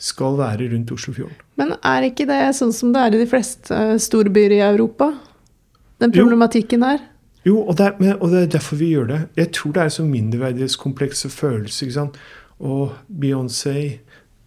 skal 0.00 0.38
være 0.40 0.72
rundt 0.72 0.90
Oslofjorden. 0.94 1.36
Men 1.60 1.76
er 1.86 2.08
ikke 2.08 2.26
det 2.26 2.40
sånn 2.58 2.72
som 2.74 2.90
det 2.94 3.02
er 3.02 3.14
i 3.14 3.22
de 3.22 3.30
fleste 3.30 3.74
eh, 3.76 3.96
storbyer 4.02 4.56
i 4.56 4.64
Europa? 4.64 5.12
Den 6.02 6.14
problematikken 6.14 6.82
her? 6.82 7.04
Jo, 7.44 7.58
og 7.60 7.76
det, 7.76 7.90
er, 8.00 8.16
og 8.16 8.30
det 8.32 8.40
er 8.40 8.52
derfor 8.56 8.78
vi 8.80 8.88
gjør 8.94 9.10
det. 9.10 9.20
Jeg 9.36 9.52
tror 9.52 9.74
det 9.76 9.82
er 9.82 9.92
så 9.92 10.04
mindreverdighetskomplekse 10.08 11.28
følelser. 11.28 11.86
ikke 11.86 11.96
sant? 11.98 12.16
Og 12.62 12.94
Beyoncé, 13.08 14.00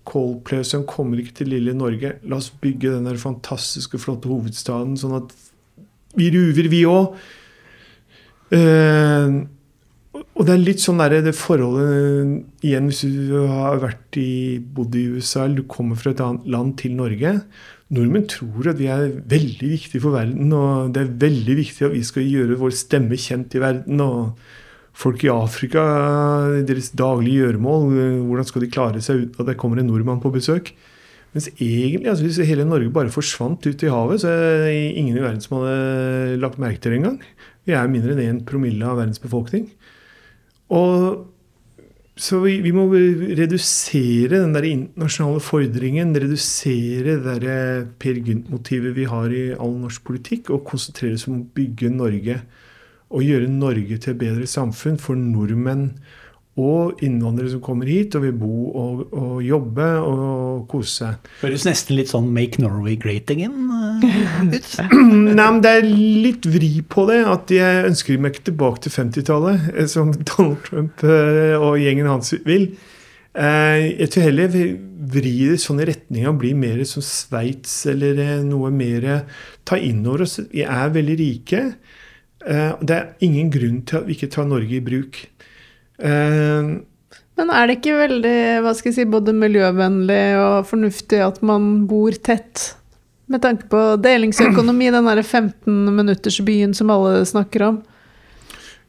Coldplay 0.08 0.64
sånn 0.64 0.86
kommer 0.88 1.20
ikke 1.20 1.42
til 1.42 1.52
lille 1.52 1.74
Norge. 1.76 2.14
La 2.24 2.40
oss 2.40 2.48
bygge 2.62 2.94
den 2.96 3.20
fantastiske, 3.20 4.00
flotte 4.00 4.32
hovedstaden, 4.32 4.96
sånn 5.00 5.18
at 5.20 5.36
vi 6.18 6.32
ruver, 6.32 6.70
vi 6.72 6.86
òg. 6.88 7.18
og 10.38 10.44
det 10.48 10.54
er 10.54 10.62
litt 10.64 10.80
sånn 10.80 11.02
der, 11.02 11.18
det 11.20 11.34
forholdet 11.36 12.64
Igjen, 12.64 12.88
hvis 12.88 13.04
du 13.04 13.42
har 13.52 13.82
vært 13.84 14.16
i, 14.16 14.58
bodd 14.58 14.96
i 14.96 15.10
USA, 15.18 15.44
eller 15.44 15.60
du 15.60 15.68
kommer 15.68 16.00
fra 16.00 16.14
et 16.16 16.24
annet 16.24 16.48
land 16.48 16.78
til 16.80 16.96
Norge 16.96 17.42
Nordmenn 17.94 18.26
tror 18.28 18.68
at 18.68 18.80
vi 18.82 18.90
er 18.92 19.14
veldig 19.32 19.70
viktige 19.72 20.04
for 20.04 20.16
verden, 20.18 20.52
og 20.52 20.94
det 20.96 21.04
er 21.04 21.20
veldig 21.24 21.56
viktig 21.62 21.86
at 21.88 21.94
vi 21.96 22.04
skal 22.04 22.26
gjøre 22.28 22.60
vår 22.60 22.74
stemme 22.76 23.20
kjent 23.20 23.56
i 23.56 23.62
verden. 23.64 24.02
og 24.04 24.40
Folk 24.98 25.22
i 25.26 25.30
Afrika, 25.30 25.82
deres 26.66 26.90
daglige 26.98 27.44
gjøremål, 27.44 27.92
hvordan 28.26 28.48
skal 28.50 28.64
de 28.64 28.72
klare 28.74 29.02
seg 29.04 29.28
uten 29.28 29.44
at 29.44 29.52
det 29.52 29.60
kommer 29.62 29.82
en 29.82 29.92
nordmann 29.92 30.24
på 30.24 30.34
besøk? 30.34 30.72
Mens 31.36 31.52
egentlig, 31.54 32.08
altså 32.10 32.26
hvis 32.26 32.40
hele 32.50 32.66
Norge 32.66 32.90
bare 32.90 33.14
forsvant 33.14 33.66
ut 33.68 33.84
i 33.86 33.92
havet, 33.94 34.24
så 34.24 34.32
er 34.32 34.64
det 34.66 34.76
ingen 34.98 35.20
i 35.20 35.22
verden 35.22 35.44
som 35.44 35.60
hadde 35.60 36.40
lagt 36.42 36.58
merke 36.62 36.82
til 36.82 36.96
det 36.96 37.02
engang. 37.04 37.20
Vi 37.68 37.76
er 37.78 37.90
mindre 37.92 38.16
enn 38.16 38.40
1 38.40 38.46
promille 38.48 38.88
av 38.88 38.98
verdens 38.98 39.22
befolkning. 39.22 39.68
Og 40.74 41.28
så 42.18 42.40
vi, 42.42 42.56
vi 42.66 42.72
må 42.74 42.88
redusere 42.90 44.40
den 44.40 44.56
der 44.56 44.66
internasjonale 44.66 45.44
fordringen, 45.46 46.16
redusere 46.18 47.20
det 47.22 47.36
eh, 47.46 47.84
Per 48.02 48.18
Gynt-motivet 48.26 48.96
vi 48.98 49.06
har 49.06 49.30
i 49.30 49.44
all 49.54 49.76
norsk 49.84 50.02
politikk, 50.08 50.50
og 50.56 50.66
konsentrere 50.66 51.20
oss 51.20 51.28
om 51.30 51.44
å 51.44 51.46
bygge 51.60 51.94
Norge. 51.94 52.40
Og 53.08 53.24
gjøre 53.24 53.48
Norge 53.52 53.98
til 53.98 54.14
et 54.14 54.20
bedre 54.20 54.48
samfunn 54.50 54.98
for 55.00 55.16
nordmenn 55.20 55.92
og 56.58 57.04
innvandrere 57.06 57.52
som 57.52 57.62
kommer 57.62 57.90
hit 57.90 58.16
og 58.18 58.24
vil 58.24 58.34
bo 58.34 58.54
og, 58.82 59.02
og 59.14 59.42
jobbe 59.46 59.86
og 60.02 60.64
kose 60.72 60.94
seg. 61.04 61.30
Høres 61.44 61.68
nesten 61.68 62.00
litt 62.00 62.10
sånn 62.10 62.32
Make 62.34 62.64
Norway 62.64 62.98
Great 62.98 63.30
Again 63.30 63.70
eh, 64.02 64.40
ut. 64.56 64.72
Nei, 65.38 65.38
men 65.38 65.62
Det 65.62 65.74
er 65.78 65.86
litt 65.86 66.48
vri 66.50 66.72
på 66.82 67.06
det. 67.12 67.20
at 67.30 67.54
Jeg 67.54 67.86
ønsker 67.92 68.18
meg 68.18 68.34
ikke 68.34 68.50
tilbake 68.50 68.88
til 68.88 68.96
50-tallet, 68.96 69.70
eh, 69.76 69.90
som 69.92 70.16
Donald 70.32 70.66
Trump 70.66 71.06
eh, 71.06 71.54
og 71.62 71.78
gjengen 71.84 72.10
hans 72.10 72.34
vil. 72.48 72.72
Jeg 73.38 74.10
tror 74.10 74.24
heller 74.26 74.48
vi 74.50 74.62
vrir 75.14 75.52
det 75.54 75.60
sånn 75.62 75.84
i 75.84 75.86
retning 75.86 76.24
av 76.26 76.32
å 76.32 76.40
bli 76.42 76.56
mer 76.58 76.80
som 76.90 77.04
Sveits 77.06 77.84
eller 77.92 78.18
noe 78.42 78.72
mer 78.74 79.06
Ta 79.68 79.78
inn 79.78 80.00
over 80.08 80.24
oss. 80.26 80.40
Vi 80.50 80.64
er 80.66 80.90
veldig 80.96 81.18
rike. 81.20 81.62
Eh, 82.48 82.74
Det 82.82 82.96
er 82.96 83.10
ingen 83.26 83.50
grunn 83.52 83.82
til 83.88 84.00
at 84.02 84.08
vi 84.08 84.16
ikke 84.16 84.32
tar 84.32 84.48
Norge 84.48 84.78
i 84.78 84.84
bruk. 84.84 85.20
Eh, 86.00 86.78
Men 87.38 87.52
er 87.54 87.68
det 87.68 87.78
ikke 87.80 87.98
veldig 88.00 88.38
hva 88.66 88.74
skal 88.74 88.92
jeg 88.92 88.96
si, 88.98 89.06
både 89.06 89.36
miljøvennlig 89.36 90.24
og 90.42 90.66
fornuftig 90.70 91.20
at 91.22 91.42
man 91.46 91.86
bor 91.90 92.12
tett? 92.12 92.74
Med 93.28 93.44
tanke 93.44 93.68
på 93.68 93.82
delingsøkonomi, 94.00 94.88
den 94.94 95.06
derre 95.10 95.26
15-minuttersbyen 95.26 96.74
som 96.74 96.90
alle 96.94 97.26
snakker 97.28 97.66
om. 97.68 97.82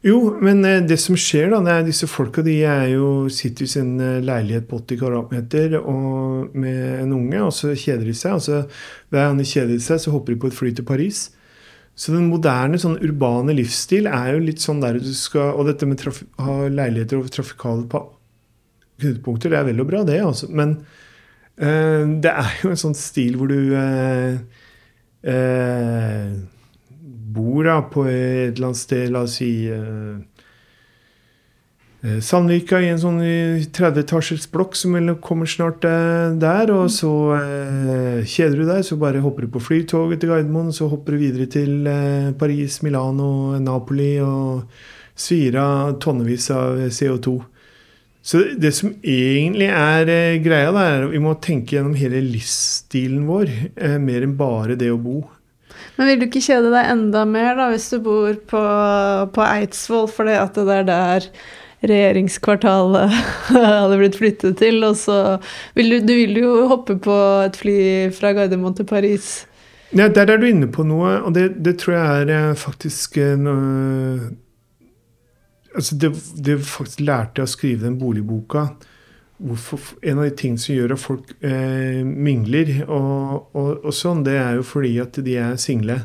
Jo, 0.01 0.37
men 0.39 0.63
eh, 0.63 0.79
det 0.87 0.95
som 1.03 1.17
skjer, 1.19 1.49
da, 1.51 1.59
det 1.65 1.73
er 1.73 1.89
disse 1.89 2.07
folka 2.07 2.41
de 2.45 2.61
er 2.63 2.85
jo, 2.93 3.27
sitter 3.27 3.67
i 3.67 3.73
sin 3.73 3.97
leilighet 4.23 4.69
på 4.69 4.79
80 4.79 5.01
kvadratmeter 5.01 5.75
og 5.81 6.55
med 6.55 7.01
en 7.03 7.11
unge, 7.17 7.41
og 7.43 7.51
så 7.51 7.73
kjeder 7.75 8.07
de 8.07 8.15
seg. 8.15 8.37
og 8.39 8.45
så 8.47 8.61
Hver 9.11 9.27
gang 9.27 9.43
de 9.43 9.49
kjeder 9.51 9.83
seg, 9.83 9.99
så 9.99 10.15
hopper 10.15 10.33
de 10.33 10.39
på 10.39 10.47
et 10.47 10.55
fly 10.55 10.71
til 10.71 10.87
Paris. 10.87 11.25
Så 11.99 12.13
den 12.15 12.29
moderne 12.31 12.79
sånn 12.79 12.99
urbane 13.03 13.53
livsstil 13.57 14.07
er 14.07 14.33
jo 14.33 14.43
litt 14.45 14.63
sånn 14.63 14.79
der 14.79 15.01
du 15.03 15.09
skal 15.17 15.57
Og 15.59 15.67
dette 15.67 15.87
med 15.89 15.99
traf 15.99 16.21
ha 16.39 16.61
leiligheter 16.71 17.19
og 17.19 17.33
trafikale 17.33 18.05
knutepunkter, 18.99 19.51
det 19.51 19.59
er 19.59 19.67
vel 19.67 19.83
og 19.83 19.87
bra, 19.87 20.03
det, 20.07 20.19
altså. 20.23 20.49
Men 20.51 20.77
øh, 21.59 22.15
det 22.23 22.31
er 22.31 22.55
jo 22.63 22.71
en 22.73 22.81
sånn 22.81 22.97
stil 22.99 23.37
hvor 23.39 23.51
du 23.51 23.75
øh, 23.79 24.39
øh, 25.23 26.33
bor 27.35 27.63
da 27.67 27.77
på 27.87 28.03
et 28.09 28.57
eller 28.57 28.71
annet 28.71 28.81
sted, 28.81 29.07
la 29.13 29.23
oss 29.23 29.37
si 29.39 29.51
eh, 29.71 30.17
Sandvika 31.99 32.77
i 32.79 32.87
en 32.93 32.99
sånn 33.01 33.17
eh, 33.25 33.65
30-etasjers 33.75 34.45
blokk 34.53 34.77
som 34.79 34.95
kommer 35.19 35.49
snart 35.51 35.83
eh, 35.83 36.31
der. 36.39 36.71
Og 36.71 36.87
så 36.95 37.11
eh, 37.35 38.21
kjeder 38.23 38.61
du 38.61 38.65
deg, 38.69 38.85
så 38.87 38.95
bare 39.01 39.23
hopper 39.23 39.45
du 39.45 39.51
på 39.51 39.63
flytoget 39.65 40.21
til 40.23 40.31
Gardermoen. 40.31 40.71
Så 40.75 40.87
hopper 40.91 41.17
du 41.17 41.25
videre 41.25 41.49
til 41.51 41.89
eh, 41.91 42.31
Paris, 42.39 42.79
Milano, 42.87 43.59
Napoli 43.59 44.13
og 44.23 44.69
svir 45.19 45.59
av 45.59 45.97
tonnevis 45.99 46.47
av 46.55 46.79
CO2. 46.87 47.35
Så 48.23 48.45
det 48.59 48.71
som 48.75 48.91
egentlig 49.03 49.67
er 49.71 50.09
eh, 50.11 50.39
greia, 50.43 50.71
da, 50.75 50.85
er 50.85 51.05
at 51.07 51.13
vi 51.13 51.21
må 51.23 51.35
tenke 51.43 51.75
gjennom 51.75 51.95
hele 51.99 52.23
livsstilen 52.23 53.27
vår, 53.27 53.51
eh, 53.75 53.99
mer 53.99 54.23
enn 54.23 54.39
bare 54.39 54.79
det 54.79 54.91
å 54.91 54.99
bo. 54.99 55.21
Men 55.95 56.07
vil 56.07 56.19
du 56.21 56.27
ikke 56.29 56.43
kjede 56.43 56.71
deg 56.71 56.91
enda 56.93 57.25
mer 57.27 57.55
da, 57.59 57.69
hvis 57.71 57.87
du 57.91 57.99
bor 58.03 58.35
på, 58.51 58.61
på 59.35 59.47
Eidsvoll, 59.47 60.07
fordi 60.11 60.35
at 60.39 60.55
det 60.55 60.77
er 60.81 60.87
der 60.87 61.27
regjeringskvartalet 61.85 63.13
hadde 63.55 63.99
blitt 64.01 64.17
flyttet 64.19 64.57
til, 64.59 64.81
og 64.87 64.97
så 64.99 65.37
vil 65.77 65.93
du, 65.93 65.99
du 66.03 66.13
vil 66.15 66.41
jo 66.41 66.55
hoppe 66.71 66.97
på 66.99 67.15
et 67.45 67.59
fly 67.59 67.79
fra 68.15 68.33
Gardermoen 68.35 68.75
til 68.77 68.87
Paris. 68.89 69.31
Ja, 69.95 70.09
der 70.13 70.29
er 70.29 70.37
du 70.37 70.45
inne 70.45 70.67
på 70.69 70.85
noe, 70.85 71.15
og 71.25 71.33
det, 71.33 71.63
det 71.65 71.79
tror 71.81 71.95
jeg 71.95 72.25
er 72.27 72.33
eh, 72.35 72.59
faktisk 72.59 73.17
en, 73.23 73.47
øh, 73.49 74.27
altså 75.73 75.97
det, 75.97 76.11
det 76.45 76.59
faktisk 76.61 77.01
lærte 77.07 77.41
jeg 77.41 77.49
å 77.49 77.53
skrive 77.55 77.87
den 77.87 77.97
boligboka. 78.01 78.67
Hvorfor, 79.39 79.95
en 80.03 80.19
av 80.19 80.27
de 80.27 80.35
tingene 80.35 80.61
som 80.61 80.75
gjør 80.75 80.93
at 80.93 81.01
folk 81.01 81.31
eh, 81.39 82.03
mingler, 82.03 82.83
og, 82.85 83.55
og, 83.55 83.71
og 83.87 83.95
sånn, 83.95 84.21
det 84.27 84.35
er 84.37 84.59
jo 84.59 84.67
fordi 84.67 84.97
at 85.01 85.17
de 85.25 85.37
er 85.39 85.55
single. 85.61 86.01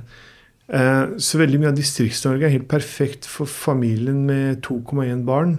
Eh, 0.72 1.16
så 1.20 1.38
veldig 1.40 1.61
mye 1.61 1.72
av 1.74 1.77
Distrikts-Norge 1.79 2.46
er 2.48 2.55
helt 2.57 2.70
perfekt 2.70 3.27
for 3.29 3.48
familien 3.50 4.22
med 4.29 4.62
2,1 4.64 5.24
barn. 5.29 5.59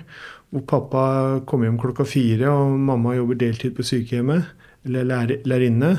Hvor 0.53 0.63
pappa 0.69 1.05
kommer 1.45 1.67
hjem 1.69 1.79
klokka 1.81 2.05
fire, 2.07 2.49
og 2.49 2.77
mamma 2.79 3.15
jobber 3.17 3.37
deltid 3.41 3.75
på 3.77 3.85
sykehjemmet. 3.85 4.47
Eller 4.85 5.05
lærer- 5.05 5.43
lærerinne. 5.45 5.97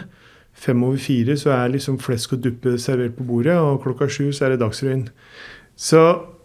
Fem 0.56 0.82
over 0.86 0.96
fire 0.96 1.36
så 1.36 1.52
er 1.52 1.74
liksom 1.74 1.98
flesk 2.00 2.32
og 2.32 2.42
duppe 2.46 2.78
servert 2.80 3.16
på 3.18 3.26
bordet, 3.28 3.56
og 3.60 3.82
klokka 3.84 4.08
sju 4.08 4.30
så 4.32 4.46
er 4.46 4.54
det 4.54 4.62
Dagsrevyen. 4.64 5.08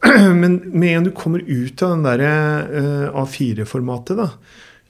Men 0.42 0.60
med 0.74 0.98
en 0.98 1.04
du 1.06 1.12
kommer 1.12 1.40
ut 1.46 1.82
av 1.86 1.94
den 1.96 2.04
der 2.04 2.22
eh, 2.26 3.08
A4-formatet, 3.22 4.18
da, 4.18 4.28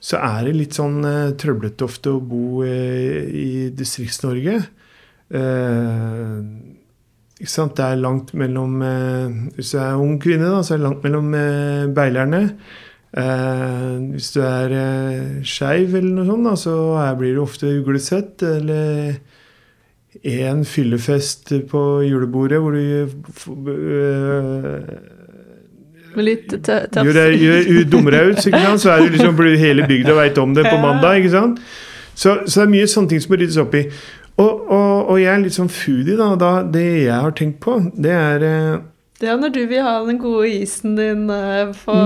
så 0.02 0.18
er 0.18 0.48
det 0.48 0.56
litt 0.56 0.74
sånn 0.80 1.04
eh, 1.06 1.34
trøblete 1.38 1.84
ofte 1.86 2.16
å 2.16 2.22
bo 2.24 2.64
i 2.66 3.70
Distrikts-Norge. 3.76 4.56
Eh? 5.30 6.81
Det 7.78 7.86
er 7.88 7.96
langt 7.98 8.34
mellom 8.38 8.82
eh, 8.86 9.32
Hvis 9.58 9.72
du 9.74 9.80
er 9.82 9.96
ung 9.98 10.20
kvinne, 10.22 10.52
da, 10.54 10.62
så 10.62 10.76
er 10.76 10.82
det 10.82 10.86
langt 10.88 11.04
mellom 11.08 11.34
eh, 11.34 11.88
beilerne. 11.96 12.42
Eh, 13.18 13.96
hvis 14.14 14.30
du 14.36 14.42
er 14.46 14.76
eh, 14.78 15.42
skeiv 15.44 15.96
eller 15.98 16.12
noe 16.22 16.28
sånt, 16.30 16.46
da, 16.48 16.54
så 16.60 16.76
blir 17.20 17.34
det 17.36 17.42
ofte 17.44 17.72
uglesett. 17.82 18.44
Eller 18.46 19.18
en 20.28 20.66
fyllefest 20.68 21.54
på 21.72 21.82
julebordet 22.06 22.60
hvor 22.62 22.76
du 22.76 22.82
Med 26.12 26.26
litt 26.28 26.50
tø- 26.52 26.84
tøff. 26.92 27.06
gjør 27.08 27.16
deg 27.16 27.38
gjør, 27.40 27.70
dummer 27.94 28.12
deg 28.18 28.34
ut, 28.34 28.42
ikke 28.50 28.60
så 28.84 28.90
er 28.98 29.06
det 29.06 29.14
liksom, 29.16 29.38
hele 29.62 29.86
bygda 29.88 30.16
veit 30.18 30.38
om 30.44 30.54
det 30.58 30.66
på 30.68 30.78
mandag. 30.86 31.22
ikke 31.22 31.32
sant? 31.32 31.62
Så, 32.12 32.34
så 32.46 32.60
det 32.62 32.66
er 32.68 32.74
mye 32.74 32.90
sånne 32.92 33.10
ting 33.14 33.22
som 33.24 33.32
må 33.32 33.40
ryddes 33.40 33.58
opp 33.64 33.78
i. 33.80 33.86
Og, 34.40 34.72
og, 34.72 35.10
og 35.12 35.20
jeg 35.20 35.32
er 35.34 35.44
litt 35.44 35.58
sånn 35.58 35.72
foodie, 35.72 36.16
da. 36.20 36.32
da. 36.40 36.54
Det 36.64 36.86
jeg 37.06 37.18
har 37.26 37.36
tenkt 37.38 37.60
på, 37.64 37.78
det 37.94 38.14
er 38.16 38.46
eh, 38.48 38.80
Det 39.22 39.30
er 39.30 39.42
når 39.42 39.54
du 39.58 39.62
vil 39.70 39.84
ha 39.86 39.98
den 40.08 40.22
gode 40.22 40.50
isen 40.50 40.96
din 40.98 41.28
eh, 41.30 41.74
på. 41.84 41.98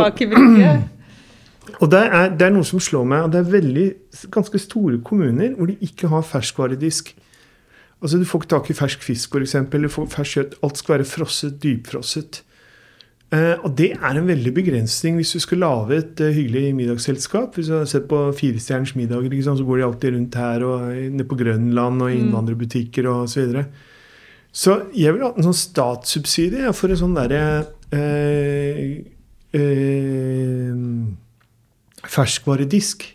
Aker 0.00 0.34
Og 1.80 1.88
det 1.90 2.00
er, 2.06 2.32
det 2.36 2.44
er 2.44 2.52
noe 2.52 2.66
som 2.68 2.80
slår 2.82 3.06
meg, 3.08 3.26
og 3.26 3.32
det 3.32 3.40
er 3.40 3.52
veldig 3.54 3.86
ganske 4.34 4.58
store 4.60 4.98
kommuner 5.04 5.54
hvor 5.56 5.70
de 5.70 5.78
ikke 5.82 6.10
har 6.12 6.26
ferskvaredisk. 6.26 7.14
Altså 8.04 8.20
Du 8.20 8.26
får 8.28 8.42
ikke 8.42 8.52
tak 8.52 8.70
i 8.70 8.76
fersk 8.76 9.02
fisk, 9.02 9.34
f.eks. 9.34 9.54
Eller 9.56 9.88
fersk 9.88 10.36
kjøtt. 10.36 10.58
Alt 10.62 10.80
skal 10.80 10.98
være 10.98 11.08
frosset, 11.08 11.56
dypfrosset. 11.62 12.43
Eh, 13.32 13.56
og 13.64 13.72
det 13.78 13.94
er 13.96 14.18
en 14.18 14.28
veldig 14.28 14.52
begrensning 14.54 15.16
hvis 15.18 15.32
du 15.34 15.40
skal 15.42 15.62
lage 15.64 15.96
et 15.96 16.20
eh, 16.22 16.34
hyggelig 16.36 16.74
middagsselskap. 16.76 17.56
Hvis 17.56 17.70
du 17.70 17.78
har 17.78 17.88
sett 17.90 18.06
på 18.10 18.20
Firestjerners 18.36 18.94
middager, 18.98 19.32
sant, 19.42 19.58
så 19.58 19.66
går 19.66 19.80
de 19.80 19.86
alltid 19.88 20.14
rundt 20.14 20.38
her 20.38 20.66
og 20.68 20.84
ned 20.92 21.10
nede 21.16 21.28
på 21.30 21.38
Grønland 21.40 22.04
og 22.04 22.12
innvandrerbutikker 22.14 23.08
og 23.10 23.28
så 23.32 23.40
videre. 23.40 23.66
Så 24.54 24.84
jeg 24.94 25.16
vil 25.16 25.24
ha 25.26 25.32
en 25.32 25.48
sånn 25.48 25.56
statssubsidie 25.56 26.70
for 26.78 26.92
en 26.92 27.00
sånn 27.00 27.16
derre 27.16 27.42
eh, 27.90 29.02
eh, 29.56 30.76
ferskvaredisk. 32.04 33.08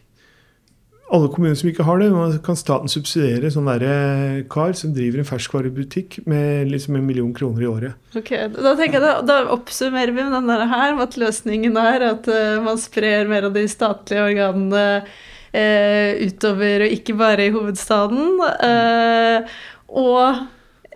Alle 1.09 1.29
kommuner 1.33 1.57
som 1.57 1.69
ikke 1.71 1.85
har 1.87 2.01
det, 2.01 2.09
nå 2.13 2.25
kan 2.45 2.57
staten 2.59 2.91
subsidiere 2.91 3.49
sånn 3.53 3.69
derre 3.69 4.43
kar 4.51 4.75
som 4.77 4.91
driver 4.93 5.23
en 5.23 5.29
ferskvarebutikk 5.29 6.19
med 6.29 6.69
liksom 6.69 6.99
en 6.99 7.07
million 7.07 7.31
kroner 7.33 7.65
i 7.65 7.69
året. 7.69 7.97
Ok, 8.13 8.29
Da 8.53 8.75
tenker 8.77 8.99
jeg 8.99 9.05
da, 9.07 9.15
da 9.25 9.39
oppsummerer 9.55 10.13
vi 10.13 10.21
med 10.21 10.35
den 10.37 10.51
der 10.51 10.67
her, 10.69 10.93
at 11.01 11.17
løsningen 11.17 11.79
er 11.81 12.05
at 12.11 12.29
uh, 12.29 12.61
man 12.65 12.77
sprer 12.81 13.31
mer 13.31 13.49
av 13.49 13.57
de 13.57 13.65
statlige 13.71 14.27
organene 14.27 14.85
uh, 15.01 16.11
utover, 16.29 16.85
og 16.85 16.95
ikke 16.99 17.17
bare 17.17 17.49
i 17.49 17.55
hovedstaden. 17.57 18.39
Uh, 18.61 19.59
og 19.89 20.45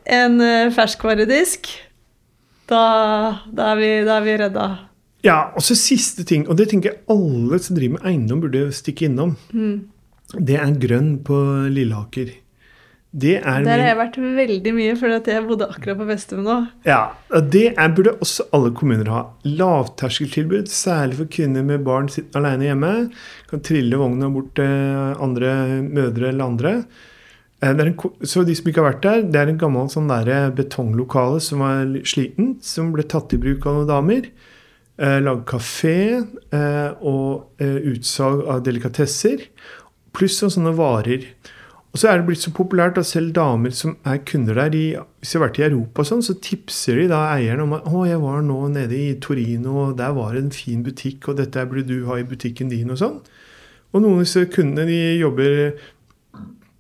en 0.06 0.42
eh, 0.42 0.72
ferskvaredisk. 0.74 1.70
Da, 2.70 2.84
da, 3.52 3.74
er 3.74 3.80
vi, 3.80 3.92
da 4.08 4.18
er 4.18 4.26
vi 4.26 4.36
redda. 4.40 4.68
Ja, 5.24 5.38
og 5.56 5.64
så 5.64 5.76
siste 5.80 6.26
ting, 6.28 6.46
og 6.52 6.58
det 6.60 6.70
tenker 6.72 6.92
jeg 6.92 7.02
alle 7.12 7.60
som 7.64 7.78
driver 7.78 7.98
med 7.98 8.08
eiendom, 8.10 8.42
burde 8.44 8.66
stikke 8.76 9.08
innom. 9.08 9.36
Det 10.34 10.58
er 10.58 10.80
grønn 10.82 11.20
på 11.26 11.38
Lilleaker. 11.70 12.32
Det 13.14 13.36
er 13.38 13.62
Der 13.62 13.78
har 13.78 13.92
jeg 13.92 13.98
vært 14.00 14.16
veldig 14.18 14.72
mye, 14.74 14.94
for 14.98 15.14
jeg 15.14 15.46
bodde 15.46 15.68
akkurat 15.70 16.00
på 16.00 16.06
Vestum 16.10 16.40
nå. 16.48 16.56
Ja, 16.88 17.12
og 17.30 17.52
det 17.54 17.76
er, 17.78 17.92
burde 17.94 18.16
også 18.18 18.48
alle 18.58 18.72
kommuner 18.74 19.12
ha. 19.14 19.20
Lavterskeltilbud, 19.46 20.66
særlig 20.74 21.20
for 21.20 21.30
kvinner 21.30 21.62
med 21.68 21.84
barn 21.86 22.10
sittende 22.10 22.42
alene 22.42 22.72
hjemme. 22.72 22.94
Kan 23.52 23.62
trille 23.62 24.00
vogna 24.02 24.32
bort 24.34 24.56
til 24.58 25.20
andre 25.22 25.54
mødre 25.86 26.32
eller 26.32 26.46
andre. 26.48 26.74
Eh, 27.62 27.74
Det 27.74 27.86
er 27.86 27.92
en, 27.92 28.00
så 28.26 28.44
de 28.44 28.56
som 28.56 28.72
ikke 28.72 28.82
har 28.82 28.94
vært 28.96 29.06
der, 29.06 29.22
det 29.30 29.40
er 29.44 29.54
en 29.54 29.62
gammel 29.62 29.94
sånn 29.94 30.10
der 30.10 30.50
betonglokale 30.58 31.40
som 31.40 31.62
var 31.62 31.86
sliten, 32.04 32.58
som 32.66 32.90
ble 32.98 33.06
tatt 33.06 33.32
i 33.34 33.38
bruk 33.38 33.68
av 33.70 33.78
noen 33.78 33.92
damer. 33.94 34.32
Eh, 34.98 35.20
Lagd 35.22 35.46
kafé 35.46 36.18
eh, 36.18 36.90
og 37.02 37.62
eh, 37.62 37.78
utsalg 37.94 38.42
av 38.50 38.66
delikatesser. 38.66 39.46
Pluss 40.14 40.40
noen 40.42 40.54
sånne 40.54 40.74
varer. 40.78 41.28
Og 41.94 42.02
så 42.02 42.10
er 42.10 42.18
det 42.18 42.26
blitt 42.26 42.42
så 42.42 42.54
populært 42.54 42.98
at 42.98 43.06
selv 43.06 43.36
damer 43.36 43.74
som 43.78 43.96
er 44.10 44.24
kunder 44.26 44.58
der, 44.58 44.74
i, 44.74 44.86
hvis 45.22 45.34
de 45.34 45.38
har 45.38 45.44
vært 45.46 45.60
i 45.62 45.66
Europa 45.68 46.02
og 46.02 46.10
sånn, 46.10 46.24
så 46.26 46.34
tipser 46.42 46.98
de 46.98 47.08
da 47.12 47.20
eierne 47.36 47.68
om 47.68 47.76
at 47.78 47.86
'Å, 47.86 48.06
jeg 48.10 48.22
var 48.22 48.42
nå 48.42 48.60
nede 48.74 48.98
i 48.98 49.14
Torino, 49.22 49.76
og 49.84 49.98
der 49.98 50.14
var 50.18 50.34
det 50.34 50.44
en 50.44 50.56
fin 50.56 50.82
butikk, 50.84 51.30
og 51.30 51.38
dette 51.38 51.66
burde 51.70 51.86
du 51.88 52.06
ha 52.10 52.18
i 52.18 52.26
butikken 52.26 52.70
din', 52.70 52.90
og 52.90 52.98
sånn. 52.98 53.20
Og 53.94 54.02
noen 54.02 54.18
av 54.18 54.26
disse 54.26 54.46
kundene 54.50 54.88
de 54.90 55.20
jobber 55.22 55.78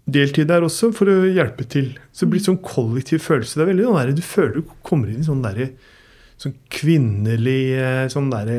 deltid 0.10 0.50
der 0.50 0.66
også 0.66 0.90
for 0.92 1.06
å 1.06 1.30
hjelpe 1.30 1.70
til. 1.70 1.94
Så 2.12 2.26
det 2.26 2.34
blir 2.34 2.42
sånn 2.42 2.62
kollektiv 2.66 3.22
følelse. 3.22 3.56
Det 3.56 3.64
er 3.68 3.72
veldig 3.74 3.86
sånn 3.86 4.00
der, 4.02 4.14
Du 4.18 4.22
føler 4.22 4.54
du 4.56 4.64
kommer 4.82 5.08
inn 5.08 5.22
i 5.22 5.30
sånn 5.30 5.46
derre 5.46 5.70
sånn 6.42 6.56
kvinnelig 6.74 7.62
eh, 7.78 8.08
sånn 8.12 8.32
derre 8.34 8.58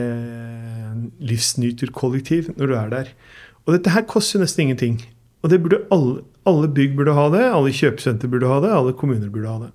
livsnyterkollektiv 1.21 2.55
når 2.57 2.71
du 2.71 2.75
er 2.79 2.93
der. 2.93 3.11
Og 3.65 3.77
dette 3.77 3.95
her 3.95 4.05
koster 4.09 4.43
nesten 4.43 4.67
ingenting. 4.67 4.97
Og 5.45 5.51
det 5.53 5.61
burde 5.65 5.85
alle, 5.93 6.23
alle 6.49 6.69
bygg 6.73 6.95
burde 6.99 7.17
ha 7.17 7.25
det, 7.33 7.45
alle 7.49 7.73
kjøpesenter 7.77 8.31
burde 8.33 8.49
ha 8.49 8.57
det, 8.65 8.71
alle 8.73 8.93
kommuner 8.97 9.33
burde 9.33 9.53
ha 9.53 9.59
det. 9.67 9.73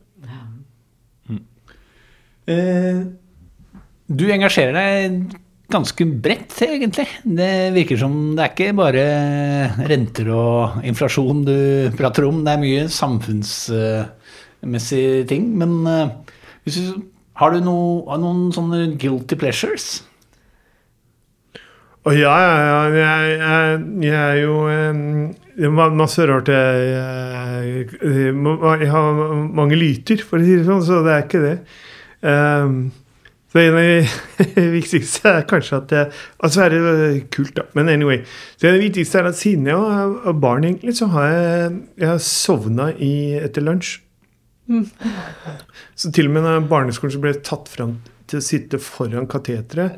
Eh, 2.50 3.00
du 4.10 4.24
engasjerer 4.34 4.74
deg 4.74 5.36
ganske 5.70 6.02
bredt, 6.26 6.56
egentlig. 6.66 7.06
Det 7.22 7.70
virker 7.76 8.00
som 8.02 8.14
det 8.34 8.42
er 8.46 8.50
ikke 8.56 8.78
bare 8.80 9.04
renter 9.92 10.28
og 10.34 10.82
inflasjon 10.90 11.44
du 11.46 11.60
prater 11.98 12.24
om. 12.26 12.44
Det 12.46 12.52
er 12.56 12.64
mye 12.64 12.84
samfunnsmessige 12.94 15.26
ting. 15.30 15.44
Men 15.62 15.72
eh, 15.86 16.10
hvis 16.66 16.78
du, 16.82 16.86
har 17.38 17.50
du 17.54 17.60
noe, 17.62 18.18
noen 18.18 18.50
sånne 18.56 18.98
guilty 18.98 19.36
pleasures? 19.38 20.09
Og 22.08 22.16
ja, 22.16 22.32
ja, 22.32 22.54
ja 22.64 22.80
jeg, 22.96 23.34
jeg, 23.42 23.80
jeg 24.06 24.16
er 24.16 24.38
jo 24.40 24.54
Det 25.58 25.68
er 25.68 25.98
masse 26.00 26.26
rart 26.30 26.52
jeg, 26.54 26.86
jeg, 28.00 28.90
har 28.94 29.20
mange 29.60 29.76
lyter, 29.76 30.24
for 30.24 30.40
å 30.40 30.46
si 30.46 30.56
det 30.56 30.68
sånn, 30.70 30.86
så 30.86 31.02
det 31.04 31.14
er 31.16 31.26
ikke 31.26 31.44
det. 31.44 31.58
Um, 32.24 32.78
så 33.52 33.60
en 33.64 33.78
av 33.80 33.88
de 34.56 34.66
viktigste 34.78 35.32
er 35.32 35.48
kanskje 35.50 35.78
at 35.80 35.94
jeg 35.96 36.18
Altså 36.46 36.64
er 36.64 36.76
det 36.76 37.10
kult, 37.36 37.56
da. 37.58 37.66
Men 37.76 37.92
anyway. 37.92 38.22
Så 38.56 38.70
det 38.70 38.86
viktigste 38.86 39.20
er 39.20 39.32
at 39.32 39.40
siden 39.40 39.68
jeg 39.68 39.80
var 39.80 40.38
barn, 40.40 40.68
egentlig, 40.70 40.96
så 41.02 41.10
har 41.12 41.28
jeg, 41.34 41.82
jeg 42.06 42.24
sovna 42.24 42.94
i, 42.96 43.14
etter 43.42 43.66
lunsj. 43.66 43.98
Så 45.98 46.12
til 46.14 46.30
og 46.30 46.36
med 46.36 46.46
når 46.46 46.68
barneskolen 46.70 47.14
så 47.16 47.22
ble 47.22 47.34
jeg 47.34 47.44
tatt 47.48 47.70
fram 47.72 47.98
til 48.30 48.40
å 48.40 48.46
sitte 48.46 48.80
foran 48.82 49.28
kateteret. 49.30 49.98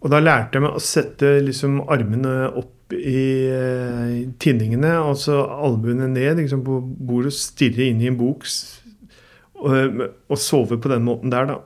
Og 0.00 0.12
da 0.12 0.20
lærte 0.22 0.56
jeg 0.56 0.64
meg 0.64 0.76
å 0.76 0.82
sette 0.82 1.32
liksom 1.44 1.82
armene 1.92 2.34
opp 2.56 2.94
i 2.96 3.24
eh, 3.52 4.14
tinningene, 4.42 4.96
og 5.04 5.20
albuene 5.30 6.08
ned 6.10 6.40
liksom 6.40 6.64
på 6.66 6.80
bordet 6.80 7.34
og 7.34 7.36
stirre 7.36 7.86
inn 7.90 8.00
i 8.02 8.08
en 8.10 8.18
bok. 8.18 8.46
Og, 9.60 10.00
og 10.32 10.40
sove 10.40 10.80
på 10.80 10.90
den 10.90 11.04
måten 11.04 11.32
der, 11.32 11.50
da. 11.50 11.58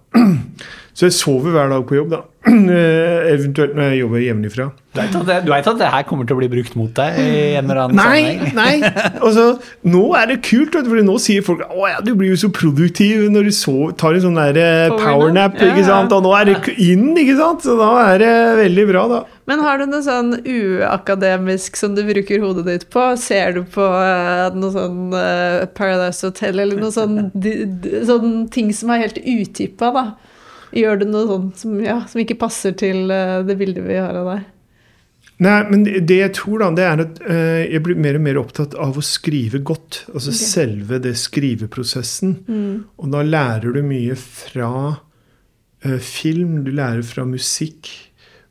Så 0.94 1.08
jeg 1.08 1.16
sover 1.16 1.50
hver 1.50 1.72
dag 1.72 1.82
på 1.88 1.98
jobb, 1.98 2.14
da. 2.14 2.22
Eh, 2.54 3.32
Eventuelt 3.32 3.72
når 3.74 3.88
jeg 3.88 3.98
jobber 4.02 4.20
hjemmefra. 4.22 4.64
Du 4.94 5.00
veit 5.00 5.66
at 5.66 5.78
det, 5.80 5.86
at 5.86 5.94
her 5.94 6.04
kommer 6.06 6.26
til 6.28 6.36
å 6.36 6.38
bli 6.38 6.48
brukt 6.52 6.74
mot 6.78 6.90
deg 6.94 7.16
i 7.18 7.38
en 7.58 7.66
eller 7.66 7.80
annen 7.82 7.98
Nei, 7.98 8.20
sammenheng? 8.36 8.52
nei. 8.84 8.92
Altså, 9.18 9.46
nå 9.90 10.02
er 10.14 10.28
det 10.30 10.36
kult, 10.46 10.76
vet 10.76 10.86
for 10.86 11.06
nå 11.08 11.16
sier 11.22 11.42
folk 11.46 11.64
å 11.66 11.88
ja, 11.90 11.98
du 12.04 12.12
blir 12.14 12.30
jo 12.30 12.38
så 12.44 12.50
produktiv 12.54 13.24
når 13.34 13.48
du 13.48 13.54
sover, 13.56 13.94
tar 13.98 14.14
en 14.14 14.22
sånn 14.26 14.38
der 14.38 14.60
eh, 14.60 14.94
Powernap. 14.94 15.56
Ja, 15.58 15.72
ikke 15.72 15.82
ja. 15.82 15.88
sant? 15.88 16.14
Og 16.14 16.22
nå 16.26 16.34
er 16.38 16.52
det 16.52 16.76
inn, 16.76 17.08
ikke 17.18 17.38
sant? 17.40 17.64
Så 17.66 17.74
da 17.80 17.90
er 18.04 18.22
det 18.22 18.34
veldig 18.60 18.86
bra, 18.92 19.06
da. 19.10 19.22
Men 19.50 19.64
har 19.64 19.80
du 19.80 19.88
noe 19.90 20.04
sånn 20.04 20.36
uakademisk 20.40 21.80
som 21.80 21.96
du 21.96 22.04
bruker 22.06 22.44
hodet 22.44 22.68
ditt 22.68 22.86
på? 22.94 23.08
Ser 23.20 23.58
du 23.58 23.64
på 23.74 23.88
eh, 23.88 24.54
noe 24.54 24.72
sånn 24.76 25.16
Paradise 25.74 26.28
Hotel 26.28 26.62
eller 26.62 26.84
noe 26.84 26.94
sånn, 26.94 27.32
sånn 28.06 28.44
ting 28.54 28.70
som 28.76 28.94
er 28.94 29.08
helt 29.08 29.18
utippa, 29.24 29.90
da? 29.96 30.03
Gjør 30.74 30.98
du 31.00 31.06
noe 31.06 31.28
sånt 31.28 31.60
som, 31.62 31.76
ja, 31.82 32.00
som 32.10 32.22
ikke 32.22 32.38
passer 32.40 32.74
til 32.78 33.12
eh, 33.14 33.40
det 33.46 33.56
bildet 33.60 33.86
vi 33.86 34.00
har 34.00 34.16
av 34.18 34.32
deg? 34.32 34.50
Nei, 35.42 35.56
men 35.66 35.82
det 36.06 36.16
jeg 36.16 36.32
tror, 36.36 36.62
da, 36.62 36.68
det 36.76 36.84
er 36.86 37.02
at 37.02 37.20
eh, 37.26 37.62
jeg 37.72 37.82
blir 37.86 37.98
mer 37.98 38.18
og 38.18 38.22
mer 38.26 38.38
opptatt 38.38 38.76
av 38.78 38.98
å 38.98 39.04
skrive 39.04 39.60
godt. 39.66 40.04
Altså 40.12 40.34
selve 40.36 41.00
det 41.02 41.16
skriveprosessen. 41.18 42.36
Og 43.02 43.10
da 43.14 43.24
lærer 43.26 43.74
du 43.74 43.82
mye 43.86 44.14
fra 44.20 44.70
eh, 45.82 45.98
film, 45.98 46.62
du 46.66 46.70
lærer 46.74 47.02
fra 47.06 47.26
musikk, 47.26 47.90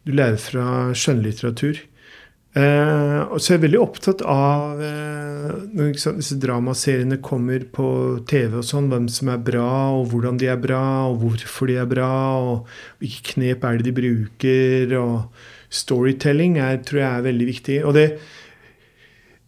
du 0.04 0.12
lærer 0.16 0.40
fra 0.42 0.68
skjønnlitteratur. 0.98 1.80
Og 2.54 3.40
så 3.42 3.54
er 3.54 3.56
jeg 3.56 3.64
veldig 3.64 3.80
opptatt 3.82 4.22
av 4.30 4.82
eh, 4.86 5.54
når 5.74 5.96
sant, 5.98 6.20
disse 6.22 6.38
dramaseriene 6.38 7.18
kommer 7.24 7.66
på 7.74 7.88
TV 8.30 8.60
og 8.60 8.68
sånn, 8.68 8.92
hvem 8.92 9.08
som 9.10 9.32
er 9.34 9.42
bra, 9.42 9.70
og 9.98 10.12
hvordan 10.12 10.38
de 10.38 10.52
er 10.52 10.60
bra, 10.62 10.84
og 11.10 11.24
hvorfor 11.24 11.72
de 11.72 11.80
er 11.82 11.90
bra, 11.90 12.12
og 12.44 12.70
hvilke 13.02 13.34
knep 13.34 13.66
er 13.66 13.80
det 13.80 13.88
de 13.88 13.96
bruker, 13.98 14.94
og 15.00 15.74
storytelling 15.74 16.60
er, 16.62 16.78
tror 16.86 17.02
jeg 17.02 17.10
er 17.10 17.28
veldig 17.28 17.48
viktig. 17.50 17.80
Og 17.90 17.98
det, 17.98 18.08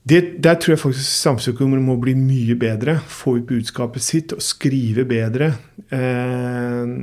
det, 0.09 0.21
der 0.41 0.57
tror 0.57 0.73
jeg 0.73 0.81
faktisk 0.87 1.11
samfunnsøkonomer 1.11 1.85
må 1.85 1.99
bli 2.01 2.15
mye 2.17 2.57
bedre. 2.57 2.97
Få 3.05 3.37
ut 3.37 3.45
budskapet 3.49 4.05
sitt 4.05 4.33
og 4.33 4.41
skrive 4.45 5.05
bedre. 5.09 5.53
Eh, 5.93 6.95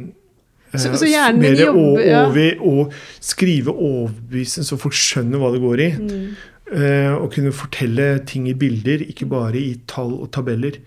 Så- 0.72 0.88
eh, 0.90 0.96
så 0.96 1.06
hjernen 1.06 1.40
din 1.42 1.56
jobber- 1.66 2.06
ja. 2.06 2.56
og 2.60 2.92
skrive 3.20 3.68
overbevisende 3.74 4.64
så 4.66 4.78
folk 4.78 4.94
skjønner 4.94 5.38
hva 5.38 5.52
det 5.52 5.60
går 5.60 5.80
i. 5.80 5.90
Mm. 5.98 6.36
Eh, 6.72 7.12
og 7.14 7.30
kunne 7.34 7.52
fortelle 7.52 8.24
ting 8.24 8.48
i 8.48 8.54
bilder, 8.54 9.02
ikke 9.04 9.28
bare 9.28 9.56
i 9.60 9.74
tall 9.86 10.14
og 10.22 10.30
tabeller. 10.32 10.78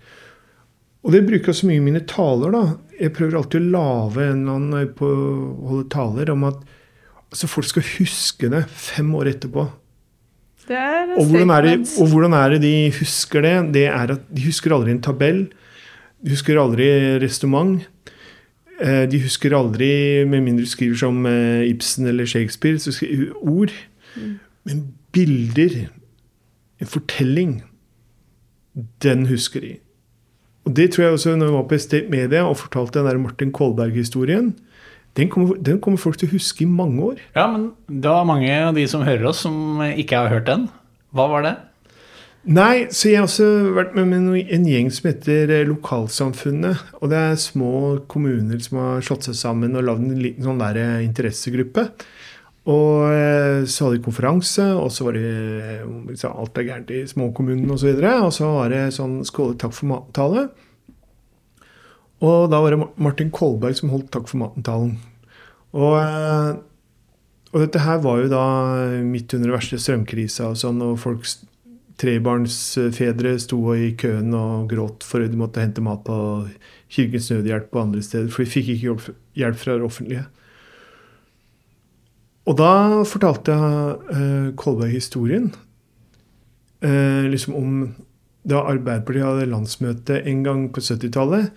Og 1.04 1.12
det 1.12 1.22
bruker 1.28 1.52
jeg 1.52 1.54
så 1.60 1.66
mye 1.68 1.76
i 1.78 1.84
mine 1.86 2.00
taler. 2.04 2.50
da. 2.50 2.76
Jeg 2.98 3.12
prøver 3.14 3.36
alltid 3.38 3.60
å 3.60 3.70
lage 3.70 4.24
en 4.26 4.42
eller 4.42 4.56
annen 4.56 4.94
på 4.96 5.06
å 5.06 5.68
holde 5.68 5.88
taler 5.92 6.30
om 6.32 6.42
at 6.44 6.56
altså, 7.30 7.46
folk 7.46 7.66
skal 7.66 7.82
huske 7.82 8.50
det 8.50 8.64
fem 8.68 9.12
år 9.14 9.30
etterpå. 9.34 9.68
Det 10.66 10.74
er 10.76 11.12
Og 11.16 11.26
hvordan, 11.30 11.50
er 11.54 11.62
det, 11.62 11.74
og 12.00 12.08
hvordan 12.10 12.32
er 12.34 12.50
det 12.56 12.60
de 12.62 12.90
husker 12.90 13.42
det? 13.42 13.72
Det 13.72 13.84
er 13.86 14.10
at 14.16 14.34
De 14.34 14.42
husker 14.42 14.72
aldri 14.74 14.90
en 14.90 15.00
tabell. 15.00 15.44
De 16.24 16.30
husker 16.34 16.58
aldri 16.58 17.20
restaurant. 17.22 17.84
Eh, 18.80 19.06
De 19.10 19.22
husker 19.22 19.56
aldri, 19.56 20.24
med 20.28 20.42
mindre 20.44 20.64
du 20.66 20.70
skriver 20.70 20.98
som 21.00 21.24
eh, 21.26 21.64
Ibsen 21.70 22.06
eller 22.06 22.26
Shakespeare, 22.28 22.78
så 22.78 22.92
skriver 22.92 23.32
ord. 23.40 23.72
Men 24.66 24.82
bilder, 25.12 25.86
en 26.80 26.86
fortelling, 26.86 27.62
den 29.02 29.26
husker 29.26 29.60
de. 29.64 29.76
Og 30.66 30.74
det 30.76 30.90
tror 30.92 31.04
jeg 31.04 31.12
også 31.16 31.36
når 31.36 31.46
jeg 31.46 31.54
var 31.54 31.68
på 31.70 31.76
Estate 31.78 32.10
Media 32.10 32.42
og 32.44 32.56
fortalte 32.58 32.98
den 32.98 33.06
der 33.06 33.18
Martin 33.22 33.52
Kolberg-historien. 33.54 34.54
Den 35.16 35.30
kommer, 35.32 35.54
den 35.54 35.78
kommer 35.80 35.96
folk 36.00 36.18
til 36.20 36.28
å 36.28 36.34
huske 36.34 36.66
i 36.66 36.68
mange 36.68 37.00
år. 37.02 37.20
Ja, 37.36 37.46
men 37.48 37.70
det 37.88 38.10
var 38.10 38.26
mange 38.28 38.50
av 38.52 38.74
de 38.76 38.84
som 38.90 39.04
hører 39.06 39.30
oss, 39.30 39.44
som 39.46 39.78
ikke 39.86 40.18
har 40.18 40.28
hørt 40.34 40.48
den. 40.50 40.66
Hva 41.16 41.28
var 41.30 41.46
det? 41.46 41.54
Nei, 42.46 42.86
så 42.94 43.08
jeg 43.10 43.18
har 43.18 43.24
også 43.26 43.46
vært 43.74 43.96
med 43.96 44.06
med 44.06 44.50
en 44.54 44.66
gjeng 44.70 44.86
som 44.94 45.08
heter 45.08 45.50
eh, 45.50 45.64
Lokalsamfunnet. 45.66 46.92
Og 47.00 47.10
det 47.10 47.18
er 47.18 47.40
små 47.42 47.70
kommuner 48.06 48.60
som 48.62 48.78
har 48.78 49.02
slått 49.02 49.26
seg 49.26 49.34
sammen 49.34 49.74
og 49.74 49.82
lagd 49.82 50.04
en 50.06 50.20
liten 50.22 50.46
sånn 50.46 50.60
der 50.62 50.78
eh, 50.78 51.00
interessegruppe. 51.02 51.88
Og 52.70 53.08
eh, 53.10 53.64
så 53.66 53.88
hadde 53.88 53.98
de 53.98 54.04
konferanse, 54.04 54.66
og 54.78 54.92
så 54.94 55.08
var 55.08 55.18
det 55.18 55.32
liksom, 56.12 56.36
alt 56.38 56.60
er 56.62 56.68
gærent 56.68 56.92
i 56.94 57.00
småkommunen 57.10 57.72
osv. 57.74 57.90
Og, 57.90 57.98
så 58.04 58.14
og 58.28 58.30
så 58.38 58.52
var 58.54 58.70
det 58.70 58.84
sånn 58.94 59.18
skåle 59.26 59.58
takk 59.58 59.74
for 59.74 59.90
maten-tale. 59.90 60.46
Og 62.22 62.46
da 62.54 62.62
var 62.62 62.76
det 62.76 62.88
Martin 63.08 63.34
Kolberg 63.34 63.74
som 63.80 63.90
holdt 63.90 64.12
takk 64.14 64.30
for 64.30 64.44
maten-talen. 64.44 64.94
Og, 65.74 65.98
og 67.50 67.58
dette 67.58 67.82
her 67.82 67.98
var 68.06 68.22
jo 68.22 68.30
da 68.30 68.46
midt 69.02 69.34
under 69.34 69.50
den 69.50 69.58
verste 69.58 69.82
strømkrisa 69.82 70.52
og 70.54 70.62
sånn, 70.62 70.78
og 70.86 70.94
folk 71.02 71.26
trebarnsfedre 72.00 73.36
sto 73.40 73.60
i 73.74 73.92
køen 73.98 74.34
og 74.36 74.68
gråt 74.70 75.04
for 75.06 75.24
at 75.24 75.32
de 75.32 75.40
måtte 75.40 75.62
hente 75.62 75.84
mat 75.84 76.02
på 76.04 76.16
Kirkens 76.92 77.30
Nødhjelp 77.32 77.72
og 77.72 77.82
andre 77.86 78.02
steder, 78.04 78.28
for 78.32 78.44
de 78.44 78.52
fikk 78.52 78.74
ikke 78.74 78.96
hjelp, 79.36 79.60
fra 79.60 79.76
det 79.78 79.86
offentlige. 79.86 80.26
Og 82.46 82.58
da 82.60 82.72
fortalte 83.08 83.54
jeg 83.56 84.52
Kolberg 84.60 84.92
historien 84.94 85.48
eh, 86.84 87.26
liksom 87.26 87.56
om 87.58 87.72
da 88.46 88.62
Arbeiderpartiet 88.70 89.26
hadde 89.26 89.50
landsmøte 89.50 90.20
en 90.30 90.44
gang 90.46 90.66
på 90.70 90.80
70-tallet, 90.84 91.50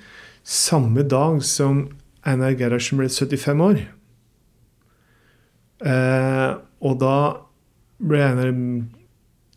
samme 0.43 1.03
dag 1.05 1.43
som 1.45 1.83
Einar 2.25 2.55
Gerhardsen 2.57 2.97
ble 2.97 3.09
75 3.11 3.61
år. 3.61 3.83
Eh, 5.85 6.49
og 6.81 6.97
da 7.03 7.17
ble 8.01 8.23
Einar 8.25 8.49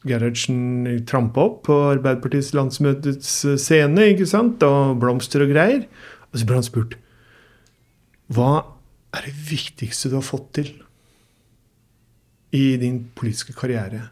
Gerhardsen 0.09 0.86
trampa 1.07 1.44
opp 1.46 1.61
på 1.68 1.76
Arbeiderpartiets 1.92 2.53
landsmøtets 2.57 3.34
scene, 3.62 4.09
ikke 4.12 4.26
sant? 4.26 4.62
Og 4.66 4.96
blomster 5.03 5.44
og 5.44 5.53
greier. 5.55 5.84
Og 6.32 6.40
så 6.40 6.48
ble 6.48 6.59
han 6.59 6.66
spurt 6.66 6.96
Hva 8.32 8.64
er 9.12 9.28
det 9.28 9.36
viktigste 9.50 10.11
du 10.11 10.18
har 10.18 10.26
fått 10.26 10.48
til 10.59 10.72
i 12.53 12.64
din 12.80 13.05
politiske 13.16 13.55
karriere? 13.57 14.09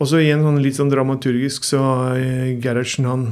Og 0.00 0.08
så 0.08 0.22
igjen 0.22 0.42
sånn 0.42 0.62
litt 0.64 0.78
sånn 0.78 0.90
dramaturgisk, 0.90 1.66
så 1.68 1.80
eh, 2.16 2.56
Gerhardsen 2.64 3.08
han 3.08 3.26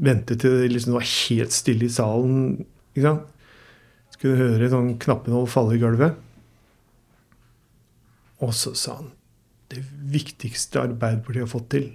ventet 0.00 0.40
til 0.40 0.62
det 0.62 0.70
liksom 0.72 0.96
var 0.96 1.04
helt 1.04 1.52
stille 1.52 1.86
i 1.86 1.92
salen. 1.92 2.64
ikke 2.94 3.04
sant? 3.04 3.26
Skulle 4.16 4.40
høre 4.40 4.72
sånn 4.72 4.94
knappenål 5.00 5.44
falle 5.52 5.76
i 5.76 5.82
gulvet. 5.82 6.16
Og 8.44 8.52
så 8.56 8.72
sa 8.76 8.96
han 8.98 9.12
det 9.72 9.82
viktigste 10.12 10.82
Arbeiderpartiet 10.82 11.46
har 11.46 11.50
fått 11.50 11.70
til, 11.74 11.86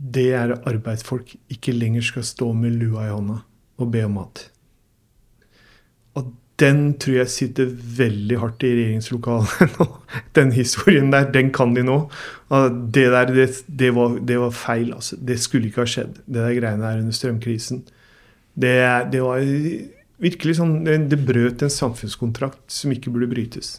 det 0.00 0.30
er 0.32 0.54
at 0.54 0.68
arbeidsfolk 0.68 1.34
ikke 1.52 1.74
lenger 1.76 2.04
skal 2.04 2.24
stå 2.24 2.52
med 2.56 2.78
lua 2.80 3.06
i 3.06 3.12
hånda 3.12 3.42
og 3.80 3.90
be 3.92 4.04
om 4.06 4.16
mat. 4.16 4.46
Og 6.16 6.32
den 6.60 6.82
tror 7.00 7.18
jeg 7.20 7.32
sitter 7.32 7.68
veldig 7.98 8.38
hardt 8.40 8.64
i 8.64 8.72
regjeringslokalet 8.76 9.74
nå. 9.76 9.86
Den 10.36 10.52
historien 10.56 11.12
der, 11.12 11.28
den 11.32 11.52
kan 11.56 11.76
de 11.76 11.84
nå. 11.84 11.98
Det 12.50 13.06
der, 13.12 13.32
det, 13.36 13.48
det, 13.68 13.92
var, 13.96 14.18
det 14.24 14.40
var 14.40 14.56
feil, 14.56 14.92
altså. 14.96 15.16
Det 15.16 15.38
skulle 15.40 15.68
ikke 15.68 15.84
ha 15.84 15.88
skjedd, 15.88 16.20
det 16.26 16.40
der 16.40 16.56
greiene 16.56 16.84
der 16.84 17.04
under 17.04 17.16
strømkrisen. 17.16 17.84
Det, 18.60 18.74
det 19.12 19.22
var 19.24 19.44
virkelig 20.20 20.58
sånn 20.58 20.80
det 20.84 21.20
brøt 21.24 21.62
en 21.64 21.72
samfunnskontrakt 21.72 22.66
som 22.72 22.92
ikke 22.92 23.12
burde 23.12 23.30
brytes. 23.30 23.78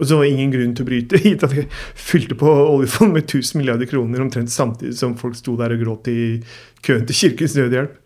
Og 0.00 0.08
så 0.08 0.16
var 0.16 0.24
det 0.26 0.32
ingen 0.32 0.52
grunn 0.54 0.74
til 0.76 0.86
å 0.86 0.88
bryte, 0.88 1.20
gitt 1.26 1.44
at 1.46 1.54
jeg 1.56 1.66
fylte 1.94 2.36
på 2.40 2.50
oljefondet 2.50 3.18
med 3.18 3.26
1000 3.28 3.60
milliarder 3.60 3.90
kroner 3.90 4.24
omtrent 4.24 4.52
samtidig 4.52 4.96
som 4.98 5.16
folk 5.20 5.36
sto 5.38 5.56
der 5.60 5.76
og 5.76 5.82
gråt 5.84 6.08
i 6.12 6.20
køen 6.86 7.04
til 7.08 7.18
Kirkens 7.18 7.56
Nødhjelp. 7.58 7.98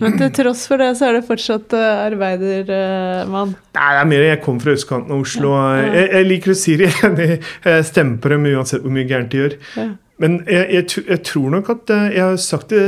Men 0.00 0.14
til 0.16 0.30
tross 0.32 0.62
for 0.70 0.80
det, 0.80 0.94
så 0.96 1.10
er 1.10 1.18
det 1.18 1.26
fortsatt 1.28 1.74
uh, 1.76 1.82
arbeidermann. 2.06 3.50
Nei, 3.76 3.88
det 3.92 3.98
er 4.00 4.08
mer 4.08 4.22
jeg 4.24 4.38
kom 4.40 4.60
fra 4.62 4.72
østkanten 4.72 5.12
av 5.12 5.20
Oslo. 5.20 5.50
Ja. 5.52 5.82
Jeg, 5.84 6.06
jeg 6.14 6.28
liker 6.30 6.54
å 6.54 6.56
si 6.56 6.76
det. 6.80 6.88
Jeg, 7.02 7.42
jeg 7.66 7.84
stemmer 7.90 8.22
på 8.22 8.32
dem 8.32 8.46
uansett 8.54 8.86
hvor 8.86 8.94
mye 8.94 9.04
gærent 9.10 9.34
de 9.34 9.42
gjør. 9.42 9.58
Ja. 9.76 9.90
Men 10.22 10.38
jeg, 10.46 10.64
jeg, 10.78 11.04
jeg 11.10 11.20
tror 11.26 11.52
nok 11.52 11.68
at 11.74 11.90
eh, 11.92 12.08
jeg 12.14 12.22
har 12.22 12.36
sagt 12.40 12.72
det 12.72 12.82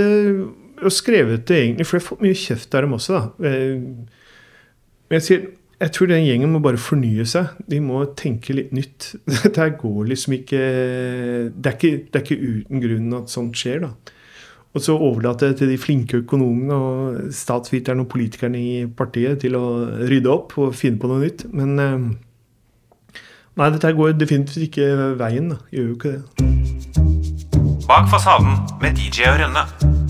og 0.84 0.92
skrevet 0.92 1.44
det 1.48 1.56
egentlig, 1.60 1.86
for 1.88 1.96
jeg 1.96 2.02
har 2.04 2.08
fått 2.08 2.24
mye 2.24 2.38
kjeft 2.38 2.76
av 2.76 2.84
dem 2.84 2.96
også. 2.96 3.18
da. 3.18 3.50
Eh, 3.50 3.74
Men 5.10 5.18
jeg 5.18 5.26
sier 5.28 5.44
jeg 5.80 5.92
tror 5.94 6.10
den 6.10 6.24
gjengen 6.26 6.52
må 6.54 6.60
bare 6.62 6.80
fornye 6.80 7.24
seg. 7.28 7.54
De 7.70 7.80
må 7.82 8.04
tenke 8.18 8.54
litt 8.56 8.72
nytt. 8.76 9.14
Dette 9.42 9.70
går 9.80 10.10
liksom 10.12 10.36
ikke 10.38 10.60
det 11.54 11.70
er 11.70 11.78
ikke, 11.78 11.94
det 12.08 12.20
er 12.20 12.26
ikke 12.26 12.42
uten 12.60 12.84
grunn 12.84 13.16
at 13.18 13.32
sånt 13.32 13.58
skjer, 13.58 13.86
da. 13.86 13.94
Og 14.74 14.82
så 14.82 14.96
overlate 14.98 15.52
til 15.54 15.70
de 15.70 15.78
flinke 15.78 16.18
økonomene 16.24 16.74
og 16.74 17.18
statsviterne 17.34 18.02
og 18.02 18.08
politikerne 18.10 18.58
i 18.58 18.86
partiet 18.90 19.38
til 19.44 19.54
å 19.54 19.66
rydde 20.10 20.32
opp 20.32 20.56
og 20.58 20.74
finne 20.74 20.98
på 20.98 21.10
noe 21.10 21.22
nytt. 21.22 21.46
Men 21.54 21.78
eh, 21.78 22.08
nei, 23.54 23.70
dette 23.70 23.94
går 23.94 24.16
definitivt 24.18 24.66
ikke 24.66 25.14
veien. 25.20 25.54
da. 25.54 25.60
Gjør 25.70 25.92
jo 25.92 25.98
ikke 25.98 26.16
det. 26.16 26.22
Bak 27.86 28.10
fasaden 28.10 28.58
med 28.82 28.98
DJ 28.98 29.30
og 29.30 29.44
Rønne. 29.44 30.03